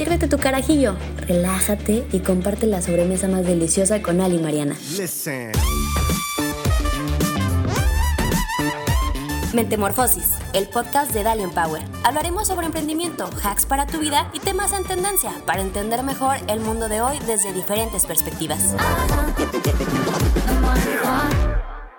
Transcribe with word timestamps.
Sírvete 0.00 0.28
tu 0.28 0.38
carajillo, 0.38 0.96
relájate 1.28 2.06
y 2.10 2.20
comparte 2.20 2.66
la 2.66 2.80
sobremesa 2.80 3.28
más 3.28 3.44
deliciosa 3.44 4.00
con 4.00 4.22
Ali 4.22 4.36
y 4.36 4.38
Mariana. 4.38 4.74
Mentemorfosis, 9.52 10.36
el 10.54 10.68
podcast 10.68 11.12
de 11.12 11.22
Dalian 11.22 11.50
Power. 11.50 11.82
Hablaremos 12.02 12.48
sobre 12.48 12.64
emprendimiento, 12.64 13.28
hacks 13.44 13.66
para 13.66 13.84
tu 13.84 13.98
vida 13.98 14.30
y 14.32 14.38
temas 14.38 14.72
en 14.72 14.84
tendencia 14.84 15.34
para 15.44 15.60
entender 15.60 16.02
mejor 16.02 16.38
el 16.48 16.60
mundo 16.60 16.88
de 16.88 17.02
hoy 17.02 17.18
desde 17.26 17.52
diferentes 17.52 18.06
perspectivas. 18.06 18.74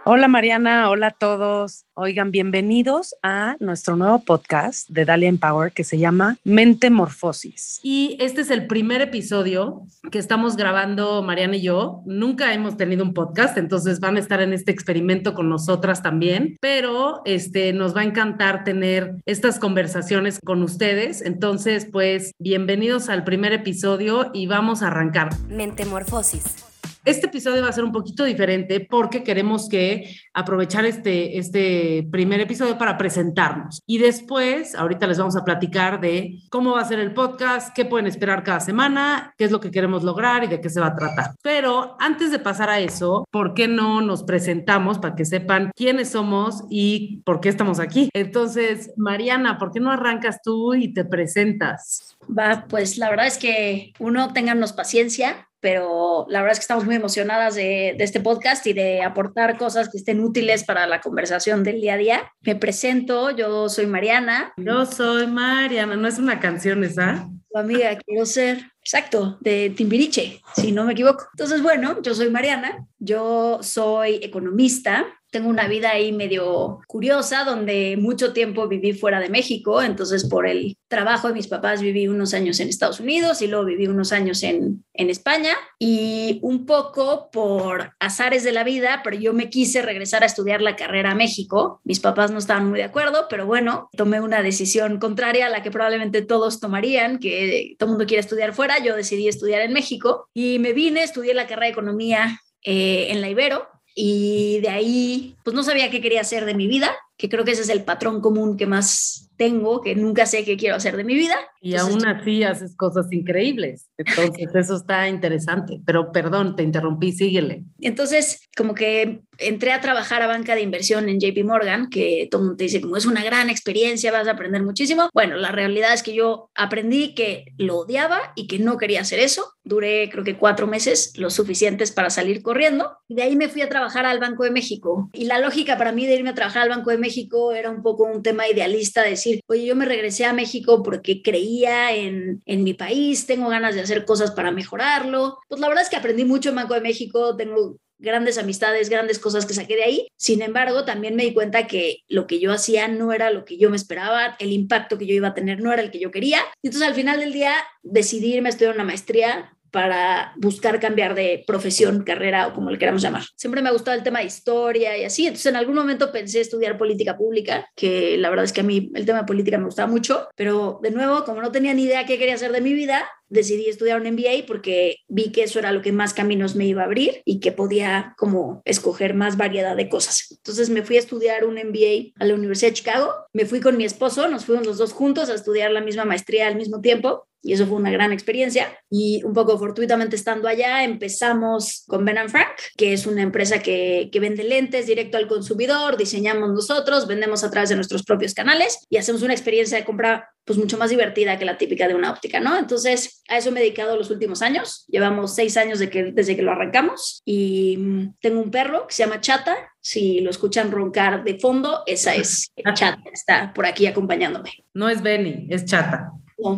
Hola 0.04 0.28
Mariana, 0.28 0.90
hola 0.90 1.08
a 1.08 1.12
todos. 1.12 1.86
Oigan, 1.94 2.32
bienvenidos 2.32 3.14
a 3.22 3.56
nuestro 3.60 3.96
nuevo 3.96 4.18
podcast 4.24 4.90
de 4.90 5.06
Dalia 5.06 5.30
Empower 5.30 5.72
que 5.72 5.84
se 5.84 6.00
llama 6.00 6.38
Mente 6.44 6.90
Morfosis. 6.90 7.80
Y 7.84 8.18
este 8.20 8.42
es 8.42 8.50
el 8.50 8.66
primer 8.66 9.02
episodio 9.02 9.84
que 10.12 10.18
estamos 10.18 10.58
grabando 10.58 11.22
Mariana 11.22 11.58
y 11.58 11.62
yo. 11.62 12.02
Nunca 12.08 12.52
hemos 12.52 12.78
tenido 12.78 13.04
un 13.04 13.14
podcast, 13.14 13.60
entonces 13.60 14.00
van 14.00 14.16
a 14.16 14.20
estar 14.22 14.42
en 14.42 14.54
este 14.54 14.72
experimento 14.72 15.36
con 15.36 15.50
nosotras 15.50 16.02
también, 16.02 16.58
pero 16.60 17.22
este 17.26 17.72
nos 17.72 17.96
va 17.96 18.02
a 18.02 18.06
encantar 18.06 18.64
tener 18.64 19.18
estas 19.28 19.60
conversaciones 19.60 20.40
con 20.44 20.64
ustedes. 20.64 21.22
Entonces, 21.22 21.86
pues 21.86 22.32
bienvenidos 22.40 23.08
al 23.08 23.24
primer 23.24 23.54
episodio 23.54 24.32
y 24.34 24.48
vamos 24.48 24.82
a 24.82 24.88
arrancar. 24.88 25.30
Mente 25.48 25.86
Morfosis 25.86 26.71
este 27.06 27.28
episodio 27.28 27.62
va 27.62 27.70
a 27.70 27.74
ser 27.74 27.84
un 27.84 27.92
poquito 27.92 28.24
diferente 28.24 28.86
porque 28.90 29.24
queremos 29.24 29.68
que 29.68 30.16
aprovechar 30.34 30.86
este, 30.86 31.38
este 31.38 32.08
primer 32.12 32.40
episodio 32.42 32.78
para 32.78 32.98
presentarnos. 32.98 33.82
Y 33.86 33.98
después, 33.98 34.76
ahorita 34.76 35.08
les 35.08 35.18
vamos 35.18 35.36
a 35.36 35.44
platicar 35.44 36.00
de 36.00 36.40
cómo 36.50 36.74
va 36.74 36.82
a 36.82 36.86
ser 36.86 37.00
el 37.00 37.14
podcast, 37.14 37.76
qué 37.76 37.86
pueden 37.86 38.08
esperar 38.08 38.44
cada 38.44 38.60
semana, 38.60 39.34
qué 39.38 39.46
es 39.46 39.52
lo 39.52 39.60
que 39.60 39.72
queremos 39.72 40.04
lograr 40.04 40.44
y 40.44 40.48
de 40.48 40.62
qué 40.62 40.70
se 40.70 40.80
va 40.80 40.88
a 40.88 40.96
tratar. 40.96 41.32
Pero 41.42 41.96
antes 42.00 42.32
de 42.32 42.40
pasar 42.40 42.70
a 42.70 42.80
eso, 42.80 43.28
¿por 43.32 43.54
qué 43.54 43.68
no 43.68 44.02
nos 44.02 44.24
presentamos 44.24 45.00
para 45.00 45.16
que 45.16 45.26
sepan 45.26 45.72
quiénes 45.76 46.10
somos 46.10 46.64
y 46.70 47.22
por 47.26 47.42
qué 47.42 47.50
estamos 47.50 47.80
aquí? 47.80 48.10
Entonces, 48.14 48.92
Mariana, 48.98 49.58
¿por 49.58 49.72
qué 49.72 49.80
no 49.80 49.92
arrancas 49.92 50.42
tú 50.44 50.74
y 50.74 50.94
te 50.94 51.06
presentas? 51.06 52.16
Va, 52.30 52.66
pues 52.70 52.98
la 52.98 53.10
verdad 53.10 53.28
es 53.28 53.38
que 53.38 53.94
uno, 54.00 54.34
téngannos 54.34 54.74
paciencia, 54.74 55.48
pero 55.62 56.26
la 56.28 56.42
verdad 56.42 56.54
es 56.54 56.60
que 56.60 56.64
estamos 56.64 56.86
muy 56.86 56.96
emocionadas 56.96 57.56
de, 57.56 57.96
de, 57.98 58.04
este 58.04 58.20
podcast 58.20 58.66
y 58.68 58.74
de 58.74 59.04
aportar 59.04 59.58
cosas 59.58 59.90
que 59.90 59.98
estén 59.98 60.20
útiles 60.20 60.64
para 60.64 60.88
la 60.88 61.00
conversación 61.00 61.64
del 61.64 61.80
día 61.80 61.94
a 61.94 61.98
día. 61.98 62.34
Me 62.42 62.56
presento, 62.56 63.30
yo 63.30 63.70
soy 63.70 63.86
Mariana. 63.86 64.54
Yo 64.58 64.86
soy 64.86 65.28
Mariana, 65.28 65.96
no 65.96 66.08
es 66.08 66.18
una 66.18 66.40
canción 66.40 66.84
esa. 66.84 67.30
Tu 67.52 67.58
amiga, 67.58 67.98
quiero 67.98 68.26
ser. 68.26 68.72
Exacto, 68.82 69.38
de 69.42 69.70
Timbiriche, 69.70 70.42
si 70.56 70.72
no 70.72 70.86
me 70.86 70.94
equivoco. 70.94 71.28
Entonces, 71.34 71.62
bueno, 71.62 72.02
yo 72.02 72.16
soy 72.16 72.32
Mariana, 72.32 72.88
yo 72.98 73.60
soy 73.62 74.16
economista, 74.24 75.06
tengo 75.32 75.50
una 75.50 75.68
vida 75.68 75.92
ahí 75.92 76.12
medio 76.12 76.82
curiosa, 76.88 77.46
donde 77.46 77.98
mucho 77.98 78.34
tiempo 78.34 78.68
viví 78.68 78.94
fuera 78.94 79.20
de 79.20 79.30
México, 79.30 79.82
entonces 79.82 80.28
por 80.28 80.46
el 80.46 80.78
trabajo 80.90 81.30
de 81.30 81.34
mis 81.34 81.48
papás 81.48 81.82
viví 81.82 82.10
unos 82.10 82.34
años 82.34 82.60
en 82.60 82.68
Estados 82.68 83.00
Unidos 83.00 83.42
y 83.42 83.48
luego 83.48 83.66
viví 83.66 83.88
unos 83.88 84.12
años 84.12 84.44
en, 84.44 84.84
en 84.94 85.10
España. 85.10 85.54
Y 85.80 86.40
un 86.44 86.66
poco 86.66 87.30
por 87.32 87.94
azares 88.00 88.44
de 88.44 88.52
la 88.52 88.66
vida, 88.66 89.02
pero 89.04 89.18
yo 89.18 89.34
me 89.34 89.50
quise 89.50 89.82
regresar 89.82 90.24
a 90.24 90.26
estudiar 90.26 90.62
la 90.62 90.76
carrera 90.76 91.12
a 91.12 91.16
México. 91.16 91.80
Mis 91.86 92.02
papás 92.02 92.30
no 92.30 92.38
estaban 92.38 92.70
muy 92.70 92.80
de 92.80 92.86
acuerdo, 92.86 93.28
pero 93.30 93.46
bueno, 93.46 93.90
tomé 93.96 94.20
una 94.20 94.44
decisión 94.44 95.00
contraria 95.00 95.46
a 95.46 95.50
la 95.50 95.64
que 95.64 95.72
probablemente 95.72 96.22
todos 96.22 96.60
tomarían, 96.60 97.20
que 97.20 97.76
todo 97.80 97.88
el 97.88 97.92
mundo 97.92 98.06
quiere 98.06 98.22
estudiar 98.22 98.54
fuera, 98.54 98.84
yo 98.84 98.98
decidí 98.98 99.30
estudiar 99.30 99.62
en 99.62 99.72
México 99.72 100.28
y 100.34 100.60
me 100.60 100.74
vine, 100.74 101.04
estudié 101.04 101.34
la 101.34 101.48
carrera 101.48 101.68
de 101.68 101.72
economía 101.72 102.42
eh, 102.64 103.08
en 103.10 103.22
la 103.22 103.30
Ibero 103.30 103.71
y 103.96 104.60
de 104.62 104.70
ahí, 104.70 105.36
pues 105.44 105.56
no 105.56 105.64
sabía 105.64 105.92
qué 105.92 106.02
quería 106.02 106.22
hacer 106.22 106.46
de 106.46 106.54
mi 106.54 106.68
vida, 106.68 106.96
que 107.22 107.30
creo 107.30 107.46
que 107.46 107.52
ese 107.52 107.62
es 107.62 107.70
el 107.70 107.84
patrón 107.84 108.20
común 108.20 108.58
que 108.58 108.66
más 108.66 109.30
tengo, 109.38 109.82
que 109.82 109.96
nunca 109.96 110.26
sé 110.26 110.44
qué 110.44 110.58
quiero 110.58 110.76
hacer 110.76 110.98
de 110.98 111.04
mi 111.04 111.14
vida. 111.14 111.36
Y 111.62 111.76
aún 111.76 112.06
así 112.06 112.44
haces 112.44 112.76
cosas 112.76 113.06
increíbles. 113.12 113.90
Entonces, 113.98 114.48
eso 114.56 114.76
está 114.76 115.08
interesante. 115.08 115.80
Pero 115.86 116.12
perdón, 116.12 116.56
te 116.56 116.64
interrumpí, 116.64 117.12
síguele. 117.12 117.64
Entonces, 117.80 118.48
como 118.58 118.74
que 118.74 119.22
entré 119.38 119.72
a 119.72 119.82
trabajar 119.82 120.22
a 120.22 120.28
banca 120.28 120.56
de 120.56 120.62
inversión 120.62 121.10
en 121.10 121.20
JP 121.20 121.44
Morgan, 121.46 121.90
que 121.90 122.28
todo 122.30 122.42
el 122.42 122.46
mundo 122.46 122.58
te 122.58 122.64
dice 122.66 122.82
como 122.82 122.98
es 122.98 123.06
una 123.06 123.24
gran 123.24 123.50
experiencia, 123.50 124.12
vas 124.12 124.28
a 124.28 124.32
aprender 124.32 124.64
muchísimo. 124.64 125.10
Bueno, 125.14 125.36
la 125.38 125.52
realidad 125.52 125.94
es 125.94 126.04
que 126.04 126.14
yo 126.14 126.50
aprendí 126.56 127.14
que 127.14 127.46
lo 127.58 127.78
odiaba 127.78 128.34
y 128.36 128.48
que 128.48 128.60
no 128.60 128.78
quería 128.78 129.02
hacer 129.02 129.20
eso. 129.20 129.54
Duré 129.64 130.10
creo 130.12 130.24
que 130.24 130.38
cuatro 130.38 130.66
meses, 130.68 131.14
lo 131.18 131.30
suficientes 131.30 131.92
para 131.92 132.10
salir 132.10 132.42
corriendo. 132.42 132.98
Y 133.08 133.16
de 133.16 133.24
ahí 133.24 133.36
me 133.36 133.50
fui 133.50 133.62
a 133.62 133.70
trabajar 133.70 134.06
al 134.06 134.20
Banco 134.20 134.44
de 134.44 134.52
México. 134.52 135.10
Y 135.14 135.26
la 135.26 135.40
lógica 135.40 135.78
para 135.78 135.92
mí 135.92 136.06
de 136.08 136.16
irme 136.16 136.32
a 136.32 136.36
trabajar 136.36 136.64
al 136.64 136.70
Banco 136.70 136.92
de 136.92 136.98
México 136.98 137.11
era 137.54 137.70
un 137.70 137.82
poco 137.82 138.04
un 138.04 138.24
tema 138.24 138.48
idealista, 138.48 139.04
decir, 139.04 139.42
oye, 139.48 139.66
yo 139.66 139.76
me 139.76 139.86
regresé 139.86 140.26
a 140.26 140.34
México 140.34 140.84
porque 140.84 141.22
creía 141.22 141.96
en, 141.96 142.42
en 142.46 142.64
mi 142.64 142.74
país, 142.74 143.26
tengo 143.26 143.50
ganas 143.50 143.76
de 143.76 143.82
hacer 143.82 144.06
cosas 144.06 144.32
para 144.32 144.52
mejorarlo. 144.52 145.38
Pues 145.48 145.62
la 145.62 145.68
verdad 145.68 145.84
es 145.84 145.90
que 145.90 145.96
aprendí 145.96 146.26
mucho 146.26 146.50
en 146.50 146.56
Banco 146.56 146.74
de 146.74 146.82
México, 146.82 147.36
tengo 147.36 147.78
grandes 148.02 148.38
amistades, 148.38 148.90
grandes 148.90 149.20
cosas 149.20 149.46
que 149.46 149.54
saqué 149.54 149.76
de 149.76 149.84
ahí. 149.84 150.08
Sin 150.18 150.42
embargo, 150.42 150.84
también 150.86 151.16
me 151.16 151.24
di 151.24 151.34
cuenta 151.34 151.68
que 151.68 152.00
lo 152.08 152.28
que 152.28 152.40
yo 152.40 152.52
hacía 152.52 152.88
no 152.88 153.14
era 153.14 153.30
lo 153.32 153.46
que 153.46 153.58
yo 153.58 153.70
me 153.70 153.78
esperaba, 153.78 154.36
el 154.40 154.52
impacto 154.52 154.98
que 154.98 155.06
yo 155.06 155.14
iba 155.14 155.30
a 155.30 155.34
tener 155.34 155.62
no 155.62 155.72
era 155.72 155.82
el 155.82 155.92
que 155.92 156.00
yo 156.00 156.12
quería. 156.12 156.40
Y 156.62 156.68
entonces 156.68 156.90
al 156.90 156.96
final 156.96 157.20
del 157.20 157.32
día 157.32 157.54
decidí 157.84 158.34
irme 158.34 158.50
a 158.50 158.52
estudiar 158.52 158.74
una 158.74 158.84
maestría 158.84 159.56
para 159.72 160.34
buscar 160.38 160.80
cambiar 160.80 161.16
de 161.16 161.44
profesión, 161.48 162.04
carrera 162.04 162.48
o 162.48 162.54
como 162.54 162.70
le 162.70 162.78
queramos 162.78 163.02
llamar. 163.02 163.24
Siempre 163.36 163.62
me 163.62 163.70
ha 163.70 163.74
gustado 163.74 163.98
el 163.98 164.04
tema 164.04 164.20
de 164.20 164.26
historia 164.26 164.98
y 164.98 165.06
así, 165.06 165.28
entonces 165.28 165.48
en 165.48 165.56
algún 165.56 165.76
momento 165.76 166.12
pensé 166.12 166.42
estudiar 166.42 166.78
política 166.78 167.18
pública, 167.18 167.70
que 167.76 168.18
la 168.18 168.30
verdad 168.30 168.46
es 168.46 168.54
que 168.54 168.62
a 168.62 168.66
mí 168.66 168.92
el 168.94 169.06
tema 169.06 169.20
de 169.20 169.26
política 169.26 169.58
me 169.58 169.66
gustaba 169.66 169.90
mucho, 169.90 170.28
pero 170.36 170.80
de 170.84 170.92
nuevo, 170.92 171.24
como 171.24 171.42
no 171.42 171.52
tenía 171.52 171.74
ni 171.74 171.84
idea 171.84 172.06
qué 172.06 172.18
quería 172.18 172.36
hacer 172.36 172.52
de 172.52 172.62
mi 172.62 172.74
vida, 172.74 173.10
decidí 173.32 173.68
estudiar 173.68 174.00
un 174.00 174.08
MBA 174.14 174.46
porque 174.46 174.98
vi 175.08 175.32
que 175.32 175.44
eso 175.44 175.58
era 175.58 175.72
lo 175.72 175.82
que 175.82 175.92
más 175.92 176.14
caminos 176.14 176.56
me 176.56 176.66
iba 176.66 176.84
a 176.84 176.86
abrir 176.86 177.22
y 177.26 177.40
que 177.40 177.52
podía 177.52 178.14
como 178.18 178.62
escoger 178.66 179.16
más 179.16 179.38
variedad 179.38 179.76
de 179.76 179.90
cosas. 179.90 180.28
Entonces 180.32 180.70
me 180.70 180.84
fui 180.84 180.98
a 180.98 181.00
estudiar 181.00 181.46
un 181.46 181.56
MBA 181.56 182.14
a 182.20 182.26
la 182.26 182.36
Universidad 182.36 182.72
de 182.72 182.76
Chicago, 182.76 183.14
me 183.34 183.46
fui 183.46 183.62
con 183.62 183.78
mi 183.78 183.86
esposo, 183.86 184.28
nos 184.28 184.46
fuimos 184.46 184.68
los 184.68 184.78
dos 184.78 184.94
juntos 184.94 185.30
a 185.30 185.34
estudiar 185.34 185.72
la 185.72 185.82
misma 185.82 186.06
maestría 186.06 186.48
al 186.48 186.58
mismo 186.58 186.82
tiempo 186.82 187.28
y 187.44 187.54
eso 187.54 187.66
fue 187.66 187.78
una 187.78 187.92
gran 187.92 188.12
experiencia. 188.12 188.68
Y 188.90 189.24
un 189.24 189.34
poco 189.34 189.58
fortuitamente 189.58 190.16
estando 190.16 190.48
allá, 190.48 190.84
empezamos 190.84 191.84
con 191.88 192.06
Ben 192.06 192.30
Frank, 192.30 192.50
que 192.78 192.94
es 192.94 193.08
una 193.08 193.22
empresa 193.22 193.62
que, 193.62 194.10
que, 194.12 194.20
vende 194.20 194.44
lentes 194.44 194.86
directo 194.86 195.18
al 195.18 195.28
consumidor, 195.28 195.98
diseñamos 195.98 196.52
nosotros, 196.52 197.08
vendemos 197.08 197.44
a 197.44 197.50
través 197.50 197.70
de 197.70 197.76
nuestros 197.76 198.04
propios 198.04 198.34
canales 198.34 198.86
y 198.90 198.98
hacemos 198.98 199.24
una 199.24 199.34
experiencia 199.34 199.78
de 199.78 199.86
compra 199.86 200.30
pues 200.52 200.60
mucho 200.60 200.78
más 200.78 200.90
divertida 200.90 201.40
que 201.40 201.46
la 201.46 201.58
típica 201.58 201.88
de 201.88 201.96
una 201.96 202.12
óptica, 202.12 202.42
¿no? 202.42 202.58
Entonces, 202.58 203.24
a 203.30 203.38
eso 203.38 203.54
me 203.54 203.62
he 203.62 203.64
dedicado 203.64 203.96
los 203.96 204.12
últimos 204.12 204.42
años. 204.42 204.84
Llevamos 204.90 205.34
seis 205.34 205.56
años 205.56 205.80
de 205.80 205.90
que, 205.90 206.12
desde 206.12 206.36
que 206.36 206.42
lo 206.42 206.52
arrancamos 206.52 207.22
y 207.24 207.78
mm, 207.78 208.16
tengo 208.20 208.42
un 208.42 208.52
perro 208.52 208.86
que 208.86 208.94
se 208.94 209.04
llama 209.04 209.22
Chata. 209.22 209.56
Si 209.80 210.20
lo 210.20 210.30
escuchan 210.30 210.70
roncar 210.70 211.24
de 211.24 211.40
fondo, 211.40 211.84
esa 211.86 212.16
es 212.16 212.52
Chata, 212.74 213.02
está 213.14 213.54
por 213.54 213.66
aquí 213.66 213.86
acompañándome. 213.86 214.52
No 214.74 214.90
es 214.90 215.02
Benny, 215.02 215.48
es 215.50 215.64
Chata. 215.64 216.12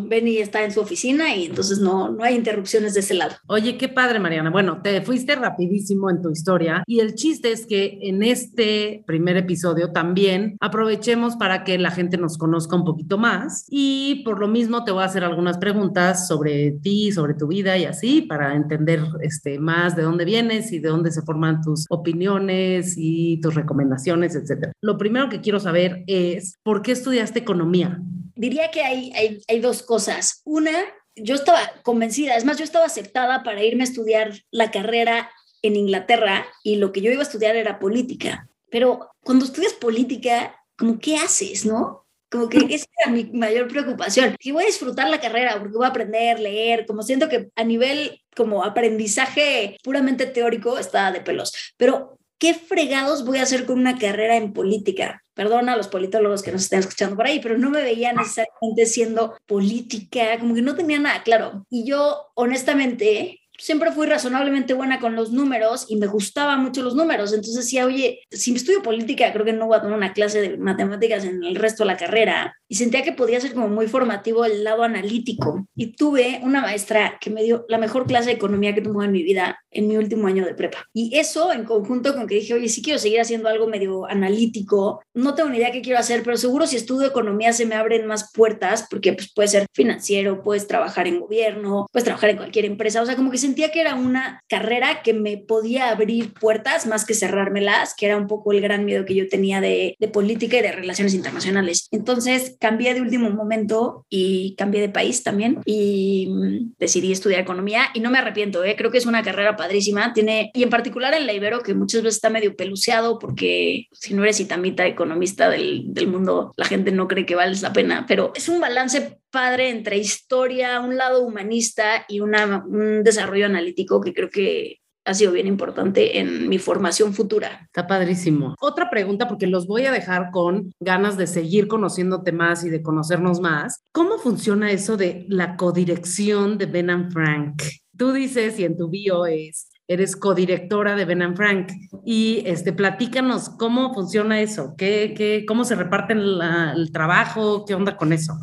Benny 0.06 0.38
está 0.38 0.64
en 0.64 0.72
su 0.72 0.80
oficina 0.80 1.36
y 1.36 1.46
entonces 1.46 1.80
no, 1.80 2.10
no 2.10 2.24
hay 2.24 2.36
interrupciones 2.36 2.94
de 2.94 3.02
ese 3.02 3.14
lado. 3.14 3.36
Oye, 3.48 3.78
qué 3.78 3.90
padre, 3.90 4.20
Mariana. 4.20 4.50
Bueno, 4.50 4.82
te 4.82 5.02
fuiste 5.02 5.36
rapidísimo 5.36 6.10
en 6.10 6.22
tu 6.22 6.30
historia 6.30 6.84
y 6.88 7.00
el 7.00 7.16
chiste 7.16 7.52
es 7.52 7.66
que 7.66 8.00
en 8.02 8.24
este 8.24 9.04
primer 9.06 9.38
episodio 9.38 9.92
también 9.92 10.58
aprovechemos 10.60 11.36
para 11.36 11.64
que 11.64 11.78
la 11.78 11.92
gente 11.92 12.18
nos 12.18 12.38
conozca 12.38 12.76
un 12.76 12.84
poquito 12.84 13.18
más 13.18 13.66
y 13.70 14.24
por 14.24 14.40
lo 14.40 14.48
mismo 14.48 14.84
te 14.84 14.92
voy 14.92 15.04
a 15.04 15.08
hacer 15.08 15.24
algunas 15.24 15.58
preguntas 15.58 16.28
sobre 16.28 16.72
ti, 16.82 17.12
sobre 17.12 17.34
tu 17.34 17.48
vida 17.48 17.78
y 17.78 17.86
así 17.86 18.22
para 18.22 18.56
entender 18.56 19.02
este, 19.22 19.60
más 19.60 19.96
de 19.96 20.04
dónde 20.04 20.26
vienes 20.26 20.72
y 20.72 20.80
de 20.80 20.90
dónde 20.90 21.12
se 21.12 21.22
forman 21.22 21.62
tus 21.62 21.86
opiniones 21.90 22.96
y 22.98 23.40
tus 23.42 23.56
recomendaciones, 23.56 24.36
etcétera. 24.36 24.74
Lo 24.82 24.98
primero 24.98 25.30
que 25.30 25.42
quiero 25.42 25.60
saber 25.60 26.04
es, 26.08 26.58
¿por 26.64 26.82
qué 26.82 26.92
estudiaste 26.92 27.40
economía? 27.40 28.02
Diría 28.36 28.72
que 28.72 28.82
hay, 28.84 29.42
hay, 29.48 29.60
dos 29.60 29.84
cosas. 29.84 30.42
Una, 30.44 30.72
yo 31.16 31.36
estaba 31.36 31.60
convencida, 31.84 32.36
es 32.36 32.46
más, 32.46 32.58
yo 32.58 32.64
estaba 32.64 32.86
aceptada 32.86 33.44
para 33.44 33.64
irme 33.64 33.84
a 33.84 33.88
estudiar 33.88 34.34
la 34.52 34.72
carrera 34.72 35.32
en 35.62 35.76
Inglaterra 35.76 36.46
y 36.64 36.78
lo 36.78 36.92
que 36.92 37.02
yo 37.02 37.12
iba 37.12 37.22
a 37.22 37.24
estudiar 37.24 37.56
era 37.56 37.80
política. 37.80 38.48
Pero 38.70 39.12
cuando 39.22 39.46
estudias 39.46 39.74
política, 39.74 40.56
como, 40.78 41.00
¿qué 41.00 41.18
haces, 41.18 41.66
no? 41.66 42.08
Como 42.30 42.50
que 42.50 42.58
esa 42.74 42.88
era 43.04 43.12
mi 43.12 43.26
mayor 43.26 43.68
preocupación. 43.68 44.36
Que 44.40 44.52
voy 44.52 44.64
a 44.64 44.68
disfrutar 44.68 45.08
la 45.08 45.22
carrera 45.22 45.60
porque 45.60 45.78
voy 45.78 45.86
a 45.86 45.90
aprender, 45.90 46.40
leer, 46.40 46.88
como 46.88 47.04
siento 47.04 47.30
que 47.30 47.52
a 47.56 47.64
nivel 47.64 48.24
como 48.36 48.64
aprendizaje 48.64 49.78
puramente 49.84 50.26
teórico 50.26 50.80
está 50.80 51.12
de 51.12 51.22
pelos. 51.22 51.54
Pero 51.78 52.18
¿qué 52.44 52.54
fregados 52.54 53.24
voy 53.24 53.38
a 53.38 53.44
hacer 53.44 53.66
con 53.66 53.80
una 53.80 53.98
carrera 53.98 54.36
en 54.36 54.52
política? 54.52 55.24
Perdona 55.34 55.74
a 55.74 55.78
los 55.78 55.88
politólogos 55.88 56.44
que 56.44 56.52
nos 56.52 56.64
están 56.64 56.82
escuchando 56.82 57.16
por 57.16 57.26
ahí, 57.26 57.40
pero 57.40 57.58
no 57.58 57.70
me 57.70 57.82
veía 57.82 58.12
necesariamente 58.12 58.86
siendo 58.86 59.38
política, 59.46 60.38
como 60.38 60.54
que 60.54 60.62
no 60.62 60.76
tenía 60.76 61.00
nada 61.00 61.24
claro. 61.24 61.66
Y 61.70 61.86
yo, 61.86 62.32
honestamente, 62.36 63.40
siempre 63.58 63.94
fui 63.94 64.08
razonablemente 64.08 64.74
buena 64.74 65.00
con 65.00 65.16
los 65.16 65.32
números 65.32 65.86
y 65.88 65.96
me 65.96 66.08
gustaban 66.08 66.62
mucho 66.62 66.82
los 66.82 66.96
números. 66.96 67.32
Entonces 67.32 67.64
decía, 67.64 67.86
oye, 67.86 68.20
si 68.30 68.54
estudio 68.54 68.84
política, 68.84 69.32
creo 69.32 69.46
que 69.46 69.54
no 69.54 69.68
voy 69.68 69.78
a 69.78 69.82
tomar 69.82 69.96
una 69.98 70.12
clase 70.12 70.42
de 70.42 70.58
matemáticas 70.58 71.24
en 71.24 71.42
el 71.46 71.56
resto 71.56 71.84
de 71.84 71.88
la 71.88 71.98
carrera. 71.98 72.58
Y 72.68 72.76
sentía 72.76 73.04
que 73.04 73.14
podía 73.14 73.40
ser 73.40 73.54
como 73.54 73.70
muy 73.70 73.88
formativo 73.88 74.44
el 74.44 74.66
lado 74.66 74.84
analítico. 74.84 75.66
Y 75.78 75.96
tuve 75.96 76.42
una 76.44 76.60
maestra 76.60 77.18
que 77.22 77.30
me 77.30 77.42
dio 77.42 77.66
la 77.70 77.78
mejor 77.78 78.06
clase 78.06 78.32
de 78.32 78.36
economía 78.36 78.76
que 78.76 78.82
tuve 78.82 79.06
en 79.06 79.14
mi 79.14 79.24
vida 79.24 79.63
en 79.74 79.88
mi 79.88 79.98
último 79.98 80.28
año 80.28 80.46
de 80.46 80.54
prepa. 80.54 80.88
Y 80.94 81.18
eso 81.18 81.52
en 81.52 81.64
conjunto 81.64 82.14
con 82.14 82.28
que 82.28 82.36
dije, 82.36 82.54
oye, 82.54 82.70
si 82.70 82.82
quiero 82.82 83.00
seguir 83.00 83.20
haciendo 83.20 83.50
algo 83.50 83.68
medio 83.68 84.06
analítico, 84.06 85.02
no 85.14 85.36
tengo 85.36 85.50
ni 85.50 85.58
idea 85.58 85.72
qué 85.72 85.82
quiero 85.82 86.00
hacer, 86.00 86.24
pero 86.24 86.38
seguro 86.38 86.68
si 86.68 86.76
estudio 86.76 87.08
economía 87.08 87.54
se 87.54 87.66
me 87.66 87.76
abren 87.76 88.06
más 88.08 88.32
puertas 88.34 88.88
porque 88.90 89.14
pues 89.14 89.32
puede 89.34 89.48
ser 89.48 89.68
financiero, 89.74 90.44
puedes 90.44 90.68
trabajar 90.68 91.08
en 91.08 91.20
gobierno, 91.20 91.88
puedes 91.92 92.06
trabajar 92.06 92.32
en 92.32 92.38
cualquier 92.38 92.66
empresa. 92.66 93.02
O 93.02 93.06
sea, 93.06 93.16
como 93.16 93.32
que 93.32 93.38
sentía 93.38 93.72
que 93.72 93.82
era 93.82 93.96
una 93.96 94.42
carrera 94.48 95.02
que 95.04 95.14
me 95.14 95.38
podía 95.38 95.90
abrir 95.90 96.34
puertas 96.34 96.86
más 96.86 97.06
que 97.06 97.14
cerrármelas, 97.14 97.96
que 97.96 98.06
era 98.06 98.18
un 98.18 98.28
poco 98.28 98.52
el 98.52 98.62
gran 98.62 98.86
miedo 98.86 99.06
que 99.06 99.16
yo 99.16 99.28
tenía 99.28 99.62
de, 99.62 99.96
de 100.00 100.08
política 100.08 100.58
y 100.58 100.62
de 100.62 100.72
relaciones 100.72 101.14
internacionales. 101.14 101.88
Entonces 101.92 102.56
cambié 102.60 102.94
de 102.94 103.02
último 103.02 103.30
momento 103.30 104.06
y 104.10 104.56
cambié 104.56 104.82
de 104.82 104.90
país 104.90 105.24
también 105.24 105.60
y 105.66 106.28
mm, 106.30 106.74
decidí 106.80 107.12
estudiar 107.12 107.42
economía 107.42 107.88
y 107.94 108.00
no 108.00 108.12
me 108.12 108.20
arrepiento, 108.20 108.64
¿eh? 108.64 108.76
creo 108.76 108.92
que 108.92 108.98
es 108.98 109.06
una 109.06 109.24
carrera 109.24 109.56
padrísima. 109.64 110.14
Tiene, 110.14 110.52
y 110.54 110.64
en 110.64 110.70
particular 110.70 111.14
en 111.14 111.26
la 111.26 111.34
Ibero, 111.34 111.62
que 111.62 111.74
muchas 111.74 112.02
veces 112.02 112.16
está 112.16 112.30
medio 112.30 112.56
peluceado 112.56 113.18
porque 113.18 113.88
si 113.92 114.14
no 114.14 114.24
eres 114.24 114.40
itamita 114.40 114.86
economista 114.86 115.50
del, 115.50 115.86
del 115.88 116.08
mundo, 116.08 116.54
la 116.58 116.66
gente 116.66 116.92
no 116.92 117.08
cree 117.08 117.26
que 117.26 117.36
vales 117.36 117.62
la 117.62 117.72
pena, 117.72 118.06
pero 118.08 118.34
es 118.36 118.50
un 118.50 118.60
balance 118.60 119.20
padre 119.32 119.70
entre 119.70 119.98
historia, 119.98 120.82
un 120.82 120.98
lado 120.98 121.26
humanista 121.26 122.06
y 122.08 122.20
una, 122.20 122.64
un 122.68 123.04
desarrollo 123.04 123.46
analítico 123.46 124.02
que 124.02 124.14
creo 124.14 124.30
que 124.30 124.80
ha 125.06 125.14
sido 125.14 125.32
bien 125.32 125.48
importante 125.48 126.20
en 126.20 126.48
mi 126.48 126.60
formación 126.60 127.14
futura. 127.14 127.62
Está 127.66 127.88
padrísimo. 127.88 128.56
Otra 128.62 128.90
pregunta, 128.90 129.28
porque 129.28 129.48
los 129.48 129.68
voy 129.68 129.86
a 129.86 129.92
dejar 129.92 130.32
con 130.32 130.74
ganas 130.80 131.18
de 131.18 131.28
seguir 131.28 131.68
conociéndote 131.68 132.32
más 132.32 132.64
y 132.64 132.70
de 132.70 132.82
conocernos 132.82 133.42
más. 133.42 133.82
¿Cómo 133.92 134.18
funciona 134.18 134.72
eso 134.72 134.96
de 134.98 135.26
la 135.28 135.58
codirección 135.58 136.58
de 136.58 136.66
Ben 136.68 136.90
and 136.90 137.12
Frank? 137.12 137.64
Tú 137.98 138.12
dices, 138.12 138.60
y 138.60 138.66
en 138.66 138.78
tu 138.78 138.90
bio 138.90 139.26
es, 139.26 139.70
eres 139.88 140.16
codirectora 140.16 140.96
de 140.96 141.06
Ben 141.06 141.36
Frank. 141.36 141.72
Y 142.06 142.44
este, 142.46 142.74
platícanos 142.74 143.50
cómo 143.50 143.94
funciona 143.94 144.42
eso, 144.42 144.74
¿Qué, 144.78 145.14
qué, 145.16 145.46
cómo 145.48 145.66
se 145.66 145.76
reparten 145.76 146.20
el 146.20 146.92
trabajo, 146.92 147.66
qué 147.66 147.76
onda 147.76 147.96
con 147.96 148.14
eso. 148.14 148.34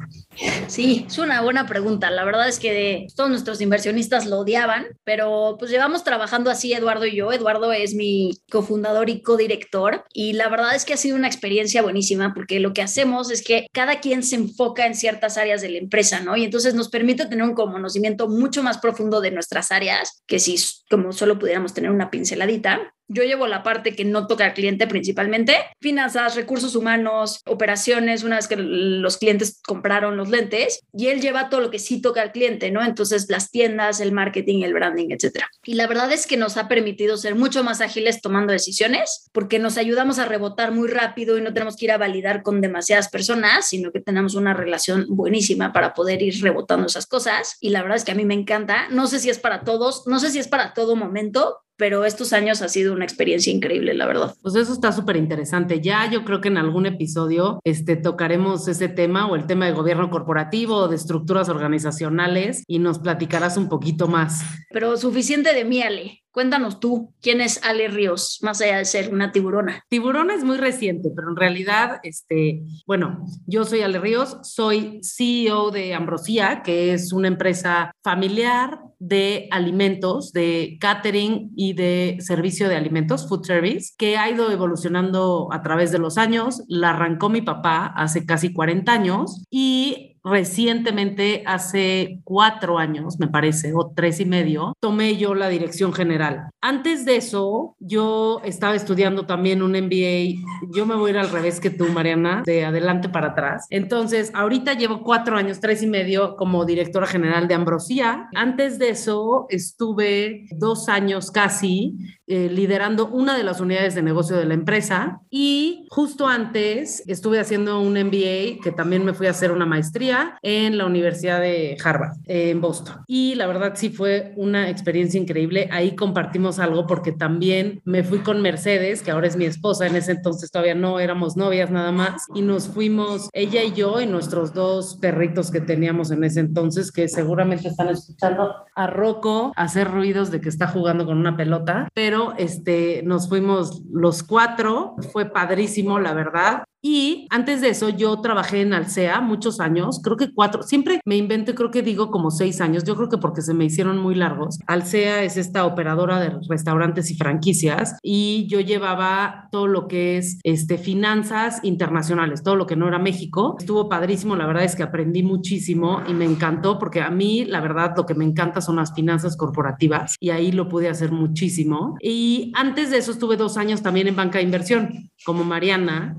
Sí, 0.68 1.04
es 1.06 1.18
una 1.18 1.42
buena 1.42 1.66
pregunta. 1.66 2.10
La 2.10 2.24
verdad 2.24 2.48
es 2.48 2.58
que 2.58 3.06
todos 3.14 3.28
nuestros 3.28 3.60
inversionistas 3.60 4.26
lo 4.26 4.38
odiaban, 4.38 4.86
pero 5.04 5.56
pues 5.58 5.70
llevamos 5.70 6.04
trabajando 6.04 6.50
así 6.50 6.72
Eduardo 6.72 7.06
y 7.06 7.16
yo. 7.16 7.32
Eduardo 7.32 7.72
es 7.72 7.94
mi 7.94 8.38
cofundador 8.50 9.10
y 9.10 9.22
codirector 9.22 10.04
y 10.12 10.32
la 10.34 10.48
verdad 10.48 10.74
es 10.74 10.84
que 10.84 10.94
ha 10.94 10.96
sido 10.96 11.16
una 11.16 11.26
experiencia 11.26 11.82
buenísima 11.82 12.32
porque 12.34 12.60
lo 12.60 12.72
que 12.72 12.82
hacemos 12.82 13.30
es 13.30 13.42
que 13.42 13.66
cada 13.72 14.00
quien 14.00 14.22
se 14.22 14.36
enfoca 14.36 14.86
en 14.86 14.94
ciertas 14.94 15.36
áreas 15.36 15.60
de 15.60 15.70
la 15.70 15.78
empresa, 15.78 16.20
¿no? 16.20 16.36
Y 16.36 16.44
entonces 16.44 16.74
nos 16.74 16.88
permite 16.88 17.26
tener 17.26 17.44
un 17.44 17.54
conocimiento 17.54 18.28
mucho 18.28 18.62
más 18.62 18.78
profundo 18.78 19.20
de 19.20 19.30
nuestras 19.30 19.70
áreas 19.72 20.22
que 20.26 20.38
si 20.38 20.56
como 20.88 21.12
solo 21.12 21.38
pudiéramos 21.38 21.74
tener 21.74 21.90
una 21.90 22.10
pinceladita. 22.10 22.94
Yo 23.12 23.24
llevo 23.24 23.48
la 23.48 23.64
parte 23.64 23.96
que 23.96 24.04
no 24.04 24.28
toca 24.28 24.44
al 24.44 24.54
cliente 24.54 24.86
principalmente, 24.86 25.56
finanzas, 25.80 26.36
recursos 26.36 26.76
humanos, 26.76 27.40
operaciones, 27.44 28.22
una 28.22 28.36
vez 28.36 28.46
que 28.46 28.54
los 28.56 29.16
clientes 29.16 29.60
compraron 29.66 30.16
los 30.16 30.28
lentes, 30.28 30.78
y 30.96 31.08
él 31.08 31.20
lleva 31.20 31.48
todo 31.48 31.60
lo 31.60 31.72
que 31.72 31.80
sí 31.80 32.00
toca 32.00 32.22
al 32.22 32.30
cliente, 32.30 32.70
¿no? 32.70 32.84
Entonces 32.84 33.26
las 33.28 33.50
tiendas, 33.50 33.98
el 33.98 34.12
marketing, 34.12 34.62
el 34.62 34.74
branding, 34.74 35.08
etcétera. 35.10 35.48
Y 35.64 35.74
la 35.74 35.88
verdad 35.88 36.12
es 36.12 36.28
que 36.28 36.36
nos 36.36 36.56
ha 36.56 36.68
permitido 36.68 37.16
ser 37.16 37.34
mucho 37.34 37.64
más 37.64 37.80
ágiles 37.80 38.20
tomando 38.20 38.52
decisiones, 38.52 39.28
porque 39.32 39.58
nos 39.58 39.76
ayudamos 39.76 40.20
a 40.20 40.26
rebotar 40.26 40.70
muy 40.70 40.86
rápido 40.86 41.36
y 41.36 41.40
no 41.40 41.52
tenemos 41.52 41.76
que 41.76 41.86
ir 41.86 41.92
a 41.92 41.98
validar 41.98 42.44
con 42.44 42.60
demasiadas 42.60 43.08
personas, 43.08 43.68
sino 43.68 43.90
que 43.90 44.00
tenemos 44.00 44.36
una 44.36 44.54
relación 44.54 45.06
buenísima 45.08 45.72
para 45.72 45.94
poder 45.94 46.22
ir 46.22 46.40
rebotando 46.42 46.86
esas 46.86 47.06
cosas. 47.06 47.56
Y 47.60 47.70
la 47.70 47.82
verdad 47.82 47.96
es 47.96 48.04
que 48.04 48.12
a 48.12 48.14
mí 48.14 48.24
me 48.24 48.34
encanta. 48.34 48.88
No 48.90 49.08
sé 49.08 49.18
si 49.18 49.30
es 49.30 49.40
para 49.40 49.62
todos, 49.62 50.06
no 50.06 50.20
sé 50.20 50.30
si 50.30 50.38
es 50.38 50.46
para 50.46 50.74
todo 50.74 50.94
momento, 50.94 51.58
pero 51.80 52.04
estos 52.04 52.34
años 52.34 52.60
ha 52.60 52.68
sido 52.68 52.92
una 52.92 53.06
experiencia 53.06 53.50
increíble, 53.50 53.94
la 53.94 54.06
verdad. 54.06 54.34
Pues 54.42 54.54
eso 54.54 54.74
está 54.74 54.92
súper 54.92 55.16
interesante. 55.16 55.80
Ya 55.80 56.10
yo 56.10 56.26
creo 56.26 56.42
que 56.42 56.48
en 56.48 56.58
algún 56.58 56.84
episodio 56.84 57.58
este, 57.64 57.96
tocaremos 57.96 58.68
ese 58.68 58.90
tema 58.90 59.26
o 59.26 59.34
el 59.34 59.46
tema 59.46 59.64
de 59.64 59.72
gobierno 59.72 60.10
corporativo 60.10 60.76
o 60.76 60.88
de 60.88 60.96
estructuras 60.96 61.48
organizacionales 61.48 62.64
y 62.66 62.80
nos 62.80 62.98
platicarás 62.98 63.56
un 63.56 63.70
poquito 63.70 64.08
más. 64.08 64.42
Pero 64.70 64.94
suficiente 64.98 65.54
de 65.54 65.64
mí, 65.64 65.80
Ale. 65.80 66.22
Cuéntanos 66.32 66.78
tú, 66.78 67.12
¿quién 67.20 67.40
es 67.40 67.60
Ale 67.64 67.88
Ríos, 67.88 68.38
más 68.42 68.60
allá 68.60 68.78
de 68.78 68.84
ser 68.84 69.12
una 69.12 69.32
tiburona? 69.32 69.84
Tiburona 69.88 70.34
es 70.34 70.44
muy 70.44 70.58
reciente, 70.58 71.10
pero 71.16 71.30
en 71.30 71.36
realidad, 71.36 71.98
este, 72.04 72.62
bueno, 72.86 73.26
yo 73.46 73.64
soy 73.64 73.80
Ale 73.80 73.98
Ríos, 73.98 74.36
soy 74.42 75.00
CEO 75.02 75.72
de 75.72 75.92
Ambrosía, 75.92 76.62
que 76.62 76.92
es 76.92 77.12
una 77.12 77.26
empresa 77.26 77.90
familiar 78.04 78.78
de 79.00 79.48
alimentos, 79.50 80.32
de 80.32 80.76
catering 80.78 81.50
y 81.56 81.72
de 81.72 82.18
servicio 82.20 82.68
de 82.68 82.76
alimentos, 82.76 83.28
food 83.28 83.44
service, 83.44 83.94
que 83.98 84.16
ha 84.16 84.30
ido 84.30 84.52
evolucionando 84.52 85.48
a 85.50 85.62
través 85.62 85.90
de 85.90 85.98
los 85.98 86.18
años. 86.18 86.62
La 86.68 86.90
arrancó 86.90 87.30
mi 87.30 87.40
papá 87.40 87.86
hace 87.96 88.26
casi 88.26 88.52
40 88.52 88.92
años 88.92 89.44
y 89.50 90.09
recientemente, 90.24 91.42
hace 91.46 92.20
cuatro 92.24 92.78
años, 92.78 93.18
me 93.18 93.28
parece, 93.28 93.72
o 93.74 93.92
tres 93.94 94.20
y 94.20 94.24
medio, 94.24 94.74
tomé 94.80 95.16
yo 95.16 95.34
la 95.34 95.48
dirección 95.48 95.92
general. 95.92 96.50
Antes 96.60 97.04
de 97.04 97.16
eso, 97.16 97.76
yo 97.78 98.40
estaba 98.44 98.74
estudiando 98.74 99.26
también 99.26 99.62
un 99.62 99.72
MBA. 99.72 100.40
Yo 100.74 100.86
me 100.86 100.94
voy 100.94 101.10
a 101.10 101.14
ir 101.14 101.18
al 101.18 101.30
revés 101.30 101.60
que 101.60 101.70
tú, 101.70 101.86
Mariana, 101.88 102.42
de 102.44 102.64
adelante 102.64 103.08
para 103.08 103.28
atrás. 103.28 103.66
Entonces, 103.70 104.30
ahorita 104.34 104.74
llevo 104.74 105.02
cuatro 105.02 105.36
años, 105.36 105.60
tres 105.60 105.82
y 105.82 105.86
medio 105.86 106.36
como 106.36 106.64
directora 106.64 107.06
general 107.06 107.48
de 107.48 107.54
Ambrosía. 107.54 108.28
Antes 108.34 108.78
de 108.78 108.90
eso, 108.90 109.46
estuve 109.48 110.46
dos 110.52 110.88
años 110.88 111.30
casi 111.30 111.96
eh, 112.26 112.48
liderando 112.48 113.08
una 113.08 113.36
de 113.36 113.42
las 113.42 113.60
unidades 113.60 113.94
de 113.94 114.02
negocio 114.02 114.36
de 114.36 114.44
la 114.44 114.54
empresa 114.54 115.20
y 115.30 115.86
justo 115.90 116.28
antes 116.28 117.02
estuve 117.08 117.40
haciendo 117.40 117.80
un 117.80 117.94
MBA 117.94 118.62
que 118.62 118.72
también 118.76 119.04
me 119.04 119.14
fui 119.14 119.26
a 119.26 119.30
hacer 119.30 119.50
una 119.50 119.66
maestría 119.66 120.09
en 120.42 120.78
la 120.78 120.86
Universidad 120.86 121.40
de 121.40 121.76
Harvard, 121.82 122.16
en 122.26 122.60
Boston. 122.60 122.96
Y 123.06 123.34
la 123.34 123.46
verdad 123.46 123.72
sí 123.74 123.90
fue 123.90 124.32
una 124.36 124.68
experiencia 124.68 125.20
increíble. 125.20 125.68
Ahí 125.72 125.94
compartimos 125.96 126.58
algo 126.58 126.86
porque 126.86 127.12
también 127.12 127.80
me 127.84 128.02
fui 128.02 128.20
con 128.20 128.42
Mercedes, 128.42 129.02
que 129.02 129.10
ahora 129.10 129.26
es 129.26 129.36
mi 129.36 129.44
esposa, 129.44 129.86
en 129.86 129.96
ese 129.96 130.12
entonces 130.12 130.50
todavía 130.50 130.74
no 130.74 131.00
éramos 131.00 131.36
novias 131.36 131.70
nada 131.70 131.92
más, 131.92 132.26
y 132.34 132.42
nos 132.42 132.68
fuimos 132.68 133.28
ella 133.32 133.62
y 133.62 133.72
yo 133.72 134.00
y 134.00 134.06
nuestros 134.06 134.52
dos 134.54 134.96
perritos 134.96 135.50
que 135.50 135.60
teníamos 135.60 136.10
en 136.10 136.24
ese 136.24 136.40
entonces, 136.40 136.92
que 136.92 137.08
seguramente 137.08 137.68
están 137.68 137.88
escuchando 137.88 138.54
a 138.74 138.86
Rocco 138.86 139.52
hacer 139.56 139.90
ruidos 139.90 140.30
de 140.30 140.40
que 140.40 140.48
está 140.48 140.66
jugando 140.66 141.06
con 141.06 141.18
una 141.18 141.36
pelota, 141.36 141.88
pero 141.94 142.34
este, 142.38 143.02
nos 143.04 143.28
fuimos 143.28 143.82
los 143.92 144.22
cuatro, 144.22 144.96
fue 145.12 145.26
padrísimo, 145.26 145.98
la 145.98 146.14
verdad. 146.14 146.64
Y 146.82 147.26
antes 147.30 147.60
de 147.60 147.68
eso 147.70 147.90
yo 147.90 148.20
trabajé 148.20 148.62
en 148.62 148.72
Alsea 148.72 149.20
muchos 149.20 149.60
años, 149.60 150.00
creo 150.02 150.16
que 150.16 150.32
cuatro, 150.32 150.62
siempre 150.62 151.00
me 151.04 151.16
invento, 151.16 151.54
creo 151.54 151.70
que 151.70 151.82
digo 151.82 152.10
como 152.10 152.30
seis 152.30 152.60
años, 152.60 152.84
yo 152.84 152.96
creo 152.96 153.08
que 153.08 153.18
porque 153.18 153.42
se 153.42 153.54
me 153.54 153.64
hicieron 153.64 153.98
muy 153.98 154.14
largos. 154.14 154.58
Alsea 154.66 155.22
es 155.22 155.36
esta 155.36 155.66
operadora 155.66 156.20
de 156.20 156.38
restaurantes 156.48 157.10
y 157.10 157.16
franquicias 157.16 157.96
y 158.02 158.46
yo 158.48 158.60
llevaba 158.60 159.48
todo 159.52 159.66
lo 159.66 159.88
que 159.88 160.16
es 160.16 160.38
este, 160.42 160.78
finanzas 160.78 161.60
internacionales, 161.62 162.42
todo 162.42 162.56
lo 162.56 162.66
que 162.66 162.76
no 162.76 162.88
era 162.88 162.98
México. 162.98 163.56
Estuvo 163.58 163.88
padrísimo, 163.88 164.36
la 164.36 164.46
verdad 164.46 164.64
es 164.64 164.74
que 164.74 164.82
aprendí 164.82 165.22
muchísimo 165.22 166.02
y 166.08 166.14
me 166.14 166.24
encantó 166.24 166.78
porque 166.78 167.02
a 167.02 167.10
mí 167.10 167.44
la 167.44 167.60
verdad 167.60 167.92
lo 167.96 168.06
que 168.06 168.14
me 168.14 168.24
encanta 168.24 168.60
son 168.60 168.76
las 168.76 168.94
finanzas 168.94 169.36
corporativas 169.36 170.16
y 170.18 170.30
ahí 170.30 170.52
lo 170.52 170.68
pude 170.68 170.88
hacer 170.88 171.12
muchísimo. 171.12 171.96
Y 172.00 172.52
antes 172.54 172.90
de 172.90 172.98
eso 172.98 173.12
estuve 173.12 173.36
dos 173.36 173.56
años 173.56 173.82
también 173.82 174.08
en 174.08 174.16
banca 174.16 174.38
de 174.38 174.44
inversión 174.44 175.10
como 175.24 175.44
Mariana 175.44 176.16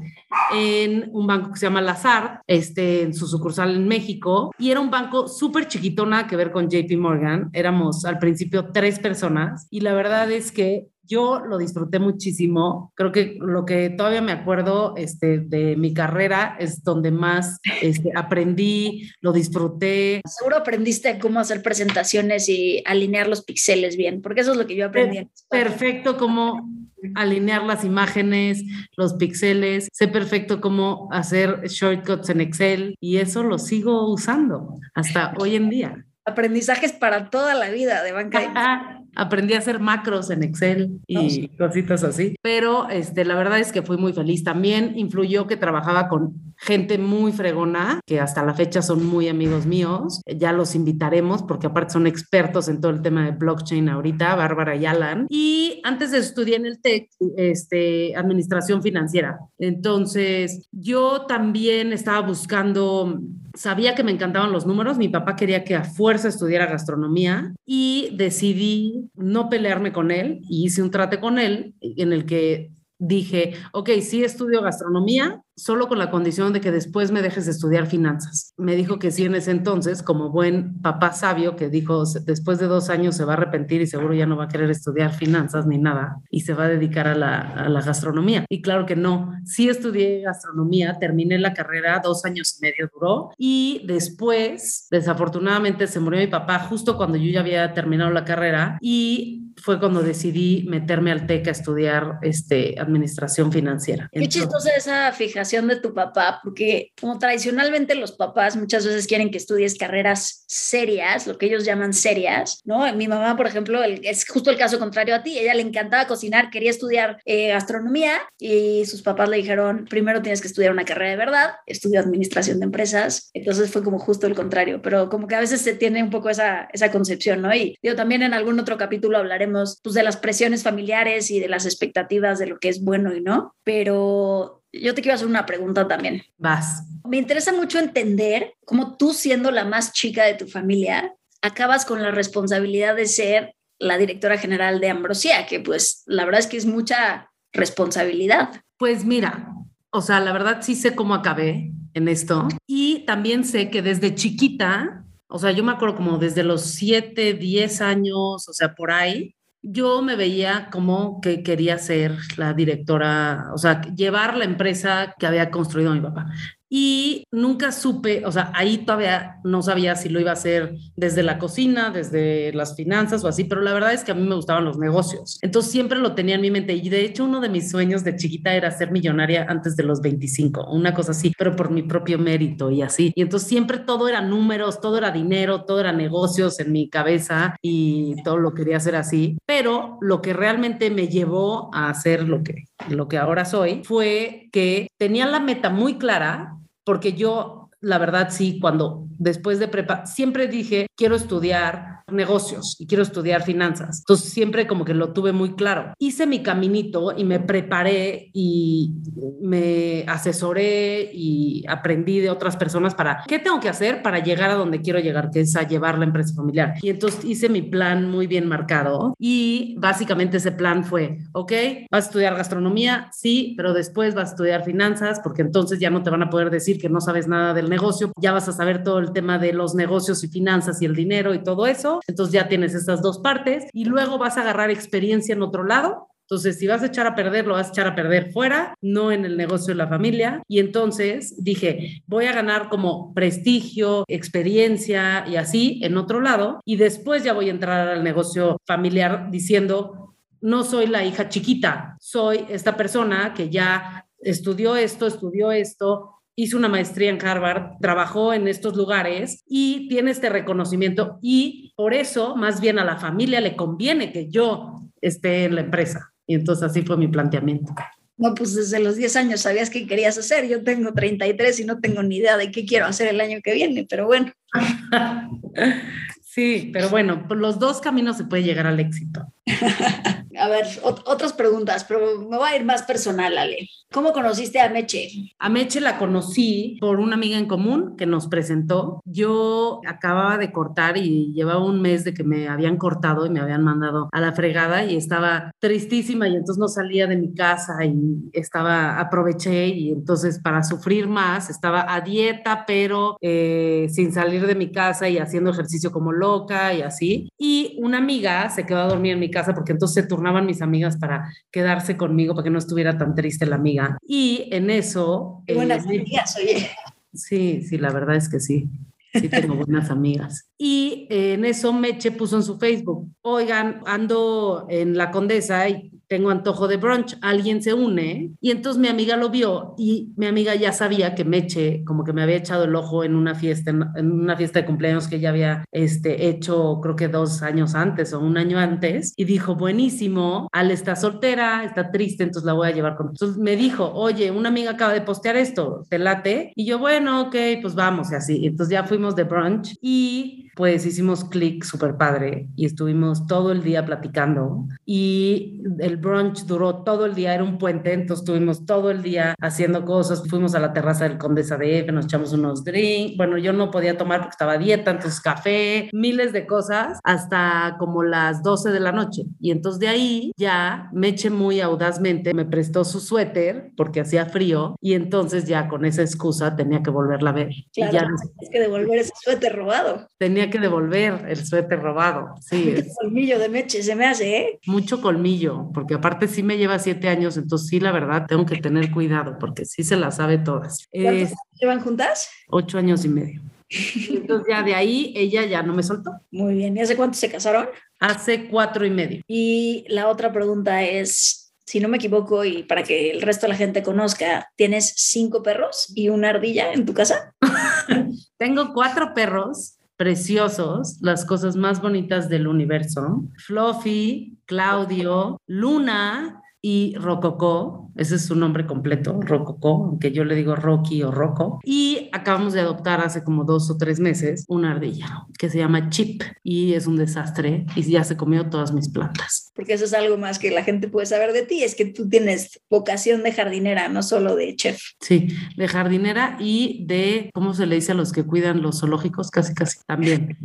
en 0.53 1.09
un 1.13 1.27
banco 1.27 1.51
que 1.51 1.59
se 1.59 1.65
llama 1.65 1.81
Lazard, 1.81 2.39
este, 2.47 3.03
en 3.03 3.13
su 3.13 3.27
sucursal 3.27 3.75
en 3.75 3.87
México, 3.87 4.53
y 4.57 4.71
era 4.71 4.79
un 4.79 4.91
banco 4.91 5.27
súper 5.27 5.67
chiquito, 5.67 6.05
nada 6.05 6.27
que 6.27 6.35
ver 6.35 6.51
con 6.51 6.69
JP 6.69 6.97
Morgan. 6.97 7.49
Éramos 7.53 8.05
al 8.05 8.19
principio 8.19 8.71
tres 8.71 8.99
personas, 8.99 9.67
y 9.69 9.81
la 9.81 9.93
verdad 9.93 10.31
es 10.31 10.51
que 10.51 10.87
yo 11.11 11.39
lo 11.39 11.57
disfruté 11.57 11.99
muchísimo. 11.99 12.93
Creo 12.95 13.11
que 13.11 13.37
lo 13.39 13.65
que 13.65 13.89
todavía 13.89 14.21
me 14.21 14.31
acuerdo 14.31 14.93
este, 14.95 15.39
de 15.39 15.75
mi 15.75 15.93
carrera 15.93 16.55
es 16.57 16.83
donde 16.83 17.11
más 17.11 17.59
este, 17.81 18.11
aprendí, 18.15 19.11
lo 19.19 19.33
disfruté. 19.33 20.21
Seguro 20.25 20.55
aprendiste 20.57 21.19
cómo 21.19 21.41
hacer 21.41 21.61
presentaciones 21.61 22.47
y 22.47 22.81
alinear 22.85 23.27
los 23.27 23.43
píxeles 23.43 23.97
bien, 23.97 24.21
porque 24.21 24.41
eso 24.41 24.53
es 24.53 24.57
lo 24.57 24.65
que 24.65 24.75
yo 24.77 24.85
aprendí. 24.85 25.27
Perfecto, 25.49 26.17
cómo 26.17 26.69
alinear 27.15 27.63
las 27.63 27.83
imágenes, 27.83 28.63
los 28.95 29.15
píxeles, 29.15 29.89
sé 29.91 30.07
perfecto 30.07 30.61
cómo 30.61 31.09
hacer 31.11 31.67
shortcuts 31.67 32.29
en 32.29 32.41
Excel 32.41 32.95
y 33.01 33.17
eso 33.17 33.43
lo 33.43 33.59
sigo 33.59 34.09
usando 34.09 34.79
hasta 34.93 35.33
hoy 35.37 35.55
en 35.55 35.69
día. 35.69 36.05
Aprendizajes 36.23 36.93
para 36.93 37.29
toda 37.29 37.55
la 37.55 37.69
vida 37.69 38.03
de 38.03 38.11
banca. 38.13 39.00
aprendí 39.15 39.53
a 39.53 39.59
hacer 39.59 39.79
macros 39.79 40.29
en 40.29 40.43
Excel 40.43 40.99
y 41.07 41.47
cositas 41.49 42.03
así, 42.03 42.35
pero 42.41 42.89
este, 42.89 43.25
la 43.25 43.35
verdad 43.35 43.59
es 43.59 43.71
que 43.71 43.81
fui 43.81 43.97
muy 43.97 44.13
feliz. 44.13 44.43
También 44.43 44.93
influyó 44.97 45.47
que 45.47 45.57
trabajaba 45.57 46.07
con 46.07 46.53
gente 46.57 46.97
muy 46.97 47.31
fregona, 47.31 47.99
que 48.05 48.19
hasta 48.19 48.43
la 48.43 48.53
fecha 48.53 48.81
son 48.81 49.05
muy 49.05 49.27
amigos 49.27 49.65
míos. 49.65 50.21
Ya 50.25 50.53
los 50.53 50.75
invitaremos 50.75 51.43
porque 51.43 51.67
aparte 51.67 51.93
son 51.93 52.07
expertos 52.07 52.67
en 52.69 52.79
todo 52.79 52.91
el 52.91 53.01
tema 53.01 53.25
de 53.25 53.31
blockchain 53.31 53.89
ahorita, 53.89 54.35
Bárbara 54.35 54.75
y 54.75 54.85
Alan. 54.85 55.25
Y 55.29 55.81
antes 55.83 56.11
de 56.11 56.19
estudiar 56.19 56.61
en 56.61 56.67
el 56.67 56.81
TEC, 56.81 57.09
este, 57.37 58.15
administración 58.15 58.81
financiera. 58.81 59.39
Entonces, 59.57 60.67
yo 60.71 61.25
también 61.25 61.93
estaba 61.93 62.21
buscando 62.21 63.19
sabía 63.55 63.95
que 63.95 64.03
me 64.03 64.11
encantaban 64.11 64.51
los 64.51 64.65
números, 64.65 64.97
mi 64.97 65.09
papá 65.09 65.35
quería 65.35 65.63
que 65.63 65.75
a 65.75 65.83
fuerza 65.83 66.27
estudiara 66.27 66.65
gastronomía 66.65 67.53
y 67.65 68.15
decidí 68.15 69.09
no 69.15 69.49
pelearme 69.49 69.91
con 69.91 70.11
él 70.11 70.39
y 70.43 70.65
hice 70.65 70.81
un 70.81 70.91
trate 70.91 71.19
con 71.19 71.39
él 71.39 71.75
en 71.81 72.13
el 72.13 72.25
que 72.25 72.71
dije, 73.01 73.55
ok, 73.73 73.89
sí 74.01 74.23
estudio 74.23 74.61
gastronomía, 74.61 75.41
solo 75.55 75.87
con 75.87 75.97
la 75.97 76.11
condición 76.11 76.53
de 76.53 76.61
que 76.61 76.71
después 76.71 77.11
me 77.11 77.23
dejes 77.23 77.47
estudiar 77.47 77.87
finanzas. 77.87 78.53
Me 78.57 78.75
dijo 78.75 78.99
que 78.99 79.09
sí 79.09 79.25
en 79.25 79.33
ese 79.35 79.51
entonces, 79.51 80.03
como 80.03 80.29
buen 80.29 80.79
papá 80.81 81.11
sabio 81.11 81.55
que 81.55 81.69
dijo, 81.69 82.03
después 82.25 82.59
de 82.59 82.67
dos 82.67 82.89
años 82.89 83.15
se 83.15 83.25
va 83.25 83.33
a 83.33 83.37
arrepentir 83.37 83.81
y 83.81 83.87
seguro 83.87 84.13
ya 84.13 84.27
no 84.27 84.37
va 84.37 84.45
a 84.45 84.47
querer 84.47 84.69
estudiar 84.69 85.13
finanzas 85.13 85.65
ni 85.65 85.79
nada 85.79 86.17
y 86.29 86.41
se 86.41 86.53
va 86.53 86.65
a 86.65 86.69
dedicar 86.69 87.07
a 87.07 87.15
la, 87.15 87.41
a 87.41 87.69
la 87.69 87.81
gastronomía. 87.81 88.45
Y 88.47 88.61
claro 88.61 88.85
que 88.85 88.95
no, 88.95 89.33
sí 89.45 89.67
estudié 89.67 90.21
gastronomía, 90.21 90.97
terminé 90.99 91.39
la 91.39 91.53
carrera, 91.53 92.01
dos 92.03 92.23
años 92.23 92.55
y 92.59 92.61
medio 92.61 92.89
duró 92.93 93.31
y 93.35 93.83
después, 93.87 94.87
desafortunadamente, 94.91 95.87
se 95.87 95.99
murió 95.99 96.19
mi 96.19 96.27
papá 96.27 96.59
justo 96.59 96.97
cuando 96.97 97.17
yo 97.17 97.31
ya 97.31 97.39
había 97.39 97.73
terminado 97.73 98.11
la 98.11 98.25
carrera 98.25 98.77
y 98.79 99.40
fue 99.57 99.79
cuando 99.79 100.01
decidí 100.01 100.65
meterme 100.67 101.11
al 101.11 101.27
TEC 101.27 101.47
a 101.47 101.51
estudiar 101.51 102.19
este, 102.21 102.79
administración 102.79 103.51
financiera. 103.51 104.09
Qué 104.11 104.27
chistosa 104.27 104.71
esa 104.75 105.11
fijación 105.11 105.67
de 105.67 105.77
tu 105.77 105.93
papá, 105.93 106.39
porque 106.43 106.91
como 106.99 107.19
tradicionalmente 107.19 107.95
los 107.95 108.11
papás 108.11 108.55
muchas 108.55 108.85
veces 108.85 109.07
quieren 109.07 109.31
que 109.31 109.37
estudies 109.37 109.77
carreras 109.77 110.43
serias, 110.47 111.27
lo 111.27 111.37
que 111.37 111.47
ellos 111.47 111.65
llaman 111.65 111.93
serias, 111.93 112.61
¿no? 112.65 112.93
Mi 112.95 113.07
mamá, 113.07 113.35
por 113.37 113.47
ejemplo, 113.47 113.83
es 113.83 114.27
justo 114.27 114.49
el 114.49 114.57
caso 114.57 114.79
contrario 114.79 115.15
a 115.15 115.23
ti, 115.23 115.37
ella 115.37 115.53
le 115.53 115.61
encantaba 115.61 116.07
cocinar, 116.07 116.49
quería 116.49 116.69
estudiar 116.69 117.21
eh, 117.25 117.49
gastronomía 117.49 118.13
y 118.37 118.85
sus 118.85 119.01
papás 119.01 119.29
le 119.29 119.37
dijeron, 119.37 119.85
primero 119.89 120.21
tienes 120.21 120.41
que 120.41 120.47
estudiar 120.47 120.71
una 120.71 120.85
carrera 120.85 121.11
de 121.11 121.17
verdad, 121.17 121.51
estudió 121.65 121.99
administración 121.99 122.59
de 122.59 122.65
empresas, 122.65 123.29
entonces 123.33 123.71
fue 123.71 123.83
como 123.83 123.99
justo 123.99 124.27
el 124.27 124.35
contrario, 124.35 124.81
pero 124.81 125.09
como 125.09 125.27
que 125.27 125.35
a 125.35 125.39
veces 125.39 125.61
se 125.61 125.73
tiene 125.73 126.03
un 126.03 126.09
poco 126.09 126.29
esa, 126.29 126.67
esa 126.73 126.91
concepción, 126.91 127.41
¿no? 127.41 127.53
Y 127.53 127.77
yo 127.81 127.95
también 127.95 128.23
en 128.23 128.33
algún 128.33 128.59
otro 128.59 128.77
capítulo 128.77 129.17
hablaremos 129.41 129.79
pues, 129.83 129.95
de 129.95 130.03
las 130.03 130.17
presiones 130.17 130.63
familiares 130.63 131.31
y 131.31 131.39
de 131.39 131.47
las 131.47 131.65
expectativas 131.65 132.39
de 132.39 132.47
lo 132.47 132.59
que 132.59 132.69
es 132.69 132.83
bueno 132.83 133.15
y 133.15 133.21
no, 133.21 133.55
pero 133.63 134.63
yo 134.71 134.93
te 134.93 135.01
quiero 135.01 135.15
hacer 135.15 135.27
una 135.27 135.45
pregunta 135.45 135.87
también. 135.87 136.23
Vas. 136.37 136.83
Me 137.07 137.17
interesa 137.17 137.51
mucho 137.53 137.79
entender 137.79 138.53
cómo 138.65 138.97
tú 138.97 139.13
siendo 139.13 139.51
la 139.51 139.65
más 139.65 139.93
chica 139.93 140.23
de 140.25 140.35
tu 140.35 140.47
familia, 140.47 141.13
acabas 141.41 141.85
con 141.85 142.01
la 142.01 142.11
responsabilidad 142.11 142.95
de 142.95 143.07
ser 143.07 143.55
la 143.79 143.97
directora 143.97 144.37
general 144.37 144.79
de 144.79 144.89
Ambrosía, 144.89 145.47
que 145.47 145.59
pues 145.59 146.03
la 146.05 146.23
verdad 146.25 146.39
es 146.39 146.47
que 146.47 146.57
es 146.57 146.65
mucha 146.67 147.31
responsabilidad. 147.51 148.61
Pues 148.77 149.03
mira, 149.05 149.55
o 149.89 150.01
sea, 150.01 150.19
la 150.19 150.31
verdad 150.31 150.59
sí 150.61 150.75
sé 150.75 150.95
cómo 150.95 151.15
acabé 151.15 151.71
en 151.93 152.07
esto 152.07 152.47
y 152.67 153.03
también 153.05 153.43
sé 153.43 153.69
que 153.69 153.81
desde 153.81 154.15
chiquita, 154.15 155.00
o 155.31 155.39
sea, 155.39 155.51
yo 155.51 155.63
me 155.63 155.71
acuerdo 155.71 155.95
como 155.95 156.17
desde 156.17 156.43
los 156.43 156.63
7, 156.63 157.33
10 157.33 157.81
años, 157.81 158.47
o 158.47 158.53
sea, 158.53 158.75
por 158.75 158.91
ahí, 158.91 159.35
yo 159.61 160.01
me 160.01 160.15
veía 160.15 160.69
como 160.71 161.21
que 161.21 161.43
quería 161.43 161.77
ser 161.77 162.17
la 162.37 162.53
directora, 162.53 163.51
o 163.53 163.57
sea, 163.57 163.81
llevar 163.95 164.35
la 164.35 164.45
empresa 164.45 165.15
que 165.17 165.27
había 165.27 165.51
construido 165.51 165.93
mi 165.93 166.01
papá 166.01 166.31
y 166.73 167.27
nunca 167.31 167.73
supe, 167.73 168.25
o 168.25 168.31
sea, 168.31 168.49
ahí 168.55 168.77
todavía 168.77 169.41
no 169.43 169.61
sabía 169.61 169.97
si 169.97 170.07
lo 170.07 170.21
iba 170.21 170.29
a 170.29 170.35
hacer 170.35 170.77
desde 170.95 171.21
la 171.21 171.37
cocina, 171.37 171.89
desde 171.89 172.53
las 172.53 172.77
finanzas 172.77 173.25
o 173.25 173.27
así, 173.27 173.43
pero 173.43 173.59
la 173.59 173.73
verdad 173.73 173.91
es 173.91 174.05
que 174.05 174.13
a 174.13 174.15
mí 174.15 174.25
me 174.25 174.35
gustaban 174.35 174.63
los 174.63 174.77
negocios. 174.77 175.37
Entonces 175.41 175.69
siempre 175.69 175.99
lo 175.99 176.15
tenía 176.15 176.35
en 176.35 176.41
mi 176.41 176.49
mente 176.49 176.73
y 176.73 176.87
de 176.87 177.03
hecho 177.03 177.25
uno 177.25 177.41
de 177.41 177.49
mis 177.49 177.69
sueños 177.69 178.05
de 178.05 178.15
chiquita 178.15 178.55
era 178.55 178.71
ser 178.71 178.89
millonaria 178.89 179.45
antes 179.49 179.75
de 179.75 179.83
los 179.83 179.99
25, 179.99 180.71
una 180.71 180.93
cosa 180.93 181.11
así, 181.11 181.33
pero 181.37 181.57
por 181.57 181.71
mi 181.71 181.83
propio 181.83 182.17
mérito 182.17 182.71
y 182.71 182.83
así. 182.83 183.11
Y 183.15 183.21
entonces 183.21 183.49
siempre 183.49 183.79
todo 183.79 184.07
era 184.07 184.21
números, 184.21 184.79
todo 184.79 184.97
era 184.97 185.11
dinero, 185.11 185.65
todo 185.65 185.81
era 185.81 185.91
negocios 185.91 186.57
en 186.61 186.71
mi 186.71 186.89
cabeza 186.89 187.57
y 187.61 188.15
todo 188.23 188.37
lo 188.37 188.53
quería 188.53 188.77
hacer 188.77 188.95
así. 188.95 189.37
Pero 189.45 189.97
lo 189.99 190.21
que 190.21 190.31
realmente 190.31 190.89
me 190.89 191.09
llevó 191.09 191.69
a 191.75 191.89
hacer 191.89 192.29
lo 192.29 192.43
que, 192.43 192.63
lo 192.87 193.09
que 193.09 193.17
ahora 193.17 193.43
soy 193.43 193.81
fue 193.83 194.47
que 194.53 194.87
tenía 194.97 195.25
la 195.25 195.41
meta 195.41 195.69
muy 195.69 195.97
clara 195.97 196.59
porque 196.91 197.13
yo, 197.13 197.69
la 197.79 197.97
verdad, 197.99 198.31
sí, 198.31 198.59
cuando 198.59 199.07
después 199.21 199.59
de 199.59 199.67
prepa, 199.67 200.05
siempre 200.07 200.47
dije, 200.47 200.87
quiero 200.97 201.15
estudiar 201.15 202.01
negocios 202.11 202.75
y 202.79 202.87
quiero 202.87 203.03
estudiar 203.03 203.43
finanzas. 203.43 203.99
Entonces 203.99 204.31
siempre 204.31 204.67
como 204.67 204.83
que 204.83 204.93
lo 204.93 205.13
tuve 205.13 205.31
muy 205.31 205.53
claro. 205.55 205.93
Hice 205.99 206.25
mi 206.25 206.41
caminito 206.41 207.13
y 207.15 207.23
me 207.23 207.39
preparé 207.39 208.31
y 208.33 208.95
me 209.41 210.03
asesoré 210.07 211.09
y 211.13 211.63
aprendí 211.67 212.19
de 212.19 212.29
otras 212.29 212.57
personas 212.57 212.95
para 212.95 213.23
qué 213.27 213.39
tengo 213.39 213.59
que 213.59 213.69
hacer 213.69 214.01
para 214.01 214.19
llegar 214.19 214.49
a 214.49 214.55
donde 214.55 214.81
quiero 214.81 214.99
llegar, 214.99 215.29
que 215.31 215.41
es 215.41 215.55
a 215.55 215.67
llevar 215.67 215.97
la 215.99 216.05
empresa 216.05 216.33
familiar. 216.35 216.73
Y 216.81 216.89
entonces 216.89 217.23
hice 217.23 217.47
mi 217.47 217.61
plan 217.61 218.09
muy 218.09 218.27
bien 218.27 218.47
marcado 218.47 219.13
y 219.19 219.75
básicamente 219.77 220.37
ese 220.37 220.51
plan 220.51 220.83
fue, 220.83 221.19
ok, 221.33 221.51
vas 221.91 222.05
a 222.05 222.07
estudiar 222.07 222.35
gastronomía, 222.35 223.09
sí, 223.13 223.53
pero 223.55 223.73
después 223.73 224.15
vas 224.15 224.29
a 224.29 224.31
estudiar 224.31 224.63
finanzas 224.63 225.19
porque 225.23 225.43
entonces 225.43 225.79
ya 225.79 225.89
no 225.89 226.01
te 226.03 226.09
van 226.09 226.23
a 226.23 226.29
poder 226.29 226.49
decir 226.49 226.79
que 226.79 226.89
no 226.89 227.01
sabes 227.01 227.27
nada 227.27 227.53
del 227.53 227.69
negocio, 227.69 228.11
ya 228.19 228.31
vas 228.31 228.47
a 228.47 228.53
saber 228.53 228.83
todo 228.83 228.99
el 228.99 229.10
tema 229.13 229.39
de 229.39 229.53
los 229.53 229.75
negocios 229.75 230.23
y 230.23 230.27
finanzas 230.27 230.81
y 230.81 230.85
el 230.85 230.95
dinero 230.95 231.33
y 231.33 231.43
todo 231.43 231.67
eso 231.67 231.99
entonces 232.07 232.33
ya 232.33 232.47
tienes 232.47 232.73
estas 232.73 233.01
dos 233.01 233.19
partes 233.19 233.65
y 233.73 233.85
luego 233.85 234.17
vas 234.17 234.37
a 234.37 234.41
agarrar 234.41 234.69
experiencia 234.69 235.33
en 235.33 235.41
otro 235.41 235.63
lado. 235.63 236.07
Entonces, 236.23 236.59
si 236.59 236.67
vas 236.67 236.81
a 236.81 236.85
echar 236.85 237.07
a 237.07 237.15
perder, 237.15 237.45
lo 237.45 237.55
vas 237.55 237.67
a 237.67 237.69
echar 237.71 237.87
a 237.87 237.95
perder 237.95 238.31
fuera, 238.31 238.73
no 238.81 239.11
en 239.11 239.25
el 239.25 239.35
negocio 239.35 239.73
de 239.73 239.77
la 239.77 239.89
familia. 239.89 240.41
Y 240.47 240.59
entonces 240.59 241.35
dije, 241.43 242.03
voy 242.07 242.25
a 242.25 242.31
ganar 242.31 242.69
como 242.69 243.13
prestigio, 243.13 244.05
experiencia 244.07 245.25
y 245.27 245.35
así 245.35 245.81
en 245.83 245.97
otro 245.97 246.21
lado. 246.21 246.61
Y 246.63 246.77
después 246.77 247.23
ya 247.25 247.33
voy 247.33 247.49
a 247.49 247.51
entrar 247.51 247.89
al 247.89 248.03
negocio 248.03 248.57
familiar 248.65 249.29
diciendo, 249.29 250.15
no 250.39 250.63
soy 250.63 250.87
la 250.87 251.03
hija 251.03 251.27
chiquita, 251.27 251.97
soy 251.99 252.45
esta 252.49 252.77
persona 252.77 253.33
que 253.33 253.49
ya 253.49 254.05
estudió 254.19 254.77
esto, 254.77 255.07
estudió 255.07 255.51
esto, 255.51 256.20
hizo 256.35 256.57
una 256.57 256.69
maestría 256.69 257.09
en 257.09 257.23
Harvard, 257.25 257.77
trabajó 257.81 258.33
en 258.33 258.47
estos 258.47 258.75
lugares 258.75 259.43
y 259.47 259.87
tiene 259.89 260.11
este 260.11 260.29
reconocimiento 260.29 261.19
y 261.21 261.73
por 261.75 261.93
eso 261.93 262.35
más 262.35 262.61
bien 262.61 262.79
a 262.79 262.85
la 262.85 262.97
familia 262.97 263.41
le 263.41 263.55
conviene 263.55 264.11
que 264.11 264.29
yo 264.29 264.81
esté 265.01 265.45
en 265.45 265.55
la 265.55 265.61
empresa. 265.61 266.13
Y 266.27 266.35
entonces 266.35 266.63
así 266.63 266.81
fue 266.83 266.97
mi 266.97 267.07
planteamiento. 267.07 267.73
No, 268.17 268.35
pues 268.35 268.53
desde 268.53 268.79
los 268.79 268.97
10 268.97 269.15
años 269.15 269.41
sabías 269.41 269.71
qué 269.71 269.87
querías 269.87 270.17
hacer. 270.17 270.47
Yo 270.47 270.63
tengo 270.63 270.93
33 270.93 271.59
y 271.59 271.65
no 271.65 271.79
tengo 271.79 272.03
ni 272.03 272.17
idea 272.17 272.37
de 272.37 272.51
qué 272.51 272.65
quiero 272.65 272.85
hacer 272.85 273.07
el 273.07 273.19
año 273.19 273.39
que 273.43 273.53
viene, 273.53 273.87
pero 273.89 274.05
bueno. 274.05 274.31
sí, 276.21 276.69
pero 276.71 276.89
bueno, 276.89 277.27
por 277.27 277.37
los 277.37 277.57
dos 277.57 277.81
caminos 277.81 278.17
se 278.17 278.25
puede 278.25 278.43
llegar 278.43 278.67
al 278.67 278.79
éxito. 278.79 279.25
a 280.39 280.47
ver, 280.49 280.65
otras 280.83 281.33
preguntas, 281.33 281.83
pero 281.83 282.19
me 282.19 282.37
voy 282.37 282.49
a 282.49 282.55
ir 282.55 282.65
más 282.65 282.83
personal, 282.83 283.37
Ale. 283.37 283.69
¿Cómo 283.91 284.13
conociste 284.13 284.61
a 284.61 284.69
Meche? 284.69 285.09
A 285.37 285.49
Meche 285.49 285.81
la 285.81 285.97
conocí 285.97 286.77
por 286.79 287.01
una 287.01 287.15
amiga 287.15 287.37
en 287.37 287.45
común 287.45 287.97
que 287.97 288.05
nos 288.05 288.27
presentó. 288.27 289.01
Yo 289.03 289.81
acababa 289.85 290.37
de 290.37 290.53
cortar 290.53 290.95
y 290.95 291.33
llevaba 291.33 291.61
un 291.61 291.81
mes 291.81 292.05
de 292.05 292.13
que 292.13 292.23
me 292.23 292.47
habían 292.47 292.77
cortado 292.77 293.25
y 293.25 293.29
me 293.29 293.41
habían 293.41 293.65
mandado 293.65 294.07
a 294.13 294.21
la 294.21 294.31
fregada 294.31 294.85
y 294.85 294.95
estaba 294.95 295.51
tristísima 295.59 296.29
y 296.29 296.35
entonces 296.35 296.57
no 296.57 296.69
salía 296.69 297.05
de 297.05 297.17
mi 297.17 297.33
casa 297.33 297.83
y 297.83 298.29
estaba, 298.31 298.97
aproveché 298.97 299.67
y 299.67 299.91
entonces 299.91 300.39
para 300.39 300.63
sufrir 300.63 301.07
más 301.07 301.49
estaba 301.49 301.93
a 301.93 301.99
dieta, 301.99 302.63
pero 302.65 303.17
eh, 303.19 303.87
sin 303.89 304.13
salir 304.13 304.47
de 304.47 304.55
mi 304.55 304.71
casa 304.71 305.09
y 305.09 305.17
haciendo 305.17 305.51
ejercicio 305.51 305.91
como 305.91 306.13
loca 306.13 306.73
y 306.73 306.81
así. 306.81 307.29
Y 307.37 307.75
una 307.81 307.97
amiga 307.97 308.49
se 308.49 308.65
quedó 308.65 308.79
a 308.79 308.87
dormir 308.87 309.13
en 309.13 309.19
mi 309.19 309.29
casa 309.29 309.40
casa 309.41 309.53
porque 309.53 309.73
entonces 309.73 310.03
se 310.03 310.07
turnaban 310.07 310.45
mis 310.45 310.61
amigas 310.61 310.97
para 310.97 311.33
quedarse 311.51 311.97
conmigo, 311.97 312.33
para 312.33 312.45
que 312.45 312.49
no 312.49 312.59
estuviera 312.59 312.97
tan 312.97 313.15
triste 313.15 313.45
la 313.45 313.55
amiga. 313.55 313.97
Y 314.05 314.47
en 314.51 314.69
eso... 314.69 315.43
Qué 315.45 315.55
buenas 315.55 315.85
eh, 315.85 315.99
amigas, 315.99 316.35
oye. 316.37 316.69
Sí, 317.13 317.63
sí, 317.63 317.77
la 317.77 317.91
verdad 317.91 318.15
es 318.15 318.29
que 318.29 318.39
sí. 318.39 318.69
Sí, 319.13 319.27
tengo 319.27 319.55
buenas 319.55 319.89
amigas. 319.89 320.49
Y 320.57 321.07
en 321.09 321.43
eso 321.43 321.73
Meche 321.73 322.11
puso 322.11 322.37
en 322.37 322.43
su 322.43 322.57
Facebook, 322.57 323.09
oigan, 323.21 323.81
ando 323.85 324.65
en 324.69 324.95
la 324.95 325.11
Condesa 325.11 325.67
y 325.67 325.90
tengo 326.11 326.29
antojo 326.29 326.67
de 326.67 326.75
brunch, 326.75 327.17
alguien 327.21 327.63
se 327.63 327.73
une 327.73 328.33
y 328.41 328.51
entonces 328.51 328.81
mi 328.81 328.89
amiga 328.89 329.15
lo 329.15 329.29
vio 329.29 329.75
y 329.77 330.11
mi 330.17 330.25
amiga 330.25 330.53
ya 330.55 330.73
sabía 330.73 331.15
que 331.15 331.23
Meche 331.23 331.85
como 331.85 332.03
que 332.03 332.11
me 332.11 332.21
había 332.21 332.35
echado 332.35 332.65
el 332.65 332.75
ojo 332.75 333.05
en 333.05 333.15
una 333.15 333.33
fiesta, 333.33 333.71
en 333.71 334.11
una 334.11 334.35
fiesta 334.35 334.59
de 334.59 334.65
cumpleaños 334.65 335.07
que 335.07 335.21
ya 335.21 335.29
había 335.29 335.63
este, 335.71 336.27
hecho 336.27 336.81
creo 336.83 336.97
que 336.97 337.07
dos 337.07 337.41
años 337.43 337.75
antes 337.75 338.11
o 338.11 338.19
un 338.19 338.37
año 338.37 338.59
antes 338.59 339.13
y 339.15 339.23
dijo, 339.23 339.55
buenísimo, 339.55 340.49
Al 340.51 340.71
está 340.71 340.97
soltera, 340.97 341.63
está 341.63 341.91
triste, 341.91 342.23
entonces 342.23 342.45
la 342.45 342.51
voy 342.51 342.67
a 342.67 342.71
llevar 342.71 342.97
con... 342.97 343.11
Entonces 343.11 343.37
me 343.37 343.55
dijo, 343.55 343.89
oye, 343.93 344.31
una 344.31 344.49
amiga 344.49 344.71
acaba 344.71 344.91
de 344.91 344.99
postear 344.99 345.37
esto, 345.37 345.85
¿te 345.87 345.97
late? 345.97 346.51
Y 346.57 346.65
yo, 346.65 346.77
bueno, 346.77 347.21
ok, 347.21 347.35
pues 347.61 347.73
vamos 347.73 348.11
y 348.11 348.15
así. 348.15 348.45
Entonces 348.45 348.73
ya 348.73 348.83
fuimos 348.83 349.15
de 349.15 349.23
brunch 349.23 349.77
y 349.81 350.49
pues 350.55 350.85
hicimos 350.85 351.23
clic 351.25 351.63
súper 351.63 351.95
padre 351.95 352.47
y 352.55 352.65
estuvimos 352.65 353.25
todo 353.27 353.51
el 353.51 353.63
día 353.63 353.85
platicando 353.85 354.67
y 354.85 355.63
el 355.79 355.97
brunch 356.01 356.45
duró 356.45 356.83
todo 356.83 357.05
el 357.05 357.15
día, 357.15 357.33
era 357.33 357.43
un 357.43 357.57
puente, 357.57 357.93
entonces 357.93 358.23
estuvimos 358.23 358.65
todo 358.65 358.91
el 358.91 359.01
día 359.01 359.35
haciendo 359.39 359.85
cosas, 359.85 360.23
fuimos 360.27 360.55
a 360.55 360.59
la 360.59 360.73
terraza 360.73 361.07
del 361.07 361.17
Condesa 361.17 361.57
de 361.57 361.79
F, 361.79 361.91
nos 361.91 362.05
echamos 362.05 362.33
unos 362.33 362.63
drinks, 362.63 363.17
bueno, 363.17 363.37
yo 363.37 363.53
no 363.53 363.71
podía 363.71 363.97
tomar 363.97 364.19
porque 364.19 364.31
estaba 364.31 364.53
a 364.53 364.57
dieta, 364.57 364.91
entonces 364.91 365.21
café, 365.21 365.89
miles 365.93 366.33
de 366.33 366.45
cosas, 366.45 366.99
hasta 367.03 367.75
como 367.79 368.03
las 368.03 368.43
12 368.43 368.71
de 368.71 368.79
la 368.79 368.91
noche. 368.91 369.23
Y 369.39 369.51
entonces 369.51 369.79
de 369.79 369.87
ahí 369.87 370.31
ya 370.37 370.89
me 370.93 371.09
eché 371.09 371.29
muy 371.29 371.61
audazmente, 371.61 372.33
me 372.33 372.45
prestó 372.45 372.83
su 372.83 372.99
suéter 372.99 373.71
porque 373.77 374.01
hacía 374.01 374.25
frío 374.25 374.75
y 374.81 374.93
entonces 374.93 375.45
ya 375.45 375.67
con 375.67 375.85
esa 375.85 376.01
excusa 376.01 376.55
tenía 376.55 376.81
que 376.81 376.89
volverla 376.89 377.31
a 377.31 377.33
ver. 377.33 377.49
Claro, 377.73 377.91
ya, 377.93 378.07
es 378.41 378.49
que 378.49 378.59
devolver 378.59 378.99
ese 378.99 379.11
suéter 379.23 379.55
robado. 379.55 380.07
Tenía 380.17 380.49
que 380.49 380.59
devolver 380.59 381.25
el 381.27 381.45
suéter 381.45 381.81
robado, 381.81 382.35
sí. 382.39 382.75
colmillo 383.01 383.39
de 383.39 383.49
meche 383.49 383.83
se 383.83 383.95
me 383.95 384.05
hace, 384.05 384.37
¿eh? 384.37 384.59
Mucho 384.65 385.01
colmillo, 385.01 385.69
porque 385.73 385.90
aparte 385.93 386.27
sí 386.27 386.43
me 386.43 386.57
lleva 386.57 386.79
siete 386.79 387.09
años, 387.09 387.37
entonces 387.37 387.67
sí, 387.67 387.79
la 387.79 387.91
verdad, 387.91 388.25
tengo 388.27 388.45
que 388.45 388.57
tener 388.57 388.91
cuidado 388.91 389.37
porque 389.39 389.65
sí 389.65 389.83
se 389.83 389.95
la 389.95 390.11
sabe 390.11 390.37
todas. 390.37 390.87
¿Cuántos 390.91 391.33
llevan 391.59 391.81
juntas? 391.81 392.29
Ocho 392.47 392.77
años 392.77 393.05
y 393.05 393.09
medio. 393.09 393.41
Entonces 394.09 394.47
ya 394.49 394.63
de 394.63 394.75
ahí 394.75 395.13
ella 395.15 395.45
ya 395.45 395.63
no 395.63 395.73
me 395.73 395.83
soltó. 395.83 396.11
Muy 396.31 396.55
bien. 396.55 396.75
¿Y 396.75 396.81
hace 396.81 396.97
cuánto 396.97 397.17
se 397.17 397.31
casaron? 397.31 397.69
Hace 397.99 398.47
cuatro 398.47 398.85
y 398.85 398.89
medio. 398.89 399.21
Y 399.27 399.85
la 399.87 400.09
otra 400.09 400.33
pregunta 400.33 400.83
es, 400.83 401.53
si 401.65 401.79
no 401.79 401.87
me 401.87 401.97
equivoco 401.97 402.43
y 402.43 402.63
para 402.63 402.83
que 402.83 403.11
el 403.11 403.21
resto 403.21 403.45
de 403.45 403.53
la 403.53 403.57
gente 403.57 403.81
conozca, 403.81 404.51
¿tienes 404.57 404.93
cinco 404.97 405.41
perros 405.41 405.91
y 405.95 406.09
una 406.09 406.29
ardilla 406.29 406.73
en 406.73 406.85
tu 406.85 406.93
casa? 406.93 407.33
Tengo 408.37 408.73
cuatro 408.73 409.13
perros 409.13 409.77
preciosos, 410.01 410.97
las 411.01 411.25
cosas 411.25 411.55
más 411.55 411.79
bonitas 411.79 412.27
del 412.27 412.47
universo. 412.47 413.23
Fluffy, 413.37 414.35
Claudio, 414.45 415.39
Luna 415.45 416.40
y 416.61 416.95
Rococó, 416.95 417.91
ese 417.95 418.15
es 418.15 418.25
su 418.25 418.35
nombre 418.35 418.67
completo, 418.67 419.19
Rococó, 419.19 419.85
aunque 419.87 420.11
yo 420.11 420.23
le 420.23 420.35
digo 420.35 420.55
Rocky 420.55 421.01
o 421.01 421.11
Rocco. 421.11 421.59
Y 421.63 422.09
acabamos 422.11 422.53
de 422.53 422.61
adoptar 422.61 423.01
hace 423.01 423.23
como 423.23 423.43
dos 423.43 423.69
o 423.71 423.77
tres 423.77 423.99
meses 423.99 424.45
una 424.47 424.71
ardilla 424.71 425.25
que 425.37 425.49
se 425.49 425.57
llama 425.57 425.89
Chip 425.89 426.21
y 426.43 426.73
es 426.73 426.85
un 426.85 426.97
desastre 426.97 427.65
y 427.75 427.81
ya 427.83 428.03
se 428.03 428.15
comió 428.15 428.49
todas 428.49 428.73
mis 428.73 428.89
plantas. 428.89 429.51
Porque 429.55 429.73
eso 429.73 429.85
es 429.85 429.93
algo 429.93 430.17
más 430.17 430.37
que 430.37 430.51
la 430.51 430.63
gente 430.63 430.87
puede 430.87 431.07
saber 431.07 431.33
de 431.33 431.43
ti, 431.43 431.63
es 431.63 431.75
que 431.75 431.85
tú 431.85 432.07
tienes 432.07 432.61
vocación 432.69 433.23
de 433.23 433.33
jardinera, 433.33 433.89
no 433.89 434.03
solo 434.03 434.35
de 434.35 434.55
chef. 434.55 434.81
Sí, 434.99 435.29
de 435.57 435.67
jardinera 435.67 436.37
y 436.39 436.85
de, 436.85 437.31
¿cómo 437.33 437.53
se 437.53 437.65
le 437.65 437.75
dice 437.75 437.93
a 437.93 437.95
los 437.95 438.11
que 438.11 438.23
cuidan 438.23 438.61
los 438.61 438.79
zoológicos? 438.79 439.31
Casi, 439.31 439.53
casi, 439.53 439.79
también. 439.87 440.37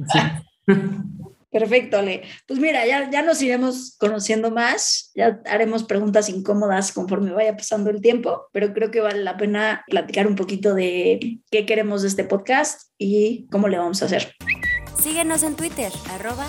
Perfecto, 1.50 1.98
Ale. 1.98 2.22
Pues 2.46 2.58
mira, 2.58 2.86
ya, 2.86 3.10
ya 3.10 3.22
nos 3.22 3.40
iremos 3.40 3.96
conociendo 3.98 4.50
más, 4.50 5.10
ya 5.14 5.40
haremos 5.46 5.84
preguntas 5.84 6.28
incómodas 6.28 6.92
conforme 6.92 7.32
vaya 7.32 7.56
pasando 7.56 7.90
el 7.90 8.00
tiempo, 8.00 8.48
pero 8.52 8.72
creo 8.72 8.90
que 8.90 9.00
vale 9.00 9.22
la 9.22 9.36
pena 9.36 9.84
platicar 9.86 10.26
un 10.26 10.36
poquito 10.36 10.74
de 10.74 11.40
qué 11.50 11.64
queremos 11.64 12.02
de 12.02 12.08
este 12.08 12.24
podcast 12.24 12.90
y 12.98 13.46
cómo 13.50 13.68
le 13.68 13.78
vamos 13.78 14.02
a 14.02 14.06
hacer. 14.06 14.34
Síguenos 14.98 15.42
en 15.44 15.54
Twitter, 15.54 15.92
arroba 16.10 16.46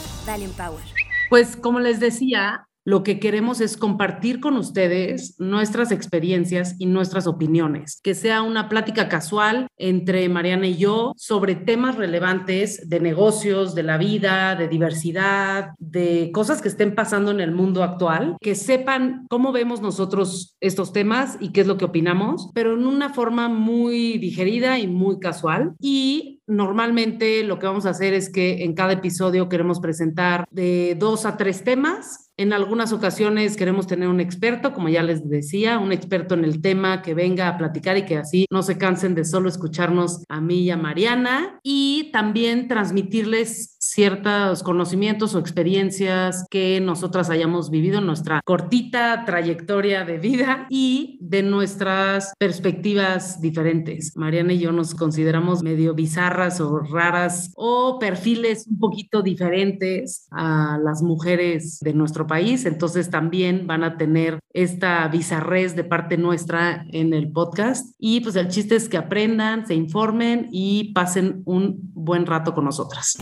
Power. 0.58 0.84
Pues 1.30 1.56
como 1.56 1.80
les 1.80 2.00
decía, 2.00 2.67
lo 2.88 3.04
que 3.04 3.20
queremos 3.20 3.60
es 3.60 3.76
compartir 3.76 4.40
con 4.40 4.56
ustedes 4.56 5.36
nuestras 5.40 5.92
experiencias 5.92 6.78
y 6.80 6.86
nuestras 6.86 7.28
opiniones, 7.28 8.00
que 8.02 8.16
sea 8.16 8.42
una 8.44 8.70
plática 8.70 9.10
casual 9.10 9.68
entre 9.76 10.30
Mariana 10.30 10.68
y 10.68 10.78
yo 10.78 11.12
sobre 11.18 11.56
temas 11.56 11.98
relevantes 11.98 12.88
de 12.88 13.02
negocios, 13.02 13.76
de 13.76 13.84
la 13.84 13.98
vida, 13.98 14.56
de 14.56 14.70
diversidad, 14.70 15.72
de 15.80 16.32
cosas 16.34 16.62
que 16.62 16.70
estén 16.70 16.96
pasando 16.96 17.30
en 17.32 17.42
el 17.42 17.52
mundo 17.52 17.84
actual, 17.84 18.38
que 18.40 18.56
sepan 18.56 19.26
cómo 19.30 19.52
vemos 19.52 19.82
nosotros 19.82 20.56
estos 20.62 20.94
temas 20.94 21.38
y 21.42 21.52
qué 21.52 21.60
es 21.60 21.68
lo 21.68 21.78
que 21.78 21.84
opinamos, 21.84 22.52
pero 22.54 22.74
en 22.74 22.88
una 22.88 23.10
forma 23.10 23.50
muy 23.50 24.18
digerida 24.18 24.80
y 24.80 24.88
muy 24.88 25.20
casual. 25.20 25.74
Y 25.82 26.40
normalmente 26.48 27.44
lo 27.44 27.60
que 27.60 27.68
vamos 27.68 27.86
a 27.86 27.90
hacer 27.90 28.14
es 28.14 28.32
que 28.32 28.64
en 28.64 28.76
cada 28.76 28.94
episodio 28.94 29.50
queremos 29.50 29.82
presentar 29.82 30.46
de 30.52 30.96
dos 30.98 31.26
a 31.26 31.36
tres 31.36 31.66
temas 31.66 32.27
en 32.38 32.54
algunas 32.54 32.94
ocasiones 32.94 33.58
queremos 33.58 33.88
tener 33.88 34.08
un 34.08 34.20
experto, 34.20 34.72
como 34.72 34.90
ya 34.90 35.02
les 35.02 35.28
decía, 35.28 35.80
un 35.80 35.92
experto 35.92 36.36
en 36.36 36.46
el 36.46 36.62
tema 36.62 37.02
que 37.02 37.16
venga 37.16 37.48
a 37.48 37.58
platicar 37.58 37.98
y 37.98 38.06
que 38.06 38.18
así 38.18 38.46
no 38.52 38.62
se 38.62 38.78
cansen 38.78 39.16
de 39.16 39.26
solo 39.26 39.50
escucharnos 39.50 40.24
a 40.30 40.40
mí 40.40 40.60
y 40.60 40.70
a 40.70 40.78
Mariana. 40.78 41.60
Y 41.64 42.12
también 42.14 42.68
transmitirles 42.68 43.77
ciertos 43.90 44.64
conocimientos 44.64 45.34
o 45.36 45.40
experiencias 45.40 46.46
que 46.50 46.80
nosotras 46.82 47.30
hayamos 47.30 47.70
vivido 47.70 48.00
en 48.00 48.06
nuestra 48.06 48.42
cortita 48.44 49.24
trayectoria 49.26 50.04
de 50.04 50.18
vida 50.18 50.68
y 50.70 51.18
de 51.22 51.44
nuestras 51.44 52.34
perspectivas 52.38 53.40
diferentes. 53.42 54.16
Mariana 54.16 54.54
y 54.54 54.60
yo 54.60 54.72
nos 54.72 54.94
consideramos 54.94 55.64
medio 55.64 55.94
bizarras 55.94 56.60
o 56.60 56.80
raras 56.80 57.52
o 57.56 57.98
perfiles 58.00 58.68
un 58.68 58.80
poquito 58.80 59.22
diferentes 59.22 60.28
a 60.32 60.78
las 60.84 61.02
mujeres 61.02 61.80
de 61.80 61.94
nuestro 61.94 62.28
país, 62.28 62.66
entonces 62.66 63.10
también 63.10 63.68
van 63.68 63.84
a 63.84 63.98
tener 63.98 64.40
esta 64.54 65.08
bizarrez 65.08 65.76
de 65.76 65.84
parte 65.84 66.18
nuestra 66.18 66.86
en 66.92 67.14
el 67.14 67.32
podcast 67.32 67.96
y 68.00 68.22
pues 68.22 68.36
el 68.36 68.50
chiste 68.50 68.76
es 68.76 68.90
que 68.90 68.98
aprendan, 68.98 69.66
se 69.66 69.76
informen 69.76 70.50
y 70.52 70.92
pasen 70.94 71.42
un 71.46 71.80
buen 71.94 72.26
rato 72.26 72.54
con 72.54 72.66
nosotras. 72.66 73.18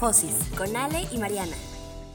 Mentemorfosis 0.00 0.34
con 0.56 0.76
Ale 0.76 1.06
y 1.12 1.18
Mariana. 1.18 1.56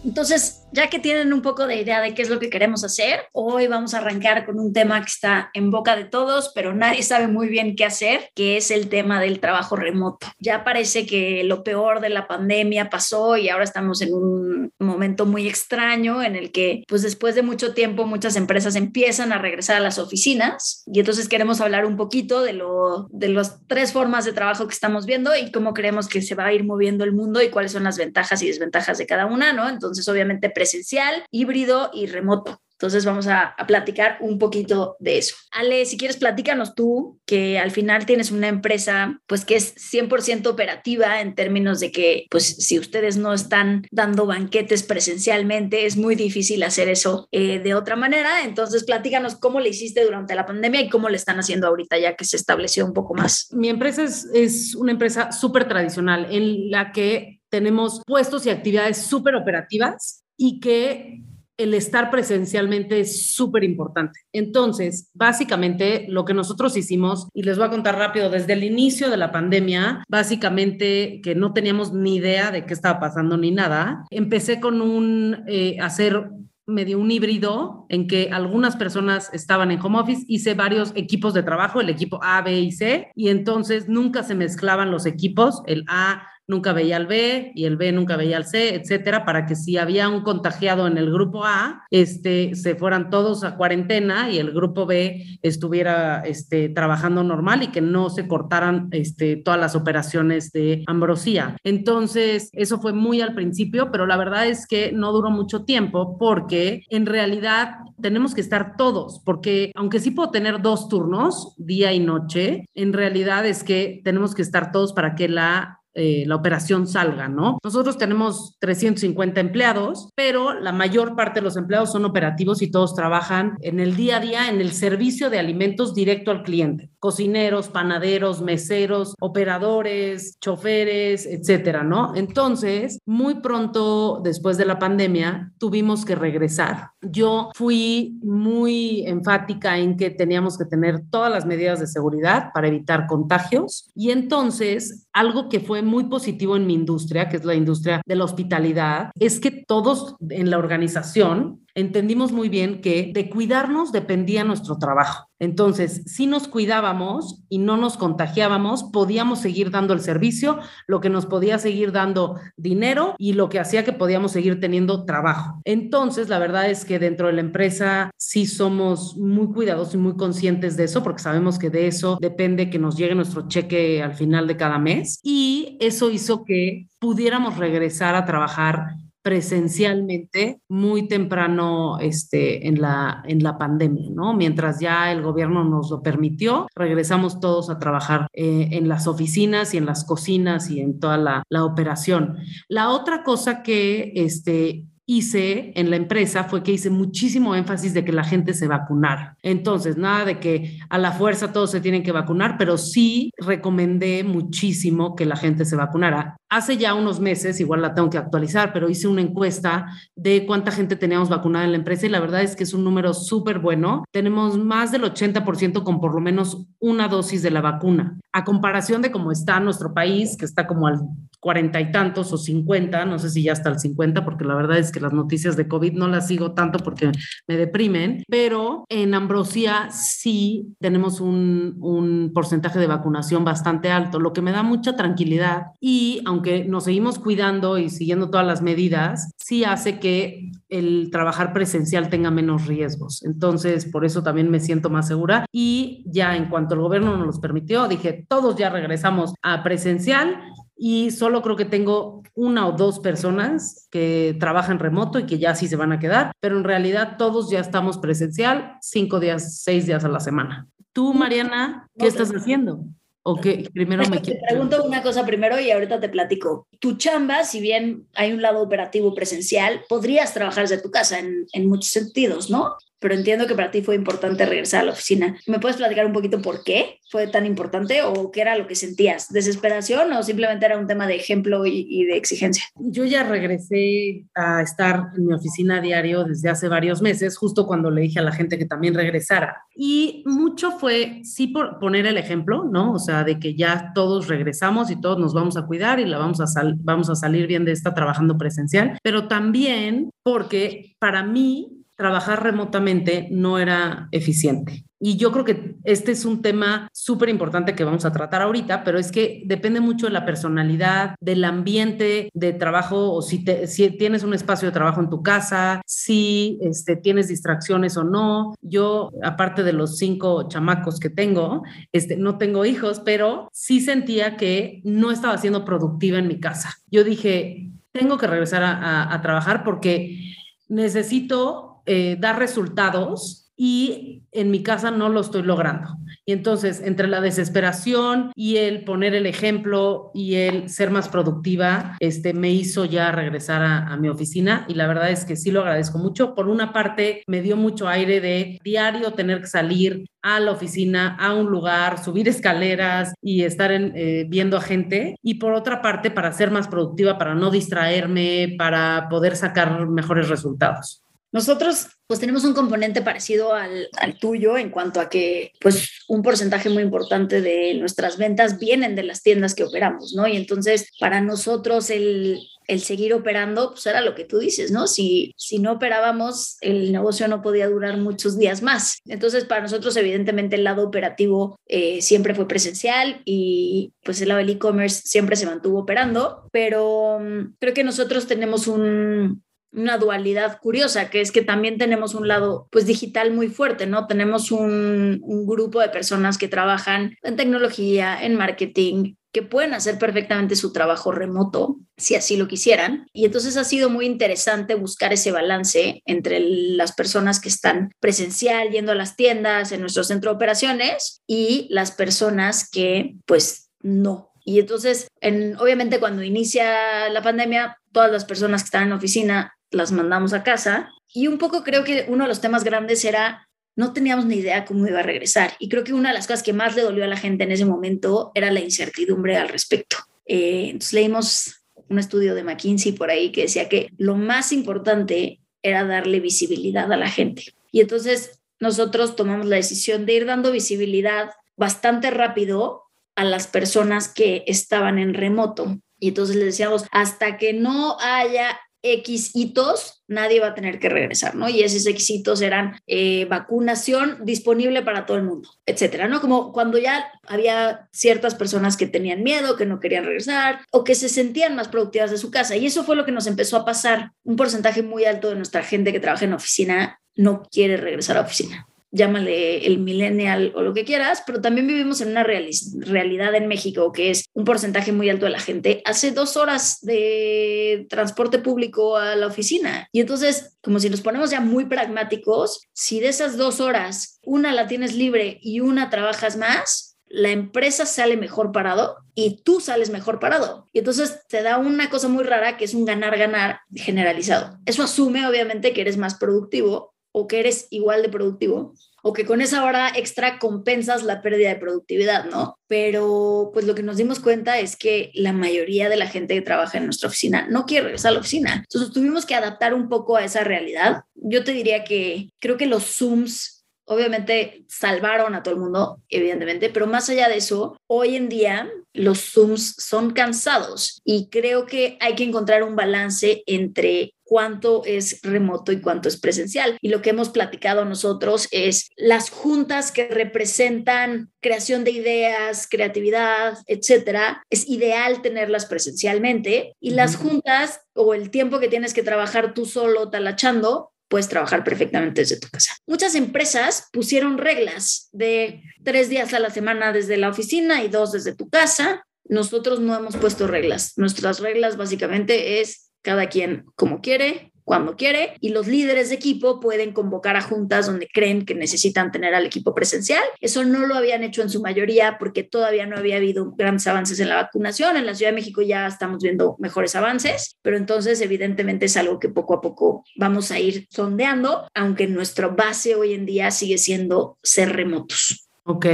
Entonces, 0.05 0.62
ya 0.73 0.89
que 0.89 0.99
tienen 0.99 1.31
un 1.33 1.41
poco 1.41 1.67
de 1.67 1.79
idea 1.79 2.01
de 2.01 2.15
qué 2.15 2.23
es 2.23 2.29
lo 2.29 2.39
que 2.39 2.49
queremos 2.49 2.83
hacer, 2.83 3.27
hoy 3.31 3.67
vamos 3.67 3.93
a 3.93 3.99
arrancar 3.99 4.43
con 4.45 4.59
un 4.59 4.73
tema 4.73 4.99
que 5.01 5.07
está 5.07 5.51
en 5.53 5.69
boca 5.69 5.95
de 5.95 6.05
todos, 6.05 6.51
pero 6.55 6.73
nadie 6.73 7.03
sabe 7.03 7.27
muy 7.27 7.47
bien 7.47 7.75
qué 7.75 7.85
hacer, 7.85 8.31
que 8.33 8.57
es 8.57 8.71
el 8.71 8.89
tema 8.89 9.21
del 9.21 9.39
trabajo 9.39 9.75
remoto. 9.75 10.27
Ya 10.39 10.63
parece 10.63 11.05
que 11.05 11.43
lo 11.43 11.63
peor 11.63 12.01
de 12.01 12.09
la 12.09 12.27
pandemia 12.27 12.89
pasó 12.89 13.37
y 13.37 13.49
ahora 13.49 13.63
estamos 13.63 14.01
en 14.01 14.13
un 14.15 14.71
momento 14.79 15.27
muy 15.27 15.47
extraño 15.47 16.23
en 16.23 16.35
el 16.35 16.51
que, 16.51 16.83
pues 16.87 17.03
después 17.03 17.35
de 17.35 17.43
mucho 17.43 17.75
tiempo, 17.75 18.07
muchas 18.07 18.35
empresas 18.35 18.75
empiezan 18.75 19.31
a 19.31 19.37
regresar 19.37 19.75
a 19.75 19.79
las 19.79 19.99
oficinas 19.99 20.83
y 20.87 20.99
entonces 20.99 21.29
queremos 21.29 21.61
hablar 21.61 21.85
un 21.85 21.97
poquito 21.97 22.41
de, 22.41 22.53
lo, 22.53 23.07
de 23.11 23.27
las 23.27 23.59
tres 23.67 23.93
formas 23.93 24.25
de 24.25 24.33
trabajo 24.33 24.67
que 24.67 24.73
estamos 24.73 25.05
viendo 25.05 25.35
y 25.35 25.51
cómo 25.51 25.75
creemos 25.75 26.07
que 26.07 26.23
se 26.23 26.33
va 26.33 26.47
a 26.47 26.53
ir 26.53 26.63
moviendo 26.63 27.03
el 27.03 27.13
mundo 27.13 27.43
y 27.43 27.49
cuáles 27.49 27.73
son 27.73 27.83
las 27.83 27.99
ventajas 27.99 28.41
y 28.41 28.47
desventajas 28.47 28.97
de 28.97 29.05
cada 29.05 29.27
una, 29.27 29.53
¿no? 29.53 29.69
Entonces, 29.69 30.07
obviamente 30.07 30.49
presencial, 30.63 31.25
híbrido 31.29 31.91
y 31.93 32.07
remoto. 32.07 32.57
Entonces 32.73 33.05
vamos 33.05 33.27
a, 33.27 33.55
platicar 33.67 34.17
un 34.19 34.37
poquito 34.37 34.97
de 34.99 35.17
eso. 35.17 35.35
Ale, 35.51 35.85
si 35.85 35.97
quieres, 35.97 36.17
platícanos 36.17 36.75
tú, 36.75 37.19
que 37.25 37.57
al 37.57 37.71
final 37.71 38.05
tienes 38.05 38.29
una 38.29 38.49
empresa, 38.49 39.21
pues 39.25 39.45
que 39.45 39.55
es 39.55 39.75
100% 39.75 40.47
operativa 40.47 41.21
en 41.21 41.33
términos 41.33 41.79
de 41.79 41.91
que, 41.91 42.25
pues 42.29 42.43
si 42.43 42.79
ustedes 42.79 43.15
no 43.15 43.33
están 43.33 43.85
dando 43.91 44.25
banquetes 44.25 44.83
presencialmente, 44.83 45.85
es 45.85 45.95
muy 45.95 46.15
difícil 46.15 46.61
hacer 46.63 46.89
eso 46.89 47.29
eh, 47.31 47.59
de 47.59 47.73
otra 47.73 47.95
manera. 47.95 48.43
Entonces, 48.43 48.83
platícanos 48.83 49.35
cómo 49.35 49.61
le 49.61 49.69
hiciste 49.69 50.03
durante 50.03 50.35
la 50.35 50.45
pandemia 50.45 50.81
y 50.81 50.89
cómo 50.89 51.07
le 51.07 51.15
están 51.15 51.39
haciendo 51.39 51.67
ahorita 51.67 51.97
ya 51.99 52.15
que 52.17 52.25
se 52.25 52.35
estableció 52.35 52.85
un 52.85 52.93
poco 52.93 53.13
más. 53.13 53.47
Mi 53.51 53.69
empresa 53.69 54.03
es, 54.03 54.27
es 54.33 54.75
una 54.75 54.91
empresa 54.91 55.31
súper 55.31 55.69
tradicional 55.69 56.27
en 56.29 56.69
la 56.69 56.91
que 56.91 57.39
tenemos 57.47 58.01
puestos 58.05 58.45
y 58.45 58.49
actividades 58.49 58.97
súper 58.97 59.35
operativas 59.35 60.22
y 60.37 60.59
que 60.59 61.23
el 61.57 61.73
estar 61.73 62.09
presencialmente 62.09 62.99
es 62.99 63.33
súper 63.35 63.63
importante. 63.63 64.19
Entonces, 64.33 65.11
básicamente 65.13 66.05
lo 66.09 66.25
que 66.25 66.33
nosotros 66.33 66.75
hicimos, 66.75 67.27
y 67.33 67.43
les 67.43 67.57
voy 67.57 67.67
a 67.67 67.71
contar 67.71 67.97
rápido, 67.97 68.29
desde 68.29 68.53
el 68.53 68.63
inicio 68.63 69.09
de 69.09 69.17
la 69.17 69.31
pandemia, 69.31 70.03
básicamente 70.09 71.21
que 71.23 71.35
no 71.35 71.53
teníamos 71.53 71.93
ni 71.93 72.15
idea 72.15 72.51
de 72.51 72.65
qué 72.65 72.73
estaba 72.73 72.99
pasando 72.99 73.37
ni 73.37 73.51
nada, 73.51 74.05
empecé 74.09 74.59
con 74.59 74.81
un, 74.81 75.43
eh, 75.47 75.77
hacer 75.79 76.29
medio 76.65 76.97
un 76.97 77.11
híbrido 77.11 77.85
en 77.89 78.07
que 78.07 78.29
algunas 78.31 78.77
personas 78.77 79.29
estaban 79.33 79.69
en 79.69 79.81
home 79.81 79.99
office, 79.99 80.23
hice 80.27 80.53
varios 80.53 80.93
equipos 80.95 81.33
de 81.33 81.43
trabajo, 81.43 81.81
el 81.81 81.89
equipo 81.89 82.19
A, 82.23 82.41
B 82.41 82.57
y 82.57 82.71
C, 82.71 83.11
y 83.15 83.27
entonces 83.27 83.89
nunca 83.89 84.23
se 84.23 84.33
mezclaban 84.33 84.89
los 84.89 85.05
equipos, 85.05 85.61
el 85.67 85.83
A 85.87 86.25
nunca 86.53 86.71
veía 86.71 86.97
al 86.97 87.07
B 87.07 87.51
y 87.55 87.65
el 87.65 87.77
B 87.77 87.91
nunca 87.91 88.15
veía 88.15 88.37
al 88.37 88.45
C, 88.45 88.75
etcétera, 88.75 89.25
para 89.25 89.47
que 89.47 89.55
si 89.55 89.77
había 89.77 90.07
un 90.07 90.21
contagiado 90.21 90.85
en 90.85 90.97
el 90.99 91.11
grupo 91.11 91.45
A, 91.45 91.83
este, 91.89 92.53
se 92.53 92.75
fueran 92.75 93.09
todos 93.09 93.43
a 93.43 93.55
cuarentena 93.57 94.29
y 94.29 94.37
el 94.37 94.51
grupo 94.51 94.85
B 94.85 95.39
estuviera 95.41 96.21
este, 96.25 96.69
trabajando 96.69 97.23
normal 97.23 97.63
y 97.63 97.67
que 97.67 97.81
no 97.81 98.09
se 98.09 98.27
cortaran 98.27 98.89
este, 98.91 99.35
todas 99.35 99.59
las 99.59 99.75
operaciones 99.75 100.51
de 100.51 100.83
ambrosía. 100.85 101.57
Entonces, 101.63 102.49
eso 102.53 102.79
fue 102.79 102.93
muy 102.93 103.21
al 103.21 103.33
principio, 103.33 103.91
pero 103.91 104.05
la 104.05 104.17
verdad 104.17 104.47
es 104.47 104.67
que 104.67 104.91
no 104.91 105.11
duró 105.11 105.31
mucho 105.31 105.65
tiempo 105.65 106.17
porque 106.19 106.83
en 106.89 107.07
realidad 107.07 107.77
tenemos 108.01 108.35
que 108.35 108.41
estar 108.41 108.75
todos, 108.77 109.21
porque 109.25 109.71
aunque 109.75 109.99
sí 109.99 110.11
puedo 110.11 110.29
tener 110.29 110.61
dos 110.61 110.87
turnos, 110.87 111.55
día 111.57 111.93
y 111.93 111.99
noche, 111.99 112.65
en 112.75 112.93
realidad 112.93 113.45
es 113.45 113.63
que 113.63 114.01
tenemos 114.03 114.35
que 114.35 114.41
estar 114.41 114.71
todos 114.71 114.93
para 114.93 115.15
que 115.15 115.29
la 115.29 115.79
eh, 115.95 116.23
la 116.25 116.35
operación 116.35 116.87
salga, 116.87 117.27
¿no? 117.27 117.59
Nosotros 117.63 117.97
tenemos 117.97 118.57
350 118.59 119.39
empleados, 119.39 120.09
pero 120.15 120.59
la 120.59 120.71
mayor 120.71 121.15
parte 121.15 121.39
de 121.39 121.43
los 121.43 121.55
empleados 121.55 121.91
son 121.91 122.05
operativos 122.05 122.61
y 122.61 122.71
todos 122.71 122.95
trabajan 122.95 123.57
en 123.61 123.79
el 123.79 123.95
día 123.95 124.17
a 124.17 124.19
día 124.19 124.49
en 124.49 124.59
el 124.59 124.71
servicio 124.71 125.29
de 125.29 125.39
alimentos 125.39 125.93
directo 125.93 126.31
al 126.31 126.43
cliente. 126.43 126.89
Cocineros, 126.99 127.67
panaderos, 127.67 128.41
meseros, 128.41 129.15
operadores, 129.19 130.37
choferes, 130.39 131.25
etcétera, 131.25 131.83
¿no? 131.83 132.15
Entonces, 132.15 132.99
muy 133.05 133.35
pronto 133.35 134.21
después 134.23 134.57
de 134.57 134.65
la 134.65 134.79
pandemia, 134.79 135.51
tuvimos 135.59 136.05
que 136.05 136.15
regresar. 136.15 136.89
Yo 137.01 137.51
fui 137.53 138.19
muy 138.23 139.05
enfática 139.05 139.77
en 139.77 139.97
que 139.97 140.09
teníamos 140.09 140.57
que 140.57 140.65
tener 140.65 141.01
todas 141.09 141.31
las 141.31 141.45
medidas 141.45 141.79
de 141.79 141.87
seguridad 141.87 142.51
para 142.53 142.67
evitar 142.67 143.05
contagios 143.07 143.91
y 143.95 144.11
entonces 144.11 145.02
algo 145.13 145.47
que 145.49 145.59
fue 145.59 145.81
muy 145.81 146.05
positivo 146.05 146.55
en 146.55 146.67
mi 146.67 146.73
industria, 146.73 147.29
que 147.29 147.37
es 147.37 147.45
la 147.45 147.55
industria 147.55 148.01
de 148.05 148.15
la 148.15 148.25
hospitalidad, 148.25 149.11
es 149.19 149.39
que 149.39 149.51
todos 149.51 150.15
en 150.29 150.49
la 150.49 150.57
organización 150.57 151.62
entendimos 151.75 152.31
muy 152.31 152.49
bien 152.49 152.81
que 152.81 153.11
de 153.13 153.29
cuidarnos 153.29 153.91
dependía 153.91 154.43
nuestro 154.43 154.77
trabajo. 154.77 155.29
Entonces, 155.39 156.03
si 156.05 156.25
nos 156.25 156.47
cuidábamos 156.47 157.43
y 157.49 157.57
no 157.57 157.75
nos 157.75 157.97
contagiábamos, 157.97 158.83
podíamos 158.83 159.39
seguir 159.39 159.71
dando 159.71 159.93
el 159.93 159.99
servicio, 159.99 160.59
lo 160.87 161.01
que 161.01 161.09
nos 161.09 161.25
podía 161.25 161.59
seguir 161.59 161.91
dando 161.91 162.39
dinero 162.55 163.15
y 163.17 163.33
lo 163.33 163.49
que 163.49 163.59
hacía 163.59 163.83
que 163.83 163.91
podíamos 163.91 164.31
seguir 164.31 164.61
teniendo 164.61 165.03
trabajo. 165.03 165.59
Entonces, 165.65 166.29
la 166.29 166.39
verdad 166.39 166.69
es 166.69 166.85
que 166.85 166.97
dentro 166.97 167.27
de 167.27 167.33
la 167.33 167.41
empresa 167.41 168.11
sí 168.15 168.45
somos 168.45 169.17
muy 169.17 169.47
cuidadosos 169.47 169.95
y 169.95 169.97
muy 169.97 170.15
conscientes 170.15 170.77
de 170.77 170.85
eso, 170.85 171.03
porque 171.03 171.21
sabemos 171.21 171.59
que 171.59 171.69
de 171.69 171.87
eso 171.87 172.17
depende 172.21 172.69
que 172.69 172.79
nos 172.79 172.95
llegue 172.95 173.15
nuestro 173.15 173.47
cheque 173.49 174.01
al 174.01 174.13
final 174.13 174.47
de 174.47 174.55
cada 174.55 174.79
mes. 174.79 175.19
Y 175.23 175.77
eso 175.81 176.09
hizo 176.09 176.45
que 176.45 176.87
pudiéramos 176.99 177.57
regresar 177.57 178.15
a 178.15 178.25
trabajar 178.25 178.95
presencialmente 179.23 180.59
muy 180.67 181.07
temprano 181.07 181.97
este, 181.99 182.67
en, 182.67 182.81
la, 182.81 183.23
en 183.25 183.41
la 183.41 183.57
pandemia, 183.57 184.11
¿no? 184.11 184.33
Mientras 184.33 184.79
ya 184.79 185.11
el 185.11 185.21
gobierno 185.21 185.63
nos 185.63 185.89
lo 185.89 186.03
permitió, 186.03 186.67
regresamos 186.75 187.39
todos 187.39 187.69
a 187.69 187.79
trabajar 187.79 188.27
eh, 188.33 188.67
en 188.71 188.89
las 188.89 189.07
oficinas 189.07 189.73
y 189.73 189.77
en 189.77 189.85
las 189.85 190.03
cocinas 190.03 190.69
y 190.69 190.81
en 190.81 190.99
toda 190.99 191.17
la, 191.17 191.43
la 191.49 191.63
operación. 191.63 192.37
La 192.67 192.89
otra 192.89 193.23
cosa 193.23 193.63
que 193.63 194.11
este, 194.15 194.85
hice 195.05 195.73
en 195.75 195.89
la 195.89 195.97
empresa 195.97 196.45
fue 196.45 196.63
que 196.63 196.71
hice 196.71 196.89
muchísimo 196.89 197.55
énfasis 197.55 197.93
de 197.93 198.05
que 198.05 198.13
la 198.13 198.23
gente 198.23 198.53
se 198.53 198.67
vacunara. 198.67 199.37
Entonces, 199.41 199.97
nada 199.97 200.25
de 200.25 200.39
que 200.39 200.79
a 200.89 200.97
la 200.97 201.11
fuerza 201.11 201.51
todos 201.51 201.71
se 201.71 201.81
tienen 201.81 202.03
que 202.03 202.11
vacunar, 202.11 202.57
pero 202.57 202.77
sí 202.77 203.31
recomendé 203.37 204.23
muchísimo 204.23 205.15
que 205.15 205.25
la 205.25 205.35
gente 205.35 205.65
se 205.65 205.75
vacunara. 205.75 206.37
Hace 206.49 206.77
ya 206.77 206.93
unos 206.93 207.19
meses, 207.19 207.59
igual 207.59 207.81
la 207.81 207.93
tengo 207.93 208.09
que 208.09 208.17
actualizar, 208.17 208.71
pero 208.73 208.89
hice 208.89 209.07
una 209.07 209.21
encuesta 209.21 209.87
de 210.15 210.45
cuánta 210.45 210.71
gente 210.71 210.95
teníamos 210.95 211.29
vacunada 211.29 211.65
en 211.65 211.71
la 211.71 211.77
empresa 211.77 212.05
y 212.05 212.09
la 212.09 212.19
verdad 212.19 212.43
es 212.43 212.55
que 212.55 212.63
es 212.63 212.73
un 212.73 212.83
número 212.83 213.13
súper 213.13 213.59
bueno. 213.59 214.03
Tenemos 214.11 214.57
más 214.57 214.91
del 214.91 215.03
80% 215.03 215.83
con 215.83 215.99
por 215.99 216.13
lo 216.13 216.21
menos 216.21 216.67
una 216.79 217.07
dosis 217.07 217.41
de 217.41 217.51
la 217.51 217.61
vacuna. 217.61 218.19
A 218.31 218.43
comparación 218.43 219.01
de 219.01 219.11
cómo 219.11 219.31
está 219.31 219.59
nuestro 219.59 219.93
país, 219.93 220.37
que 220.37 220.45
está 220.45 220.67
como 220.67 220.87
al 220.87 220.99
cuarenta 221.43 221.81
y 221.81 221.91
tantos 221.91 222.31
o 222.31 222.37
cincuenta, 222.37 223.03
no 223.05 223.19
sé 223.19 223.29
si 223.29 223.43
ya 223.43 223.51
hasta 223.51 223.69
el 223.69 223.77
cincuenta, 223.77 224.23
porque 224.23 224.45
la 224.45 224.55
verdad 224.55 224.77
es 224.77 224.91
que 224.91 225.01
las 225.01 225.11
noticias 225.11 225.57
de 225.57 225.67
COVID 225.67 225.93
no 225.93 226.07
las 226.07 226.27
sigo 226.27 226.53
tanto 226.53 226.79
porque 226.79 227.11
me 227.47 227.57
deprimen, 227.57 228.23
pero 228.29 228.85
en 228.89 229.13
Ambrosía 229.13 229.89
sí 229.91 230.73
tenemos 230.79 231.19
un 231.19 232.31
porcentaje 232.33 232.79
de 232.79 232.87
vacunación 232.87 233.43
bastante 233.43 233.91
alto, 233.91 234.19
lo 234.19 234.31
que 234.31 234.41
me 234.41 234.53
da 234.53 234.63
mucha 234.63 234.95
tranquilidad 234.95 235.67
y 235.81 236.21
aunque 236.25 236.63
nos 236.63 236.85
seguimos 236.85 237.19
cuidando 237.19 237.77
y 237.77 237.89
siguiendo 237.89 238.29
todas 238.29 238.47
las 238.47 238.61
medidas, 238.61 239.29
sí 239.37 239.65
hace 239.65 239.99
que 239.99 240.51
el 240.69 241.09
trabajar 241.11 241.51
presencial 241.51 242.09
tenga 242.09 242.31
menos 242.31 242.67
riesgos. 242.67 243.21
Entonces, 243.23 243.85
por 243.85 244.05
eso 244.05 244.23
también 244.23 244.49
me 244.49 244.61
siento 244.61 244.89
más 244.89 245.07
segura 245.07 245.45
y 245.51 246.05
ya 246.07 246.37
en 246.37 246.47
cuanto 246.49 246.75
el 246.75 246.81
gobierno 246.81 247.17
nos 247.17 247.27
los 247.27 247.39
permitió, 247.39 247.87
dije, 247.89 248.25
todos 248.29 248.55
ya 248.55 248.69
regresamos 248.69 249.33
a 249.41 249.61
presencial 249.61 250.39
y 250.75 251.11
solo 251.11 251.41
creo 251.41 251.55
que 251.55 251.65
tengo 251.65 252.23
una 252.33 252.67
o 252.67 252.71
dos 252.71 252.99
personas 252.99 253.87
que 253.91 254.35
trabajan 254.39 254.79
remoto 254.79 255.19
y 255.19 255.25
que 255.25 255.39
ya 255.39 255.55
sí 255.55 255.67
se 255.67 255.75
van 255.75 255.91
a 255.91 255.99
quedar, 255.99 256.31
pero 256.39 256.57
en 256.57 256.63
realidad 256.63 257.15
todos 257.17 257.49
ya 257.49 257.59
estamos 257.59 257.97
presencial 257.97 258.77
cinco 258.81 259.19
días, 259.19 259.61
seis 259.61 259.85
días 259.85 260.03
a 260.03 260.09
la 260.09 260.19
semana. 260.19 260.67
Tú, 260.91 261.13
Mariana, 261.13 261.87
¿qué 261.97 262.07
estás 262.07 262.29
haciendo? 262.29 262.85
¿O 263.25 263.39
qué? 263.39 263.69
Primero 263.73 264.03
me 264.09 264.19
Te 264.19 264.39
pregunto 264.47 264.83
una 264.83 265.01
cosa 265.01 265.25
primero 265.25 265.57
y 265.59 265.71
ahorita 265.71 265.99
te 265.99 266.09
platico. 266.09 266.67
Tu 266.79 266.97
chamba, 266.97 267.45
si 267.45 267.61
bien 267.61 268.05
hay 268.15 268.33
un 268.33 268.41
lado 268.41 268.61
operativo 268.61 269.15
presencial, 269.15 269.81
podrías 269.87 270.33
trabajar 270.33 270.67
desde 270.67 270.83
tu 270.83 270.91
casa 270.91 271.19
en, 271.19 271.47
en 271.53 271.69
muchos 271.69 271.91
sentidos, 271.91 272.49
¿no? 272.49 272.75
Pero 273.03 273.15
entiendo 273.15 273.47
que 273.47 273.53
para 273.53 273.69
ti 273.69 273.81
fue 273.81 273.95
importante 273.95 274.45
regresar 274.45 274.83
a 274.83 274.85
la 274.85 274.91
oficina. 274.93 275.35
¿Me 275.45 275.59
puedes 275.59 275.75
platicar 275.75 276.05
un 276.05 276.13
poquito 276.13 276.41
por 276.41 276.63
qué 276.63 276.99
fue 277.11 277.27
tan 277.27 277.45
importante 277.45 278.01
o 278.01 278.31
qué 278.31 278.39
era 278.39 278.57
lo 278.57 278.65
que 278.65 278.75
sentías? 278.75 279.27
¿Desesperación 279.27 280.13
o 280.13 280.23
simplemente 280.23 280.65
era 280.65 280.77
un 280.77 280.87
tema 280.87 281.05
de 281.05 281.17
ejemplo 281.17 281.65
y, 281.65 282.05
de 282.05 282.15
exigencia? 282.15 282.63
Yo 282.77 283.03
ya 283.03 283.23
regresé 283.23 284.23
a 284.33 284.61
estar 284.61 285.09
en 285.17 285.25
mi 285.27 285.33
oficina 285.33 285.81
diario 285.81 286.23
desde 286.23 286.49
hace 286.49 286.69
varios 286.69 287.01
meses, 287.01 287.37
justo 287.37 287.67
cuando 287.67 287.91
le 287.91 288.03
dije 288.03 288.19
a 288.19 288.23
la 288.23 288.31
gente 288.31 288.57
que 288.57 288.65
también 288.65 288.93
regresara. 288.93 289.57
Y 289.75 290.23
mucho 290.25 290.71
fue, 290.71 291.19
sí, 291.25 291.47
por 291.47 291.79
poner 291.79 292.05
el 292.05 292.15
ejemplo, 292.15 292.63
¿no? 292.63 292.93
O 292.93 292.99
sea, 292.99 293.25
de 293.25 293.37
que 293.37 293.53
ya 293.53 293.91
todos 293.93 294.29
regresamos 294.29 294.89
y 294.89 295.01
todos 295.01 295.19
nos 295.19 295.33
vamos 295.33 295.57
a 295.57 295.65
cuidar 295.65 295.99
y 295.99 296.05
la 296.05 296.19
vamos 296.19 296.39
a, 296.39 296.45
vamos 296.77 297.09
a 297.09 297.15
salir 297.15 297.47
bien 297.47 297.65
de 297.65 297.73
esta 297.73 297.93
trabajando 297.93 298.37
presencial, 298.37 298.97
pero 299.03 299.27
también 299.27 300.09
porque 300.23 300.95
para 300.99 301.21
mí 301.21 301.72
trabajar 301.95 302.43
remotamente 302.43 303.27
no 303.31 303.59
era 303.59 304.07
eficiente. 304.11 304.85
Y 305.05 305.17
yo 305.17 305.33
creo 305.33 305.43
que 305.43 305.75
este 305.83 306.13
es 306.13 306.23
un 306.23 306.41
tema 306.41 306.87
súper 306.93 307.27
importante 307.27 307.75
que 307.75 307.83
vamos 307.83 308.05
a 308.05 308.13
tratar 308.13 308.41
ahorita, 308.41 308.85
pero 308.85 308.97
es 308.97 309.11
que 309.11 309.43
depende 309.45 309.81
mucho 309.81 310.05
de 310.05 310.13
la 310.13 310.25
personalidad, 310.25 311.15
del 311.19 311.43
ambiente 311.43 312.29
de 312.33 312.53
trabajo, 312.53 313.11
o 313.11 313.21
si, 313.21 313.43
si 313.67 313.89
tienes 313.97 314.23
un 314.23 314.33
espacio 314.33 314.69
de 314.69 314.71
trabajo 314.71 315.01
en 315.01 315.09
tu 315.09 315.21
casa, 315.21 315.81
si 315.85 316.57
este, 316.61 316.95
tienes 316.95 317.27
distracciones 317.27 317.97
o 317.97 318.05
no. 318.05 318.55
Yo, 318.61 319.11
aparte 319.21 319.63
de 319.63 319.73
los 319.73 319.97
cinco 319.97 320.47
chamacos 320.47 321.01
que 321.01 321.09
tengo, 321.09 321.63
este, 321.91 322.15
no 322.15 322.37
tengo 322.37 322.63
hijos, 322.63 323.01
pero 323.03 323.49
sí 323.51 323.81
sentía 323.81 324.37
que 324.37 324.79
no 324.85 325.11
estaba 325.11 325.37
siendo 325.37 325.65
productiva 325.65 326.17
en 326.17 326.29
mi 326.29 326.39
casa. 326.39 326.77
Yo 326.89 327.03
dije, 327.03 327.71
tengo 327.91 328.17
que 328.17 328.27
regresar 328.27 328.63
a, 328.63 329.13
a 329.13 329.21
trabajar 329.21 329.65
porque 329.65 330.33
necesito 330.69 331.72
eh, 331.85 332.17
dar 332.19 332.39
resultados 332.39 333.43
y 333.55 334.23
en 334.31 334.51
mi 334.51 334.63
casa 334.63 334.91
no 334.91 335.09
lo 335.09 335.21
estoy 335.21 335.43
logrando. 335.43 335.97
Y 336.25 336.31
entonces, 336.31 336.81
entre 336.83 337.07
la 337.07 337.21
desesperación 337.21 338.31
y 338.35 338.57
el 338.57 338.83
poner 338.83 339.13
el 339.13 339.25
ejemplo 339.25 340.11
y 340.13 340.35
el 340.35 340.69
ser 340.69 340.89
más 340.89 341.09
productiva, 341.09 341.97
este, 341.99 342.33
me 342.33 342.49
hizo 342.49 342.85
ya 342.85 343.11
regresar 343.11 343.61
a, 343.63 343.95
mi 343.97 344.09
oficina 344.09 344.65
y 344.67 344.73
la 344.73 344.87
verdad 344.87 345.11
es 345.11 345.23
que 345.23 345.35
sí 345.35 345.51
lo 345.51 345.61
agradezco 345.61 345.97
mucho. 345.97 346.33
Por 346.33 346.47
una 346.47 346.73
parte, 346.73 347.23
me 347.27 347.41
dio 347.41 347.55
mucho 347.55 347.87
aire 347.87 348.21
de 348.21 348.59
diario 348.63 349.13
tener 349.13 349.41
que 349.41 349.47
salir 349.47 350.05
a 350.21 350.39
la 350.39 350.51
oficina, 350.51 351.15
a 351.19 351.33
un 351.33 351.47
lugar, 351.51 352.03
subir 352.03 352.27
escaleras 352.27 353.13
y 353.21 353.43
estar 353.43 353.71
en, 353.71 353.93
eh, 353.95 354.25
viendo 354.27 354.57
a 354.57 354.61
gente. 354.61 355.15
Y 355.21 355.35
por 355.35 355.53
otra 355.53 355.81
parte, 355.81 356.09
para 356.09 356.31
ser 356.31 356.49
más 356.49 356.67
productiva, 356.67 357.17
para 357.17 357.35
no 357.35 357.51
distraerme, 357.51 358.55
para 358.57 359.07
poder 359.09 359.35
sacar 359.35 359.87
mejores 359.87 360.29
resultados. 360.29 361.02
Nosotros 361.33 361.87
pues 362.07 362.19
tenemos 362.19 362.45
un 362.45 362.53
componente 362.53 363.01
parecido 363.01 363.53
al, 363.53 363.89
al, 363.97 364.17
tuyo 364.19 364.57
en 364.57 364.69
cuanto 364.69 365.01
a 365.01 365.09
que 365.09 365.51
pues 365.59 365.89
un 366.07 366.21
porcentaje 366.21 366.69
muy 366.69 366.83
importante 366.83 367.41
de 367.41 367.73
nuestras 367.73 368.17
ventas 368.17 368.59
vienen 368.59 368.95
de 368.95 369.03
las 369.03 369.21
tiendas 369.21 369.55
que 369.55 369.63
operamos, 369.63 370.13
¿no? 370.13 370.27
Y 370.27 370.37
entonces 370.37 370.89
para 370.99 371.19
nosotros 371.19 371.89
el 371.89 372.39
el 372.67 372.81
seguir 372.81 373.13
operando, 373.13 373.71
pues 373.71 373.85
era 373.85 374.01
lo 374.01 374.15
que 374.15 374.25
tú 374.25 374.39
dices, 374.39 374.71
¿no? 374.71 374.87
Si, 374.87 375.33
si 375.37 375.59
no 375.59 375.73
operábamos, 375.73 376.57
el 376.61 376.91
negocio 376.91 377.27
no 377.27 377.41
podía 377.41 377.67
durar 377.67 377.97
muchos 377.97 378.37
días 378.37 378.61
más. 378.61 379.01
Entonces, 379.05 379.45
para 379.45 379.61
nosotros, 379.61 379.95
evidentemente, 379.97 380.55
el 380.55 380.63
lado 380.63 380.85
operativo 380.85 381.59
eh, 381.67 382.01
siempre 382.01 382.35
fue 382.35 382.47
presencial 382.47 383.21
y 383.25 383.93
pues 384.03 384.21
el 384.21 384.29
lado 384.29 384.39
del 384.39 384.49
e-commerce 384.49 385.01
siempre 385.05 385.35
se 385.35 385.45
mantuvo 385.45 385.79
operando, 385.79 386.47
pero 386.51 387.19
mm, 387.19 387.55
creo 387.59 387.73
que 387.73 387.83
nosotros 387.83 388.27
tenemos 388.27 388.67
un, 388.67 389.43
una 389.73 389.97
dualidad 389.97 390.59
curiosa, 390.61 391.09
que 391.09 391.21
es 391.21 391.31
que 391.31 391.41
también 391.41 391.77
tenemos 391.77 392.13
un 392.13 392.27
lado 392.27 392.67
pues 392.71 392.85
digital 392.85 393.31
muy 393.31 393.47
fuerte, 393.47 393.87
¿no? 393.87 394.07
Tenemos 394.07 394.51
un, 394.51 395.21
grupo 395.45 395.81
de 395.81 395.89
personas 395.89 396.37
que 396.37 396.47
trabajan 396.47 397.17
en 397.21 397.35
tecnología, 397.35 398.23
en 398.23 398.35
marketing, 398.35 399.15
que 399.31 399.41
pueden 399.41 399.73
hacer 399.73 399.97
perfectamente 399.97 400.55
su 400.55 400.71
trabajo 400.71 401.11
remoto 401.11 401.77
si 401.97 402.15
así 402.15 402.37
lo 402.37 402.47
quisieran. 402.47 403.07
Y 403.13 403.25
entonces 403.25 403.57
ha 403.57 403.63
sido 403.63 403.89
muy 403.89 404.05
interesante 404.05 404.75
buscar 404.75 405.11
ese 405.11 405.31
balance 405.31 406.01
entre 406.05 406.39
las 406.39 406.93
personas 406.93 407.39
que 407.39 407.49
están 407.49 407.91
presencial, 407.99 408.69
yendo 408.69 408.91
a 408.91 408.95
las 408.95 409.15
tiendas, 409.15 409.71
en 409.71 409.81
nuestro 409.81 410.03
centro 410.03 410.31
de 410.31 410.35
operaciones, 410.35 411.21
y 411.27 411.67
las 411.71 411.91
personas 411.91 412.69
que 412.69 413.15
pues 413.25 413.69
no. 413.81 414.31
Y 414.45 414.59
entonces, 414.59 415.07
en, 415.21 415.57
obviamente 415.57 415.99
cuando 415.99 416.21
inicia 416.21 417.09
la 417.09 417.21
pandemia, 417.21 417.77
todas 417.91 418.11
las 418.11 418.25
personas 418.25 418.61
que 418.61 418.67
están 418.67 418.83
en 418.83 418.93
oficina 418.93 419.53
las 419.73 419.91
mandamos 419.91 420.33
a 420.33 420.43
casa. 420.43 420.91
Y 421.13 421.27
un 421.27 421.37
poco 421.37 421.63
creo 421.63 421.83
que 421.83 422.05
uno 422.07 422.23
de 422.23 422.29
los 422.29 422.41
temas 422.41 422.63
grandes 422.63 423.03
era 423.05 423.47
no 423.75 423.93
teníamos 423.93 424.25
ni 424.25 424.35
idea 424.35 424.65
cómo 424.65 424.87
iba 424.87 424.99
a 424.99 425.03
regresar. 425.03 425.53
Y 425.59 425.69
creo 425.69 425.83
que 425.83 425.93
una 425.93 426.09
de 426.09 426.15
las 426.15 426.27
cosas 426.27 426.43
que 426.43 426.53
más 426.53 426.75
le 426.75 426.83
dolió 426.83 427.03
a 427.03 427.07
la 427.07 427.17
gente 427.17 427.43
en 427.43 427.51
ese 427.51 427.65
momento 427.65 428.31
era 428.35 428.51
la 428.51 428.59
incertidumbre 428.59 429.37
al 429.37 429.49
respecto. 429.49 429.97
Eh, 430.25 430.65
entonces 430.65 430.93
leímos 430.93 431.65
un 431.89 431.99
estudio 431.99 432.35
de 432.35 432.43
McKinsey 432.43 432.93
por 432.93 433.09
ahí 433.09 433.31
que 433.31 433.41
decía 433.41 433.69
que 433.69 433.89
lo 433.97 434.15
más 434.15 434.51
importante 434.51 435.41
era 435.61 435.83
darle 435.85 436.19
visibilidad 436.19 436.91
a 436.91 436.97
la 436.97 437.09
gente. 437.09 437.53
Y 437.71 437.81
entonces 437.81 438.41
nosotros 438.59 439.15
tomamos 439.15 439.47
la 439.47 439.55
decisión 439.55 440.05
de 440.05 440.13
ir 440.13 440.25
dando 440.25 440.51
visibilidad 440.51 441.31
bastante 441.57 442.11
rápido 442.11 442.83
a 443.15 443.23
las 443.23 443.47
personas 443.47 444.07
que 444.07 444.43
estaban 444.47 444.99
en 444.99 445.13
remoto. 445.13 445.77
Y 445.99 446.09
entonces 446.09 446.35
les 446.35 446.45
decíamos, 446.45 446.85
hasta 446.91 447.37
que 447.37 447.53
no 447.53 447.97
haya 447.99 448.59
X 448.83 449.31
hitos, 449.33 450.03
nadie 450.07 450.39
va 450.39 450.47
a 450.47 450.55
tener 450.55 450.77
que 450.77 450.89
regresar, 450.89 451.35
¿no? 451.35 451.49
Y 451.49 451.61
esos 451.61 451.87
X 451.87 452.09
hitos 452.09 452.41
eran 452.41 452.79
eh, 452.85 453.25
vacunación 453.29 454.19
disponible 454.23 454.81
para 454.81 455.05
todo 455.05 455.17
el 455.17 455.23
mundo, 455.23 455.49
etcétera, 455.65 456.07
¿no? 456.07 456.21
Como 456.21 456.51
cuando 456.51 456.77
ya 456.77 457.09
había 457.25 457.87
ciertas 457.91 458.35
personas 458.35 458.77
que 458.77 458.85
tenían 458.85 459.23
miedo, 459.23 459.55
que 459.55 459.65
no 459.65 459.79
querían 459.79 460.05
regresar 460.05 460.59
o 460.71 460.83
que 460.83 460.95
se 460.95 461.09
sentían 461.09 461.55
más 461.55 461.69
productivas 461.69 462.11
de 462.11 462.17
su 462.17 462.29
casa. 462.29 462.57
Y 462.57 462.65
eso 462.65 462.83
fue 462.83 462.95
lo 462.95 463.05
que 463.05 463.11
nos 463.11 463.25
empezó 463.25 463.57
a 463.57 463.65
pasar. 463.65 464.11
Un 464.23 464.35
porcentaje 464.35 464.83
muy 464.83 465.05
alto 465.05 465.29
de 465.29 465.35
nuestra 465.35 465.63
gente 465.63 465.93
que 465.93 465.99
trabaja 465.99 466.25
en 466.25 466.33
oficina 466.33 466.99
no 467.15 467.43
quiere 467.49 467.77
regresar 467.77 468.17
a 468.17 468.21
oficina 468.21 468.67
llámale 468.93 469.65
el 469.65 469.79
millennial 469.79 470.53
o 470.55 470.61
lo 470.61 470.73
que 470.73 470.85
quieras, 470.85 471.23
pero 471.25 471.41
también 471.41 471.67
vivimos 471.67 471.99
en 471.99 472.09
una 472.09 472.23
realidad 472.23 473.35
en 473.35 473.47
México 473.47 473.91
que 473.91 474.11
es 474.11 474.29
un 474.33 474.45
porcentaje 474.45 474.91
muy 474.91 475.09
alto 475.09 475.25
de 475.25 475.31
la 475.31 475.39
gente 475.39 475.81
hace 475.83 476.11
dos 476.11 476.37
horas 476.37 476.79
de 476.81 477.87
transporte 477.89 478.37
público 478.37 478.95
a 478.95 479.15
la 479.15 479.27
oficina. 479.27 479.89
Y 479.91 479.99
entonces, 479.99 480.57
como 480.61 480.79
si 480.79 480.89
nos 480.89 481.01
ponemos 481.01 481.31
ya 481.31 481.41
muy 481.41 481.65
pragmáticos, 481.65 482.61
si 482.71 482.99
de 482.99 483.09
esas 483.09 483.35
dos 483.35 483.59
horas 483.59 484.19
una 484.23 484.53
la 484.53 484.67
tienes 484.67 484.93
libre 484.93 485.39
y 485.41 485.59
una 485.59 485.89
trabajas 485.89 486.37
más, 486.37 486.93
la 487.07 487.29
empresa 487.29 487.85
sale 487.85 488.17
mejor 488.17 488.51
parado 488.51 488.97
y 489.15 489.43
tú 489.43 489.59
sales 489.59 489.91
mejor 489.91 490.19
parado. 490.19 490.67
Y 490.73 490.79
entonces 490.79 491.21
te 491.27 491.43
da 491.43 491.57
una 491.57 491.89
cosa 491.89 492.07
muy 492.07 492.23
rara 492.23 492.57
que 492.57 492.65
es 492.65 492.73
un 492.73 492.85
ganar-ganar 492.85 493.59
generalizado. 493.75 494.57
Eso 494.65 494.83
asume 494.83 495.27
obviamente 495.27 495.73
que 495.73 495.81
eres 495.81 495.97
más 495.97 496.15
productivo 496.15 496.92
o 497.13 497.27
que 497.27 497.39
eres 497.39 497.67
igual 497.69 498.01
de 498.01 498.09
productivo 498.09 498.73
o 499.05 499.11
que 499.11 499.25
con 499.25 499.41
esa 499.41 499.65
hora 499.65 499.91
extra 499.95 500.39
compensas 500.39 501.03
la 501.03 501.21
pérdida 501.21 501.49
de 501.49 501.57
productividad, 501.57 502.23
¿no? 502.23 502.57
Pero 502.67 503.51
pues 503.53 503.65
lo 503.65 503.75
que 503.75 503.83
nos 503.83 503.97
dimos 503.97 504.21
cuenta 504.21 504.59
es 504.59 504.77
que 504.77 505.11
la 505.13 505.33
mayoría 505.33 505.89
de 505.89 505.97
la 505.97 506.07
gente 506.07 506.33
que 506.33 506.41
trabaja 506.41 506.77
en 506.77 506.85
nuestra 506.85 507.09
oficina 507.09 507.45
no 507.49 507.65
quiere 507.65 507.83
regresar 507.83 508.11
a 508.11 508.13
la 508.13 508.19
oficina. 508.21 508.63
Entonces 508.63 508.93
tuvimos 508.93 509.25
que 509.25 509.35
adaptar 509.35 509.73
un 509.73 509.89
poco 509.89 510.15
a 510.15 510.23
esa 510.23 510.45
realidad. 510.45 511.03
Yo 511.15 511.43
te 511.43 511.51
diría 511.51 511.83
que 511.83 512.29
creo 512.39 512.55
que 512.55 512.65
los 512.65 512.85
Zooms 512.85 513.62
obviamente 513.85 514.65
salvaron 514.67 515.35
a 515.35 515.43
todo 515.43 515.53
el 515.55 515.59
mundo, 515.59 516.01
evidentemente, 516.09 516.69
pero 516.69 516.87
más 516.87 517.09
allá 517.09 517.29
de 517.29 517.37
eso, 517.37 517.77
hoy 517.87 518.15
en 518.15 518.29
día 518.29 518.71
los 518.93 519.31
Zooms 519.33 519.75
son 519.77 520.11
cansados 520.11 521.01
y 521.03 521.29
creo 521.29 521.65
que 521.65 521.97
hay 521.99 522.15
que 522.15 522.23
encontrar 522.23 522.63
un 522.63 522.75
balance 522.75 523.43
entre 523.47 524.13
cuánto 524.23 524.83
es 524.85 525.19
remoto 525.21 525.71
y 525.71 525.81
cuánto 525.81 526.07
es 526.07 526.19
presencial. 526.19 526.77
Y 526.81 526.89
lo 526.89 527.01
que 527.01 527.11
hemos 527.11 527.29
platicado 527.29 527.85
nosotros 527.85 528.47
es 528.51 528.89
las 528.95 529.29
juntas 529.29 529.91
que 529.91 530.07
representan 530.07 531.31
creación 531.41 531.83
de 531.83 531.91
ideas, 531.91 532.67
creatividad, 532.67 533.57
etcétera, 533.67 534.43
es 534.49 534.67
ideal 534.67 535.21
tenerlas 535.21 535.65
presencialmente 535.65 536.73
y 536.79 536.91
las 536.91 537.15
juntas 537.15 537.81
o 537.93 538.13
el 538.13 538.31
tiempo 538.31 538.59
que 538.59 538.69
tienes 538.69 538.93
que 538.93 539.03
trabajar 539.03 539.53
tú 539.53 539.65
solo 539.65 540.09
talachando 540.09 540.92
puedes 541.13 541.29
trabajar 541.29 541.63
perfectamente 541.63 542.21
desde 542.21 542.39
tu 542.39 542.47
casa. 542.49 542.75
Muchas 542.87 543.13
empresas 543.13 543.87
pusieron 543.93 544.39
reglas 544.39 545.09
de 545.11 545.61
tres 545.83 546.09
días 546.09 546.33
a 546.33 546.39
la 546.39 546.49
semana 546.49 546.91
desde 546.91 547.17
la 547.17 547.29
oficina 547.29 547.83
y 547.83 547.87
dos 547.87 548.13
desde 548.13 548.33
tu 548.33 548.49
casa. 548.49 549.05
Nosotros 549.25 549.79
no 549.79 549.95
hemos 549.95 550.17
puesto 550.17 550.47
reglas. 550.47 550.93
Nuestras 550.97 551.39
reglas 551.39 551.77
básicamente 551.77 552.61
es 552.61 552.89
cada 553.03 553.27
quien 553.29 553.63
como 553.75 554.01
quiere, 554.01 554.52
cuando 554.63 554.95
quiere, 554.95 555.35
y 555.41 555.49
los 555.49 555.67
líderes 555.67 556.09
de 556.09 556.15
equipo 556.15 556.59
pueden 556.59 556.93
convocar 556.93 557.35
a 557.35 557.41
juntas 557.41 557.87
donde 557.87 558.07
creen 558.07 558.45
que 558.45 558.55
necesitan 558.55 559.11
tener 559.11 559.35
al 559.35 559.45
equipo 559.45 559.73
presencial. 559.73 560.23
Eso 560.41 560.63
no 560.63 560.85
lo 560.85 560.95
habían 560.95 561.23
hecho 561.23 561.41
en 561.41 561.49
su 561.49 561.61
mayoría 561.61 562.17
porque 562.19 562.43
todavía 562.43 562.85
no 562.85 562.97
había 562.97 563.17
habido 563.17 563.51
grandes 563.51 563.87
avances 563.87 564.19
en 564.19 564.29
la 564.29 564.35
vacunación. 564.35 564.97
En 564.97 565.05
la 565.05 565.15
Ciudad 565.15 565.31
de 565.31 565.35
México 565.35 565.61
ya 565.61 565.87
estamos 565.87 566.21
viendo 566.21 566.55
mejores 566.59 566.95
avances, 566.95 567.57
pero 567.61 567.77
entonces 567.77 568.21
evidentemente 568.21 568.85
es 568.85 568.97
algo 568.97 569.19
que 569.19 569.29
poco 569.29 569.55
a 569.55 569.61
poco 569.61 570.03
vamos 570.15 570.51
a 570.51 570.59
ir 570.59 570.87
sondeando, 570.89 571.67
aunque 571.73 572.07
nuestra 572.07 572.47
base 572.47 572.95
hoy 572.95 573.13
en 573.13 573.25
día 573.25 573.51
sigue 573.51 573.77
siendo 573.77 574.37
ser 574.43 574.73
remotos. 574.73 575.47
Ok. 575.63 575.85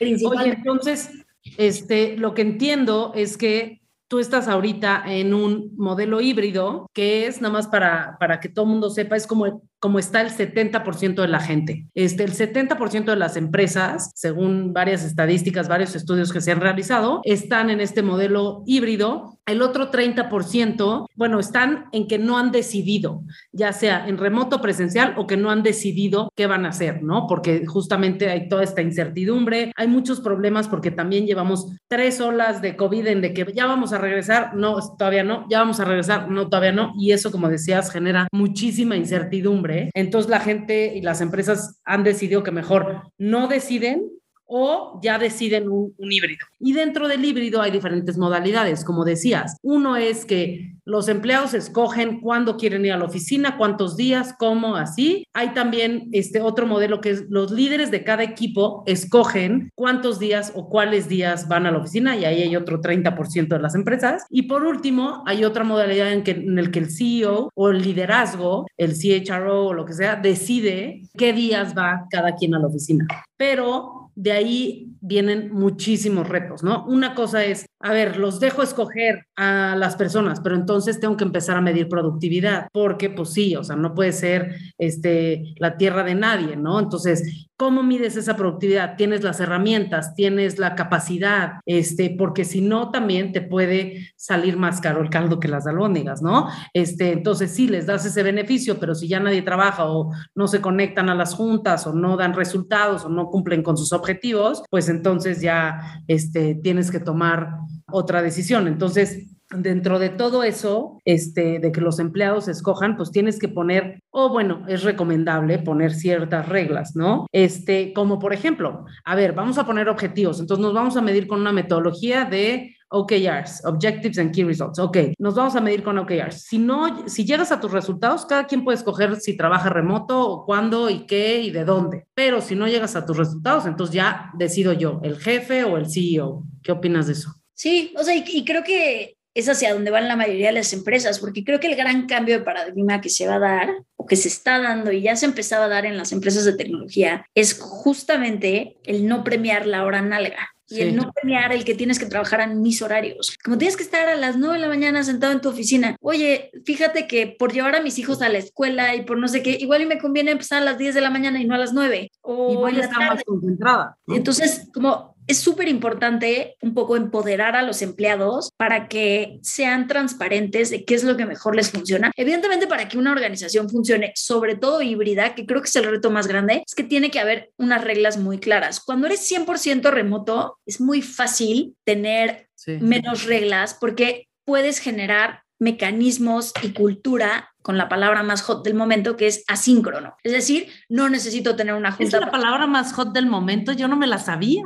Oye, 0.00 0.50
entonces, 0.56 1.10
este, 1.56 2.16
lo 2.16 2.34
que 2.34 2.42
entiendo 2.42 3.12
es 3.14 3.36
que 3.36 3.80
tú 4.08 4.18
estás 4.18 4.48
ahorita 4.48 5.04
en 5.06 5.34
un 5.34 5.72
modelo 5.76 6.20
híbrido 6.20 6.86
que 6.92 7.26
es 7.26 7.40
nada 7.40 7.52
más 7.52 7.68
para, 7.68 8.16
para 8.18 8.40
que 8.40 8.48
todo 8.48 8.64
el 8.64 8.70
mundo 8.72 8.90
sepa, 8.90 9.16
es 9.16 9.26
como 9.26 9.62
como 9.84 9.98
está 9.98 10.22
el 10.22 10.30
70% 10.30 11.20
de 11.20 11.28
la 11.28 11.40
gente. 11.40 11.84
Este, 11.92 12.24
el 12.24 12.32
70% 12.32 13.04
de 13.04 13.16
las 13.16 13.36
empresas, 13.36 14.12
según 14.14 14.72
varias 14.72 15.04
estadísticas, 15.04 15.68
varios 15.68 15.94
estudios 15.94 16.32
que 16.32 16.40
se 16.40 16.52
han 16.52 16.62
realizado, 16.62 17.20
están 17.24 17.68
en 17.68 17.82
este 17.82 18.02
modelo 18.02 18.62
híbrido. 18.64 19.38
El 19.44 19.60
otro 19.60 19.90
30%, 19.90 21.06
bueno, 21.16 21.38
están 21.38 21.84
en 21.92 22.08
que 22.08 22.18
no 22.18 22.38
han 22.38 22.50
decidido, 22.50 23.24
ya 23.52 23.74
sea 23.74 24.08
en 24.08 24.16
remoto 24.16 24.62
presencial 24.62 25.12
o 25.18 25.26
que 25.26 25.36
no 25.36 25.50
han 25.50 25.62
decidido 25.62 26.32
qué 26.34 26.46
van 26.46 26.64
a 26.64 26.70
hacer, 26.70 27.02
¿no? 27.02 27.26
Porque 27.28 27.66
justamente 27.66 28.30
hay 28.30 28.48
toda 28.48 28.62
esta 28.62 28.80
incertidumbre, 28.80 29.70
hay 29.76 29.86
muchos 29.86 30.22
problemas 30.22 30.66
porque 30.66 30.92
también 30.92 31.26
llevamos 31.26 31.76
tres 31.88 32.22
olas 32.22 32.62
de 32.62 32.74
COVID 32.74 33.06
en 33.06 33.20
de 33.20 33.34
que 33.34 33.44
ya 33.54 33.66
vamos 33.66 33.92
a 33.92 33.98
regresar, 33.98 34.54
no, 34.54 34.78
todavía 34.96 35.24
no, 35.24 35.44
ya 35.50 35.58
vamos 35.58 35.78
a 35.78 35.84
regresar, 35.84 36.30
no, 36.30 36.48
todavía 36.48 36.72
no, 36.72 36.94
y 36.98 37.12
eso, 37.12 37.30
como 37.30 37.50
decías, 37.50 37.92
genera 37.92 38.28
muchísima 38.32 38.96
incertidumbre 38.96 39.73
entonces 39.94 40.30
la 40.30 40.40
gente 40.40 40.94
y 40.94 41.00
las 41.00 41.20
empresas 41.20 41.80
han 41.84 42.04
decidido 42.04 42.42
que 42.42 42.50
mejor 42.50 43.10
no 43.18 43.48
deciden 43.48 44.10
o 44.46 45.00
ya 45.02 45.18
deciden 45.18 45.68
un, 45.68 45.94
híbrido. 45.98 46.46
Y 46.58 46.72
dentro 46.72 47.08
del 47.08 47.24
híbrido 47.24 47.60
hay 47.60 47.70
diferentes 47.70 48.18
modalidades, 48.18 48.84
como 48.84 49.04
decías. 49.04 49.56
Uno 49.62 49.96
es 49.96 50.24
que 50.24 50.74
los 50.84 51.08
empleados 51.08 51.54
escogen 51.54 52.20
cuándo 52.20 52.56
quieren 52.56 52.84
ir 52.84 52.92
a 52.92 52.98
la 52.98 53.06
oficina, 53.06 53.56
cuántos 53.56 53.96
días, 53.96 54.34
cómo, 54.38 54.76
así. 54.76 55.26
Hay 55.32 55.54
también 55.54 56.08
este 56.12 56.40
otro 56.40 56.66
modelo 56.66 57.00
que 57.00 57.10
es 57.10 57.24
los 57.30 57.50
líderes 57.50 57.90
de 57.90 58.04
cada 58.04 58.22
equipo 58.22 58.82
escogen 58.86 59.70
cuántos 59.74 60.18
días 60.18 60.52
o 60.54 60.68
cuáles 60.68 61.08
días 61.08 61.48
van 61.48 61.66
a 61.66 61.70
la 61.70 61.78
oficina 61.78 62.16
y 62.16 62.24
ahí 62.24 62.42
hay 62.42 62.56
otro 62.56 62.80
30% 62.80 63.48
de 63.48 63.58
las 63.58 63.74
empresas. 63.74 64.26
Y 64.28 64.42
por 64.42 64.64
último, 64.64 65.22
hay 65.26 65.44
otra 65.44 65.64
modalidad 65.64 66.12
en, 66.12 66.22
que, 66.22 66.32
en 66.32 66.58
el 66.58 66.70
que 66.70 66.80
el 66.80 66.90
CEO 66.90 67.50
o 67.54 67.70
el 67.70 67.82
liderazgo, 67.82 68.66
el 68.76 68.94
CHRO 68.94 69.66
o 69.66 69.72
lo 69.72 69.86
que 69.86 69.94
sea, 69.94 70.16
decide 70.16 71.02
qué 71.16 71.32
días 71.32 71.74
va 71.76 72.06
cada 72.10 72.34
quien 72.34 72.54
a 72.54 72.58
la 72.58 72.66
oficina. 72.66 73.06
Pero 73.36 74.03
de 74.14 74.32
ahí 74.32 74.92
vienen 75.00 75.52
muchísimos 75.52 76.28
retos, 76.28 76.62
¿no? 76.62 76.84
Una 76.86 77.14
cosa 77.14 77.44
es 77.44 77.66
a 77.84 77.92
ver, 77.92 78.16
los 78.16 78.40
dejo 78.40 78.62
escoger 78.62 79.26
a 79.36 79.76
las 79.76 79.94
personas, 79.94 80.40
pero 80.40 80.56
entonces 80.56 81.00
tengo 81.00 81.18
que 81.18 81.24
empezar 81.24 81.58
a 81.58 81.60
medir 81.60 81.86
productividad, 81.86 82.68
porque 82.72 83.10
pues 83.10 83.34
sí, 83.34 83.54
o 83.56 83.62
sea, 83.62 83.76
no 83.76 83.94
puede 83.94 84.12
ser 84.12 84.56
este, 84.78 85.54
la 85.58 85.76
tierra 85.76 86.02
de 86.02 86.14
nadie, 86.14 86.56
¿no? 86.56 86.80
Entonces, 86.80 87.46
¿cómo 87.58 87.82
mides 87.82 88.16
esa 88.16 88.36
productividad? 88.36 88.96
Tienes 88.96 89.22
las 89.22 89.38
herramientas, 89.38 90.14
tienes 90.14 90.58
la 90.58 90.76
capacidad, 90.76 91.60
este, 91.66 92.14
porque 92.16 92.46
si 92.46 92.62
no, 92.62 92.90
también 92.90 93.32
te 93.32 93.42
puede 93.42 94.14
salir 94.16 94.56
más 94.56 94.80
caro 94.80 95.02
el 95.02 95.10
caldo 95.10 95.38
que 95.38 95.48
las 95.48 95.66
albóndigas, 95.66 96.22
¿no? 96.22 96.48
Este, 96.72 97.12
entonces 97.12 97.50
sí, 97.50 97.68
les 97.68 97.84
das 97.84 98.06
ese 98.06 98.22
beneficio, 98.22 98.80
pero 98.80 98.94
si 98.94 99.08
ya 99.08 99.20
nadie 99.20 99.42
trabaja 99.42 99.84
o 99.90 100.10
no 100.34 100.48
se 100.48 100.62
conectan 100.62 101.10
a 101.10 101.14
las 101.14 101.34
juntas 101.34 101.86
o 101.86 101.92
no 101.92 102.16
dan 102.16 102.32
resultados 102.32 103.04
o 103.04 103.10
no 103.10 103.26
cumplen 103.26 103.62
con 103.62 103.76
sus 103.76 103.92
objetivos, 103.92 104.62
pues 104.70 104.88
entonces 104.88 105.42
ya 105.42 106.02
este, 106.08 106.54
tienes 106.54 106.90
que 106.90 107.00
tomar 107.00 107.58
otra 107.90 108.22
decisión. 108.22 108.68
Entonces, 108.68 109.26
dentro 109.50 109.98
de 109.98 110.08
todo 110.08 110.42
eso, 110.42 111.00
este, 111.04 111.58
de 111.58 111.72
que 111.72 111.80
los 111.80 111.98
empleados 111.98 112.48
escojan, 112.48 112.96
pues 112.96 113.10
tienes 113.10 113.38
que 113.38 113.48
poner, 113.48 114.00
o 114.10 114.28
bueno, 114.30 114.64
es 114.68 114.82
recomendable 114.82 115.58
poner 115.58 115.92
ciertas 115.92 116.48
reglas, 116.48 116.96
¿no? 116.96 117.26
Este, 117.32 117.92
como 117.92 118.18
por 118.18 118.32
ejemplo, 118.32 118.84
a 119.04 119.14
ver, 119.14 119.32
vamos 119.32 119.58
a 119.58 119.66
poner 119.66 119.88
objetivos, 119.88 120.40
entonces 120.40 120.62
nos 120.62 120.74
vamos 120.74 120.96
a 120.96 121.02
medir 121.02 121.26
con 121.26 121.40
una 121.40 121.52
metodología 121.52 122.24
de 122.24 122.74
OKRs, 122.88 123.64
Objectives 123.64 124.18
and 124.18 124.32
Key 124.32 124.44
Results. 124.44 124.78
Ok, 124.78 124.98
nos 125.18 125.34
vamos 125.34 125.56
a 125.56 125.60
medir 125.60 125.82
con 125.82 125.98
OKRs. 125.98 126.42
Si 126.42 126.58
no, 126.58 127.08
si 127.08 127.24
llegas 127.24 127.50
a 127.50 127.58
tus 127.58 127.72
resultados, 127.72 128.24
cada 128.24 128.46
quien 128.46 128.62
puede 128.62 128.78
escoger 128.78 129.16
si 129.16 129.36
trabaja 129.36 129.68
remoto 129.68 130.30
o 130.30 130.44
cuándo 130.44 130.88
y 130.88 131.06
qué 131.06 131.40
y 131.40 131.50
de 131.50 131.64
dónde. 131.64 132.06
Pero 132.14 132.40
si 132.40 132.54
no 132.54 132.68
llegas 132.68 132.94
a 132.94 133.04
tus 133.04 133.16
resultados, 133.16 133.66
entonces 133.66 133.94
ya 133.94 134.30
decido 134.34 134.72
yo, 134.72 135.00
el 135.02 135.18
jefe 135.18 135.64
o 135.64 135.76
el 135.76 135.90
CEO. 135.90 136.44
¿Qué 136.62 136.70
opinas 136.70 137.08
de 137.08 137.14
eso? 137.14 137.34
Sí, 137.54 137.94
o 137.96 138.02
sea, 138.02 138.14
y, 138.14 138.44
creo 138.44 138.64
que 138.64 139.16
es 139.34 139.48
hacia 139.48 139.72
donde 139.72 139.90
van 139.90 140.08
la 140.08 140.16
mayoría 140.16 140.48
de 140.48 140.54
las 140.54 140.72
empresas, 140.72 141.18
porque 141.18 141.44
creo 141.44 141.60
que 141.60 141.66
el 141.66 141.76
gran 141.76 142.06
cambio 142.06 142.38
de 142.38 142.44
paradigma 142.44 143.00
que 143.00 143.08
se 143.08 143.26
va 143.26 143.36
a 143.36 143.40
dar 143.40 143.74
o 143.96 144.06
que 144.06 144.16
se 144.16 144.28
está 144.28 144.60
dando 144.60 144.92
y 144.92 145.02
ya 145.02 145.16
se 145.16 145.26
empezaba 145.26 145.64
a 145.64 145.68
dar 145.68 145.86
en 145.86 145.96
las 145.96 146.12
empresas 146.12 146.44
de 146.44 146.54
tecnología 146.54 147.26
es 147.34 147.58
justamente 147.58 148.76
el 148.84 149.08
no 149.08 149.24
premiar 149.24 149.66
la 149.66 149.84
hora 149.84 150.02
nalga. 150.02 150.54
Y 150.66 150.80
el 150.80 150.96
no 150.96 151.12
premiar 151.12 151.52
el 151.52 151.64
que 151.64 151.74
tienes 151.74 151.98
que 151.98 152.06
trabajar 152.06 152.40
en 152.40 152.62
mis 152.62 152.80
horarios. 152.80 153.36
Como 153.44 153.58
tienes 153.58 153.76
que 153.76 153.82
estar 153.82 154.08
a 154.08 154.16
las 154.16 154.38
9 154.38 154.54
de 154.54 154.60
la 154.60 154.68
mañana 154.68 155.04
sentado 155.04 155.32
en 155.32 155.40
tu 155.40 155.50
oficina. 155.50 155.96
Oye, 156.00 156.50
fíjate 156.64 157.06
que 157.06 157.26
por 157.26 157.52
llevar 157.52 157.76
a 157.76 157.82
mis 157.82 157.98
hijos 157.98 158.22
a 158.22 158.30
la 158.30 158.38
escuela 158.38 158.94
y 158.94 159.02
por 159.02 159.18
no 159.18 159.28
sé 159.28 159.42
qué, 159.42 159.50
igual 159.60 159.82
y 159.82 159.86
me 159.86 159.98
conviene 159.98 160.30
empezar 160.30 160.62
a 160.62 160.64
las 160.64 160.78
10 160.78 160.94
de 160.94 161.00
la 161.02 161.10
mañana 161.10 161.40
y 161.40 161.44
no 161.44 161.54
a 161.54 161.58
las 161.58 161.74
9. 161.74 162.10
O 162.22 162.52
igual 162.52 162.80
está 162.80 162.98
más 162.98 163.22
concentrada. 163.24 163.98
Entonces, 164.08 164.68
como 164.72 165.13
es 165.26 165.38
súper 165.38 165.68
importante 165.68 166.56
un 166.60 166.74
poco 166.74 166.96
empoderar 166.96 167.56
a 167.56 167.62
los 167.62 167.82
empleados 167.82 168.50
para 168.56 168.88
que 168.88 169.38
sean 169.42 169.86
transparentes 169.86 170.70
de 170.70 170.84
qué 170.84 170.94
es 170.94 171.04
lo 171.04 171.16
que 171.16 171.26
mejor 171.26 171.56
les 171.56 171.70
funciona. 171.70 172.12
Evidentemente, 172.16 172.66
para 172.66 172.88
que 172.88 172.98
una 172.98 173.12
organización 173.12 173.70
funcione, 173.70 174.12
sobre 174.14 174.56
todo 174.56 174.82
híbrida, 174.82 175.34
que 175.34 175.46
creo 175.46 175.62
que 175.62 175.68
es 175.68 175.76
el 175.76 175.84
reto 175.84 176.10
más 176.10 176.26
grande, 176.26 176.62
es 176.66 176.74
que 176.74 176.84
tiene 176.84 177.10
que 177.10 177.20
haber 177.20 177.50
unas 177.56 177.84
reglas 177.84 178.16
muy 178.16 178.38
claras. 178.38 178.80
Cuando 178.80 179.06
eres 179.06 179.30
100% 179.30 179.90
remoto, 179.90 180.58
es 180.66 180.80
muy 180.80 181.02
fácil 181.02 181.76
tener 181.84 182.48
menos 182.66 183.24
reglas 183.24 183.76
porque 183.78 184.28
puedes 184.44 184.78
generar 184.78 185.43
mecanismos 185.58 186.52
y 186.62 186.72
cultura 186.72 187.50
con 187.62 187.78
la 187.78 187.88
palabra 187.88 188.22
más 188.22 188.42
hot 188.42 188.62
del 188.62 188.74
momento, 188.74 189.16
que 189.16 189.26
es 189.26 189.42
asíncrono. 189.46 190.16
Es 190.22 190.32
decir, 190.32 190.68
no 190.90 191.08
necesito 191.08 191.56
tener 191.56 191.74
una 191.74 191.92
junta. 191.92 192.18
Es 192.18 192.22
la 192.22 192.30
palabra 192.30 192.66
más 192.66 192.92
hot 192.92 193.14
del 193.14 193.26
momento, 193.26 193.72
yo 193.72 193.88
no 193.88 193.96
me 193.96 194.06
la 194.06 194.18
sabía. 194.18 194.62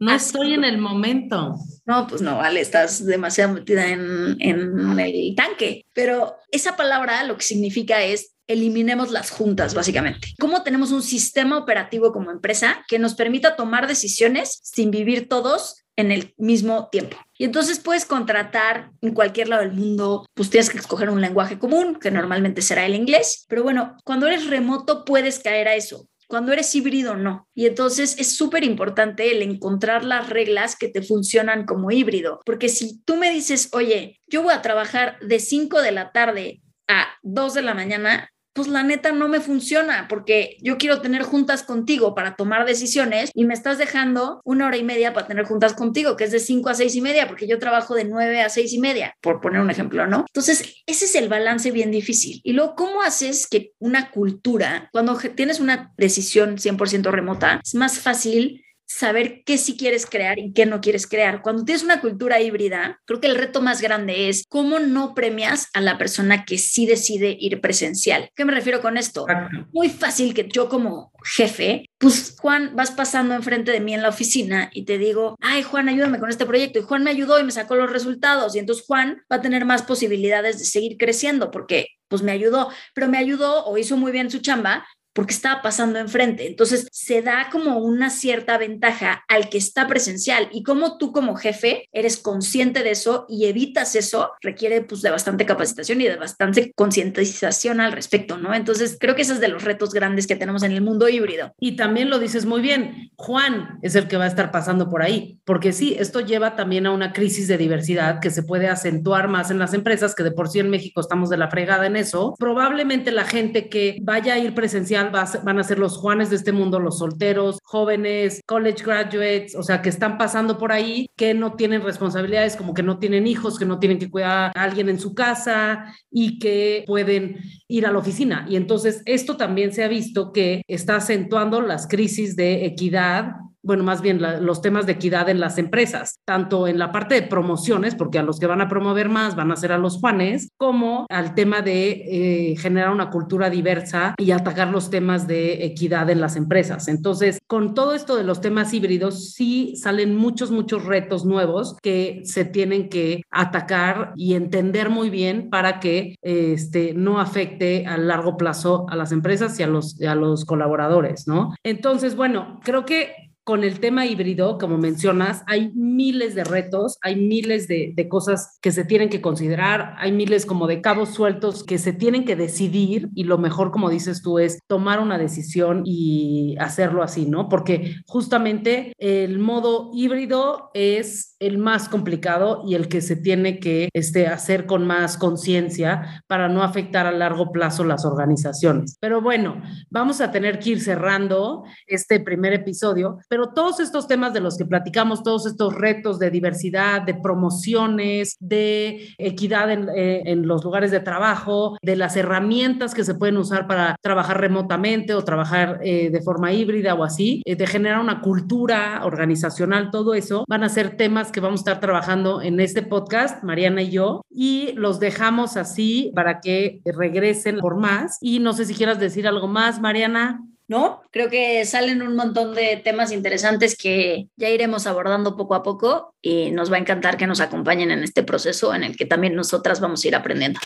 No 0.00 0.12
estoy 0.12 0.54
en 0.54 0.64
el 0.64 0.78
momento. 0.78 1.54
No, 1.86 2.08
pues 2.08 2.22
no, 2.22 2.38
vale, 2.38 2.60
estás 2.60 3.06
demasiado 3.06 3.54
metida 3.54 3.86
en, 3.86 4.36
en 4.40 4.98
el 4.98 5.34
tanque. 5.36 5.86
Pero 5.94 6.38
esa 6.50 6.76
palabra 6.76 7.22
lo 7.22 7.36
que 7.36 7.44
significa 7.44 8.02
es 8.02 8.32
eliminemos 8.52 9.10
las 9.10 9.30
juntas, 9.30 9.74
básicamente. 9.74 10.34
¿Cómo 10.38 10.62
tenemos 10.62 10.90
un 10.92 11.02
sistema 11.02 11.58
operativo 11.58 12.12
como 12.12 12.30
empresa 12.30 12.84
que 12.88 12.98
nos 12.98 13.14
permita 13.14 13.56
tomar 13.56 13.86
decisiones 13.86 14.60
sin 14.62 14.90
vivir 14.90 15.28
todos 15.28 15.84
en 16.00 16.10
el 16.10 16.34
mismo 16.36 16.88
tiempo. 16.90 17.16
Y 17.36 17.44
entonces 17.44 17.78
puedes 17.78 18.04
contratar 18.04 18.90
en 19.00 19.14
cualquier 19.14 19.48
lado 19.48 19.62
del 19.62 19.72
mundo, 19.72 20.26
pues 20.34 20.50
tienes 20.50 20.70
que 20.70 20.78
escoger 20.78 21.10
un 21.10 21.20
lenguaje 21.20 21.58
común, 21.58 21.98
que 22.00 22.10
normalmente 22.10 22.62
será 22.62 22.86
el 22.86 22.94
inglés, 22.94 23.44
pero 23.48 23.62
bueno, 23.62 23.96
cuando 24.04 24.26
eres 24.26 24.46
remoto 24.46 25.04
puedes 25.04 25.38
caer 25.38 25.68
a 25.68 25.74
eso. 25.74 26.08
Cuando 26.26 26.52
eres 26.52 26.72
híbrido, 26.76 27.16
no. 27.16 27.48
Y 27.54 27.66
entonces 27.66 28.14
es 28.18 28.36
súper 28.36 28.62
importante 28.62 29.32
el 29.32 29.42
encontrar 29.42 30.04
las 30.04 30.30
reglas 30.30 30.76
que 30.76 30.86
te 30.88 31.02
funcionan 31.02 31.66
como 31.66 31.90
híbrido. 31.90 32.40
Porque 32.46 32.68
si 32.68 33.02
tú 33.02 33.16
me 33.16 33.32
dices, 33.32 33.68
oye, 33.72 34.20
yo 34.28 34.44
voy 34.44 34.54
a 34.54 34.62
trabajar 34.62 35.18
de 35.20 35.40
5 35.40 35.82
de 35.82 35.90
la 35.90 36.12
tarde 36.12 36.62
a 36.86 37.08
2 37.22 37.54
de 37.54 37.62
la 37.62 37.74
mañana, 37.74 38.30
pues 38.52 38.68
la 38.68 38.82
neta 38.82 39.12
no 39.12 39.28
me 39.28 39.40
funciona 39.40 40.06
porque 40.08 40.56
yo 40.60 40.78
quiero 40.78 41.00
tener 41.00 41.22
juntas 41.22 41.62
contigo 41.62 42.14
para 42.14 42.36
tomar 42.36 42.66
decisiones 42.66 43.30
y 43.34 43.44
me 43.44 43.54
estás 43.54 43.78
dejando 43.78 44.40
una 44.44 44.66
hora 44.66 44.76
y 44.76 44.82
media 44.82 45.12
para 45.12 45.26
tener 45.26 45.44
juntas 45.44 45.74
contigo, 45.74 46.16
que 46.16 46.24
es 46.24 46.32
de 46.32 46.40
cinco 46.40 46.70
a 46.70 46.74
seis 46.74 46.94
y 46.96 47.00
media, 47.00 47.26
porque 47.28 47.46
yo 47.46 47.58
trabajo 47.58 47.94
de 47.94 48.04
nueve 48.04 48.40
a 48.40 48.48
seis 48.48 48.72
y 48.72 48.78
media, 48.78 49.14
por 49.20 49.40
poner 49.40 49.60
un 49.60 49.70
ejemplo, 49.70 50.06
¿no? 50.06 50.24
Entonces, 50.28 50.82
ese 50.86 51.04
es 51.04 51.14
el 51.14 51.28
balance 51.28 51.70
bien 51.70 51.90
difícil. 51.90 52.40
Y 52.44 52.52
luego, 52.52 52.74
¿cómo 52.74 53.02
haces 53.02 53.46
que 53.46 53.72
una 53.78 54.10
cultura, 54.10 54.88
cuando 54.92 55.16
tienes 55.16 55.60
una 55.60 55.92
decisión 55.96 56.56
100% 56.56 57.10
remota, 57.10 57.60
es 57.64 57.74
más 57.74 57.98
fácil 57.98 58.64
saber 58.90 59.44
qué 59.44 59.56
sí 59.56 59.76
quieres 59.76 60.04
crear 60.04 60.40
y 60.40 60.52
qué 60.52 60.66
no 60.66 60.80
quieres 60.80 61.06
crear. 61.06 61.42
Cuando 61.42 61.64
tienes 61.64 61.84
una 61.84 62.00
cultura 62.00 62.40
híbrida, 62.40 63.00
creo 63.04 63.20
que 63.20 63.28
el 63.28 63.36
reto 63.36 63.62
más 63.62 63.80
grande 63.80 64.28
es 64.28 64.44
cómo 64.48 64.80
no 64.80 65.14
premias 65.14 65.68
a 65.74 65.80
la 65.80 65.96
persona 65.96 66.44
que 66.44 66.58
sí 66.58 66.86
decide 66.86 67.36
ir 67.38 67.60
presencial. 67.60 68.30
¿Qué 68.34 68.44
me 68.44 68.52
refiero 68.52 68.80
con 68.80 68.96
esto? 68.96 69.26
Muy 69.72 69.90
fácil 69.90 70.34
que 70.34 70.48
yo 70.52 70.68
como 70.68 71.12
jefe, 71.24 71.88
pues 71.98 72.34
Juan, 72.40 72.74
vas 72.74 72.90
pasando 72.90 73.34
enfrente 73.34 73.70
de 73.70 73.78
mí 73.78 73.94
en 73.94 74.02
la 74.02 74.08
oficina 74.08 74.70
y 74.72 74.84
te 74.84 74.98
digo, 74.98 75.36
ay 75.40 75.62
Juan, 75.62 75.88
ayúdame 75.88 76.18
con 76.18 76.28
este 76.28 76.44
proyecto. 76.44 76.80
Y 76.80 76.82
Juan 76.82 77.04
me 77.04 77.10
ayudó 77.10 77.38
y 77.38 77.44
me 77.44 77.52
sacó 77.52 77.76
los 77.76 77.92
resultados. 77.92 78.56
Y 78.56 78.58
entonces 78.58 78.84
Juan 78.86 79.22
va 79.30 79.36
a 79.36 79.40
tener 79.40 79.64
más 79.64 79.82
posibilidades 79.82 80.58
de 80.58 80.64
seguir 80.64 80.96
creciendo 80.98 81.52
porque 81.52 81.86
pues 82.08 82.22
me 82.22 82.32
ayudó, 82.32 82.70
pero 82.92 83.06
me 83.06 83.18
ayudó 83.18 83.64
o 83.66 83.78
hizo 83.78 83.96
muy 83.96 84.10
bien 84.10 84.32
su 84.32 84.40
chamba 84.40 84.84
porque 85.12 85.34
estaba 85.34 85.62
pasando 85.62 85.98
enfrente. 85.98 86.46
Entonces 86.46 86.88
se 86.92 87.22
da 87.22 87.48
como 87.50 87.78
una 87.78 88.10
cierta 88.10 88.58
ventaja 88.58 89.24
al 89.28 89.48
que 89.48 89.58
está 89.58 89.88
presencial 89.88 90.48
y 90.52 90.62
como 90.62 90.98
tú 90.98 91.12
como 91.12 91.36
jefe 91.36 91.88
eres 91.92 92.16
consciente 92.16 92.82
de 92.82 92.92
eso 92.92 93.26
y 93.28 93.46
evitas 93.46 93.96
eso, 93.96 94.32
requiere 94.40 94.82
pues 94.82 95.02
de 95.02 95.10
bastante 95.10 95.46
capacitación 95.46 96.00
y 96.00 96.04
de 96.04 96.16
bastante 96.16 96.72
concientización 96.74 97.80
al 97.80 97.92
respecto, 97.92 98.38
¿no? 98.38 98.54
Entonces 98.54 98.96
creo 99.00 99.14
que 99.14 99.22
ese 99.22 99.32
es 99.32 99.40
de 99.40 99.48
los 99.48 99.64
retos 99.64 99.92
grandes 99.92 100.26
que 100.26 100.36
tenemos 100.36 100.62
en 100.62 100.72
el 100.72 100.82
mundo 100.82 101.08
híbrido. 101.08 101.54
Y 101.58 101.76
también 101.76 102.10
lo 102.10 102.18
dices 102.18 102.46
muy 102.46 102.60
bien, 102.60 103.10
Juan 103.16 103.78
es 103.82 103.94
el 103.94 104.08
que 104.08 104.16
va 104.16 104.24
a 104.24 104.28
estar 104.28 104.50
pasando 104.50 104.88
por 104.88 105.02
ahí, 105.02 105.40
porque 105.44 105.72
sí, 105.72 105.96
esto 105.98 106.20
lleva 106.20 106.56
también 106.56 106.86
a 106.86 106.92
una 106.92 107.12
crisis 107.12 107.48
de 107.48 107.58
diversidad 107.58 108.20
que 108.20 108.30
se 108.30 108.42
puede 108.42 108.68
acentuar 108.68 109.28
más 109.28 109.50
en 109.50 109.58
las 109.58 109.74
empresas, 109.74 110.14
que 110.14 110.22
de 110.22 110.32
por 110.32 110.48
sí 110.48 110.60
en 110.60 110.70
México 110.70 111.00
estamos 111.00 111.30
de 111.30 111.36
la 111.36 111.50
fregada 111.50 111.86
en 111.86 111.96
eso. 111.96 112.34
Probablemente 112.38 113.10
la 113.10 113.24
gente 113.24 113.68
que 113.68 113.98
vaya 114.02 114.34
a 114.34 114.38
ir 114.38 114.54
presencial 114.54 114.99
van 115.08 115.58
a 115.58 115.64
ser 115.64 115.78
los 115.78 115.96
Juanes 115.96 116.30
de 116.30 116.36
este 116.36 116.52
mundo, 116.52 116.78
los 116.78 116.98
solteros, 116.98 117.58
jóvenes, 117.64 118.40
college 118.46 118.84
graduates, 118.84 119.54
o 119.56 119.62
sea, 119.62 119.82
que 119.82 119.88
están 119.88 120.18
pasando 120.18 120.58
por 120.58 120.72
ahí, 120.72 121.08
que 121.16 121.34
no 121.34 121.54
tienen 121.54 121.82
responsabilidades, 121.82 122.56
como 122.56 122.74
que 122.74 122.82
no 122.82 122.98
tienen 122.98 123.26
hijos, 123.26 123.58
que 123.58 123.64
no 123.64 123.78
tienen 123.78 123.98
que 123.98 124.10
cuidar 124.10 124.52
a 124.54 124.62
alguien 124.62 124.88
en 124.88 125.00
su 125.00 125.14
casa 125.14 125.94
y 126.10 126.38
que 126.38 126.84
pueden 126.86 127.38
ir 127.68 127.86
a 127.86 127.92
la 127.92 127.98
oficina. 127.98 128.46
Y 128.48 128.56
entonces 128.56 129.02
esto 129.06 129.36
también 129.36 129.72
se 129.72 129.84
ha 129.84 129.88
visto 129.88 130.32
que 130.32 130.62
está 130.68 130.96
acentuando 130.96 131.60
las 131.60 131.86
crisis 131.86 132.36
de 132.36 132.66
equidad 132.66 133.32
bueno, 133.62 133.84
más 133.84 134.00
bien 134.00 134.20
los 134.44 134.62
temas 134.62 134.86
de 134.86 134.92
equidad 134.92 135.28
en 135.28 135.40
las 135.40 135.58
empresas, 135.58 136.20
tanto 136.24 136.66
en 136.66 136.78
la 136.78 136.92
parte 136.92 137.14
de 137.14 137.22
promociones, 137.22 137.94
porque 137.94 138.18
a 138.18 138.22
los 138.22 138.38
que 138.38 138.46
van 138.46 138.60
a 138.60 138.68
promover 138.68 139.08
más 139.08 139.36
van 139.36 139.52
a 139.52 139.56
ser 139.56 139.72
a 139.72 139.78
los 139.78 139.98
Juanes, 139.98 140.48
como 140.56 141.06
al 141.08 141.34
tema 141.34 141.62
de 141.62 141.90
eh, 141.90 142.56
generar 142.56 142.90
una 142.90 143.10
cultura 143.10 143.50
diversa 143.50 144.14
y 144.18 144.30
atacar 144.30 144.68
los 144.68 144.90
temas 144.90 145.26
de 145.26 145.64
equidad 145.64 146.10
en 146.10 146.20
las 146.20 146.36
empresas. 146.36 146.88
Entonces, 146.88 147.38
con 147.46 147.74
todo 147.74 147.94
esto 147.94 148.16
de 148.16 148.24
los 148.24 148.40
temas 148.40 148.72
híbridos, 148.72 149.32
sí 149.32 149.74
salen 149.76 150.16
muchos, 150.16 150.50
muchos 150.50 150.84
retos 150.84 151.24
nuevos 151.24 151.76
que 151.82 152.22
se 152.24 152.44
tienen 152.44 152.88
que 152.88 153.22
atacar 153.30 154.12
y 154.16 154.34
entender 154.34 154.90
muy 154.90 155.10
bien 155.10 155.50
para 155.50 155.80
que 155.80 156.16
este, 156.22 156.94
no 156.94 157.20
afecte 157.20 157.86
a 157.86 157.96
largo 157.98 158.36
plazo 158.36 158.86
a 158.88 158.96
las 158.96 159.12
empresas 159.12 159.58
y 159.60 159.62
a 159.62 159.66
los, 159.66 160.00
a 160.02 160.14
los 160.14 160.44
colaboradores, 160.44 161.26
¿no? 161.26 161.54
Entonces, 161.62 162.16
bueno, 162.16 162.60
creo 162.62 162.84
que 162.84 163.29
con 163.50 163.64
el 163.64 163.80
tema 163.80 164.06
híbrido, 164.06 164.58
como 164.58 164.78
mencionas, 164.78 165.42
hay 165.48 165.72
miles 165.74 166.36
de 166.36 166.44
retos, 166.44 166.98
hay 167.02 167.16
miles 167.16 167.66
de, 167.66 167.96
cosas 168.08 168.60
que 168.62 168.70
se 168.70 168.84
tienen 168.84 169.08
que 169.08 169.20
considerar, 169.20 169.96
hay 169.98 170.12
miles 170.12 170.46
como 170.46 170.68
de 170.68 170.80
cabos 170.80 171.08
sueltos 171.08 171.64
que 171.64 171.76
se 171.78 171.92
tienen 171.92 172.24
que 172.24 172.36
decidir 172.36 173.08
y 173.12 173.24
lo 173.24 173.38
mejor, 173.38 173.72
como 173.72 173.90
dices 173.90 174.22
tú, 174.22 174.38
es 174.38 174.60
tomar 174.68 175.00
una 175.00 175.18
decisión 175.18 175.82
y 175.84 176.54
hacerlo 176.60 177.02
así, 177.02 177.26
¿no? 177.26 177.48
Porque 177.48 177.96
justamente 178.06 178.92
el 178.98 179.40
modo 179.40 179.90
híbrido 179.94 180.70
es 180.72 181.34
el 181.40 181.58
más 181.58 181.88
complicado 181.88 182.62
y 182.66 182.74
el 182.74 182.86
que 182.86 183.00
se 183.00 183.16
tiene 183.16 183.58
que 183.58 183.88
este, 183.94 184.28
hacer 184.28 184.66
con 184.66 184.86
más 184.86 185.16
conciencia 185.16 186.22
para 186.28 186.48
no 186.48 186.62
afectar 186.62 187.06
a 187.06 187.12
largo 187.12 187.50
plazo 187.50 187.82
las 187.82 188.04
organizaciones. 188.04 188.96
Pero 189.00 189.20
bueno, 189.20 189.60
vamos 189.88 190.20
a 190.20 190.30
tener 190.30 190.60
que 190.60 190.70
ir 190.70 190.80
cerrando 190.80 191.64
este 191.86 192.20
primer 192.20 192.52
episodio, 192.52 193.18
pero 193.28 193.39
todos 193.48 193.80
estos 193.80 194.06
temas 194.06 194.32
de 194.32 194.40
los 194.40 194.56
que 194.56 194.64
platicamos, 194.64 195.22
todos 195.22 195.46
estos 195.46 195.74
retos 195.74 196.18
de 196.18 196.30
diversidad, 196.30 197.02
de 197.02 197.14
promociones, 197.14 198.36
de 198.40 199.14
equidad 199.18 199.70
en, 199.70 199.88
eh, 199.94 200.36
los 200.36 200.64
lugares 200.64 200.90
de 200.90 201.00
trabajo, 201.00 201.76
de 201.82 201.96
las 201.96 202.16
herramientas 202.16 202.94
que 202.94 203.04
se 203.04 203.14
pueden 203.14 203.36
usar 203.36 203.66
para 203.66 203.96
trabajar 204.02 204.40
remotamente 204.40 205.14
o 205.14 205.24
trabajar 205.24 205.80
eh, 205.82 206.10
de 206.10 206.22
forma 206.22 206.52
híbrida 206.52 206.94
o 206.94 207.04
así, 207.04 207.42
eh, 207.44 207.56
de 207.56 207.66
generar 207.66 208.00
una 208.00 208.20
cultura 208.20 209.02
organizacional, 209.04 209.90
todo 209.90 210.14
eso, 210.14 210.44
van 210.48 210.64
a 210.64 210.68
ser 210.68 210.96
temas 210.96 211.32
que 211.32 211.40
vamos 211.40 211.60
a 211.60 211.62
estar 211.62 211.80
trabajando 211.80 212.42
en 212.42 212.60
este 212.60 212.82
podcast, 212.82 213.42
Mariana 213.42 213.82
y 213.82 213.90
yo, 213.90 214.22
y 214.30 214.72
los 214.74 215.00
dejamos 215.00 215.56
así 215.56 216.12
para 216.14 216.40
que 216.40 216.80
regresen 216.84 217.58
por 217.58 217.76
más. 217.76 218.18
Y 218.20 218.38
no 218.38 218.52
sé 218.52 218.64
si 218.64 218.74
quieras 218.74 218.98
decir 218.98 219.26
algo 219.26 219.48
más, 219.48 219.80
Mariana. 219.80 220.40
¿No? 220.70 221.02
Creo 221.10 221.28
que 221.28 221.64
salen 221.64 222.00
un 222.00 222.14
montón 222.14 222.54
de 222.54 222.76
temas 222.76 223.10
interesantes 223.10 223.76
que 223.76 224.28
ya 224.36 224.48
iremos 224.50 224.86
abordando 224.86 225.36
poco 225.36 225.56
a 225.56 225.64
poco 225.64 226.14
y 226.22 226.52
nos 226.52 226.70
va 226.70 226.76
a 226.76 226.78
encantar 226.78 227.16
que 227.16 227.26
nos 227.26 227.40
acompañen 227.40 227.90
en 227.90 228.04
este 228.04 228.22
proceso 228.22 228.72
en 228.72 228.84
el 228.84 228.96
que 228.96 229.04
también 229.04 229.34
nosotras 229.34 229.80
vamos 229.80 230.04
a 230.04 230.08
ir 230.08 230.14
aprendiendo. 230.14 230.60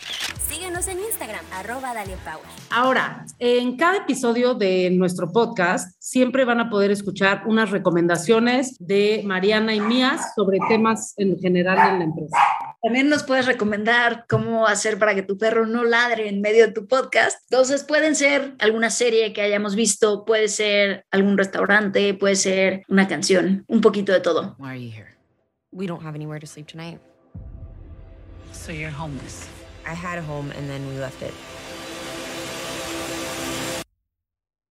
Síguenos 0.46 0.88
en 0.88 1.00
Instagram, 1.00 1.44
arroba 1.55 1.94
Power. 1.94 2.44
Ahora, 2.70 3.24
en 3.38 3.78
cada 3.78 3.96
episodio 3.96 4.52
de 4.52 4.90
nuestro 4.90 5.32
podcast 5.32 5.96
siempre 5.98 6.44
van 6.44 6.61
a 6.61 6.68
poder 6.68 6.90
escuchar 6.90 7.44
unas 7.46 7.70
recomendaciones 7.70 8.76
de 8.78 9.22
Mariana 9.24 9.74
y 9.74 9.80
mías 9.80 10.34
sobre 10.36 10.59
temas 10.68 11.14
en 11.16 11.38
general 11.38 11.92
en 11.92 11.98
la 12.00 12.05
empresa. 12.05 12.36
También 12.84 13.09
nos 13.09 13.22
puedes 13.22 13.46
recomendar 13.46 14.26
cómo 14.28 14.66
hacer 14.66 14.98
para 14.98 15.14
que 15.14 15.22
tu 15.22 15.38
perro 15.38 15.66
no 15.66 15.84
ladre 15.84 16.28
en 16.28 16.42
medio 16.42 16.66
de 16.66 16.72
tu 16.72 16.86
podcast. 16.86 17.38
Entonces 17.48 17.82
pueden 17.82 18.14
ser 18.14 18.55
alguna 18.59 18.90
serie 18.90 19.32
que 19.32 19.40
hayamos 19.40 19.74
visto, 19.74 19.93
puede 20.26 20.49
ser 20.49 21.05
algún 21.11 21.36
restaurante, 21.36 22.14
puede 22.14 22.36
ser 22.36 22.84
una 22.88 23.07
canción, 23.07 23.64
un 23.68 23.80
poquito 23.80 24.12
de 24.12 24.20
todo. 24.20 24.55
Why 24.59 24.70
are 24.70 24.76
you 24.76 24.90
here? 24.90 25.14
We 25.72 25.86
don't 25.86 26.03
have 26.03 26.14
anywhere 26.14 26.38
to 26.38 26.47
sleep 26.47 26.66
tonight. 26.66 27.01
So 28.53 28.72
you're 28.72 28.90
homeless. 28.90 29.49
I 29.86 29.95
had 29.95 30.18
a 30.18 30.22
home 30.22 30.51
and 30.53 30.68
then 30.68 30.86
we 30.88 30.99
left 30.99 31.22
it. 31.22 31.34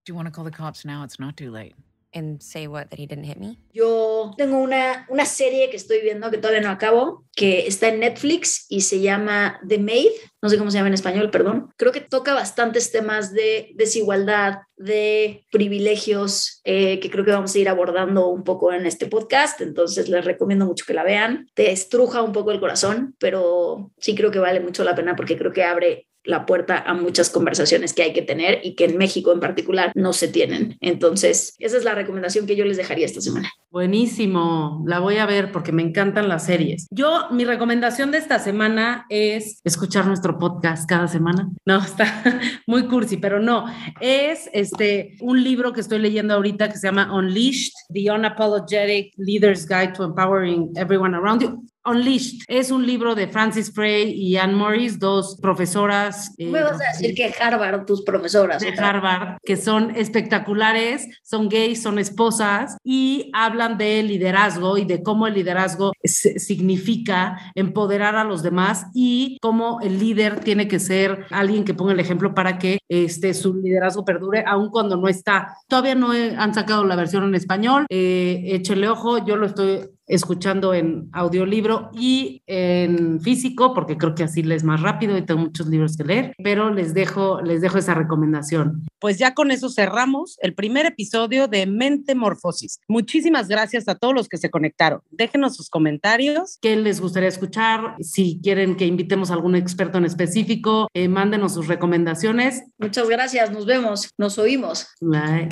Do 0.05 0.11
you 0.11 0.15
want 0.15 0.27
to 0.27 0.31
call 0.31 0.43
the 0.43 0.51
cops 0.51 0.83
now? 0.83 1.03
It's 1.03 1.19
not 1.19 1.37
too 1.37 1.51
late. 1.51 1.75
And 2.13 2.41
say 2.41 2.67
what? 2.67 2.89
That 2.89 2.99
he 2.99 3.07
didn't 3.07 3.25
hit 3.25 3.37
me? 3.37 3.57
Yo 3.73 4.31
tengo 4.37 4.57
una, 4.57 5.05
una 5.09 5.25
serie 5.25 5.69
que 5.69 5.77
estoy 5.77 6.01
viendo 6.01 6.29
que 6.29 6.37
todavía 6.37 6.61
no 6.61 6.69
acabo, 6.69 7.25
que 7.35 7.65
está 7.65 7.87
en 7.87 8.01
Netflix 8.01 8.67
y 8.69 8.81
se 8.81 9.01
llama 9.01 9.59
The 9.67 9.79
Maid. 9.79 10.11
No 10.41 10.49
sé 10.49 10.57
cómo 10.57 10.69
se 10.69 10.77
llama 10.77 10.89
en 10.89 10.93
español, 10.93 11.31
perdón. 11.31 11.71
Creo 11.77 11.91
que 11.91 12.01
toca 12.01 12.33
bastantes 12.33 12.91
temas 12.91 13.33
de 13.33 13.71
desigualdad, 13.75 14.59
de 14.77 15.45
privilegios, 15.51 16.61
eh, 16.63 16.99
que 16.99 17.09
creo 17.09 17.25
que 17.25 17.31
vamos 17.31 17.55
a 17.55 17.59
ir 17.59 17.69
abordando 17.69 18.27
un 18.27 18.43
poco 18.43 18.71
en 18.71 18.85
este 18.85 19.07
podcast. 19.07 19.61
Entonces 19.61 20.07
les 20.09 20.23
recomiendo 20.23 20.65
mucho 20.65 20.85
que 20.85 20.93
la 20.93 21.03
vean. 21.03 21.47
Te 21.55 21.71
estruja 21.71 22.21
un 22.21 22.31
poco 22.31 22.51
el 22.51 22.59
corazón, 22.59 23.15
pero 23.19 23.91
sí 23.97 24.13
creo 24.13 24.29
que 24.29 24.39
vale 24.39 24.59
mucho 24.59 24.83
la 24.83 24.95
pena 24.95 25.15
porque 25.15 25.37
creo 25.37 25.51
que 25.51 25.63
abre 25.63 26.07
la 26.23 26.45
puerta 26.45 26.77
a 26.77 26.93
muchas 26.93 27.29
conversaciones 27.29 27.93
que 27.93 28.03
hay 28.03 28.13
que 28.13 28.21
tener 28.21 28.59
y 28.63 28.75
que 28.75 28.85
en 28.85 28.97
México 28.97 29.31
en 29.31 29.39
particular 29.39 29.91
no 29.95 30.13
se 30.13 30.27
tienen. 30.27 30.77
Entonces, 30.81 31.55
esa 31.59 31.77
es 31.77 31.83
la 31.83 31.95
recomendación 31.95 32.45
que 32.45 32.55
yo 32.55 32.65
les 32.65 32.77
dejaría 32.77 33.05
esta 33.05 33.21
semana. 33.21 33.51
Buenísimo, 33.71 34.83
la 34.85 34.99
voy 34.99 35.17
a 35.17 35.25
ver 35.25 35.51
porque 35.51 35.71
me 35.71 35.81
encantan 35.81 36.29
las 36.29 36.45
series. 36.45 36.87
Yo, 36.91 37.27
mi 37.31 37.43
recomendación 37.43 38.11
de 38.11 38.19
esta 38.19 38.39
semana 38.39 39.05
es 39.09 39.61
escuchar 39.63 40.05
nuestro 40.05 40.37
podcast 40.37 40.87
cada 40.87 41.07
semana. 41.07 41.49
No, 41.65 41.77
está 41.83 42.23
muy 42.67 42.87
cursi, 42.87 43.17
pero 43.17 43.39
no, 43.39 43.65
es 43.99 44.49
este 44.53 45.15
un 45.21 45.43
libro 45.43 45.73
que 45.73 45.81
estoy 45.81 45.99
leyendo 45.99 46.35
ahorita 46.35 46.69
que 46.69 46.77
se 46.77 46.87
llama 46.87 47.13
Unleashed, 47.13 47.73
The 47.91 48.11
Unapologetic 48.11 49.13
Leader's 49.17 49.67
Guide 49.67 49.93
to 49.93 50.03
Empowering 50.03 50.71
Everyone 50.75 51.15
Around 51.15 51.41
You. 51.41 51.72
Unleashed 51.85 52.43
es 52.47 52.71
un 52.71 52.85
libro 52.85 53.13
de 53.15 53.27
Francis 53.27 53.71
Frey 53.73 54.11
y 54.13 54.37
Anne 54.37 54.53
Morris, 54.55 54.99
dos 54.99 55.37
profesoras. 55.41 56.33
eh, 56.37 56.47
Me 56.49 56.63
vas 56.63 56.79
a 56.79 56.91
decir 56.97 57.13
que 57.13 57.33
Harvard, 57.39 57.85
tus 57.85 58.03
profesoras. 58.03 58.61
de 58.61 58.69
Harvard, 58.69 59.37
que 59.43 59.57
son 59.57 59.95
espectaculares, 59.95 61.07
son 61.23 61.49
gays, 61.49 61.81
son 61.83 61.99
esposas 61.99 62.77
y 62.83 63.29
hablan 63.33 63.77
de 63.77 64.01
liderazgo 64.03 64.77
y 64.77 64.85
de 64.85 65.03
cómo 65.03 65.27
el 65.27 65.33
liderazgo 65.33 65.91
significa 66.03 67.37
empoderar 67.55 68.15
a 68.15 68.23
los 68.23 68.43
demás 68.43 68.87
y 68.93 69.37
cómo 69.41 69.79
el 69.81 69.99
líder 69.99 70.39
tiene 70.39 70.67
que 70.67 70.79
ser 70.79 71.25
alguien 71.31 71.63
que 71.65 71.73
ponga 71.73 71.93
el 71.93 71.99
ejemplo 71.99 72.33
para 72.33 72.57
que 72.59 72.79
este, 72.89 73.33
su 73.33 73.55
liderazgo 73.55 74.05
perdure, 74.05 74.43
aun 74.47 74.69
cuando 74.69 74.95
no 74.97 75.07
está. 75.07 75.55
Todavía 75.67 75.95
no 75.95 76.13
he, 76.13 76.35
han 76.35 76.53
sacado 76.53 76.85
la 76.85 76.95
versión 76.95 77.23
en 77.25 77.35
español, 77.35 77.85
eh, 77.89 78.41
échele 78.45 78.87
ojo, 78.87 79.25
yo 79.25 79.35
lo 79.35 79.45
estoy 79.47 79.89
escuchando 80.07 80.73
en 80.73 81.09
audiolibro 81.11 81.89
y 81.93 82.41
en 82.45 83.21
físico, 83.21 83.73
porque 83.73 83.97
creo 83.97 84.15
que 84.15 84.23
así 84.23 84.43
les 84.43 84.63
más 84.63 84.81
rápido 84.81 85.17
y 85.17 85.21
tengo 85.25 85.41
muchos 85.41 85.67
libros 85.67 85.97
que 85.97 86.03
leer, 86.03 86.33
pero 86.43 86.71
les 86.71 86.93
dejo, 86.93 87.41
les 87.41 87.61
dejo 87.61 87.77
esa 87.77 87.93
recomendación. 87.93 88.85
Pues 88.99 89.17
ya 89.17 89.33
con 89.33 89.51
eso 89.51 89.69
cerramos 89.69 90.37
el 90.41 90.53
primer 90.53 90.85
episodio 90.85 91.47
de 91.47 91.65
Mente 91.65 92.15
Morfosis. 92.15 92.79
Muchísimas 92.87 93.47
gracias 93.47 93.87
a 93.87 93.95
todos 93.95 94.13
los 94.13 94.29
que 94.29 94.37
se 94.37 94.49
conectaron. 94.49 95.01
Déjenos 95.11 95.55
sus 95.55 95.69
comentarios. 95.69 96.57
¿Qué 96.61 96.75
les 96.75 97.01
gustaría 97.01 97.29
escuchar? 97.29 97.95
Si 97.99 98.39
quieren 98.41 98.75
que 98.75 98.85
invitemos 98.85 99.31
a 99.31 99.33
algún 99.33 99.55
experto 99.55 99.97
en 99.97 100.05
específico, 100.05 100.87
eh, 100.93 101.07
mándenos 101.07 101.53
sus 101.53 101.67
recomendaciones. 101.67 102.63
Muchas 102.77 103.09
gracias, 103.09 103.51
nos 103.51 103.65
vemos, 103.65 104.09
nos 104.17 104.37
oímos. 104.37 104.87
Bye. 105.01 105.49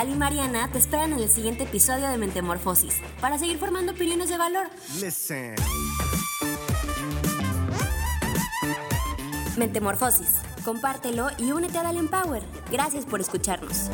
Ali 0.00 0.12
y 0.12 0.16
Mariana 0.16 0.66
te 0.72 0.78
esperan 0.78 1.12
en 1.12 1.18
el 1.18 1.28
siguiente 1.28 1.64
episodio 1.64 2.08
de 2.08 2.16
Mentemorfosis 2.16 3.02
para 3.20 3.38
seguir 3.38 3.58
formando 3.58 3.92
opiniones 3.92 4.30
de 4.30 4.38
valor. 4.38 4.70
Listen. 4.98 5.56
Mentemorfosis. 9.58 10.36
Compártelo 10.64 11.28
y 11.36 11.52
únete 11.52 11.76
a 11.76 11.82
Dalian 11.82 12.08
Power. 12.08 12.42
Gracias 12.70 13.04
por 13.04 13.20
escucharnos. 13.20 13.90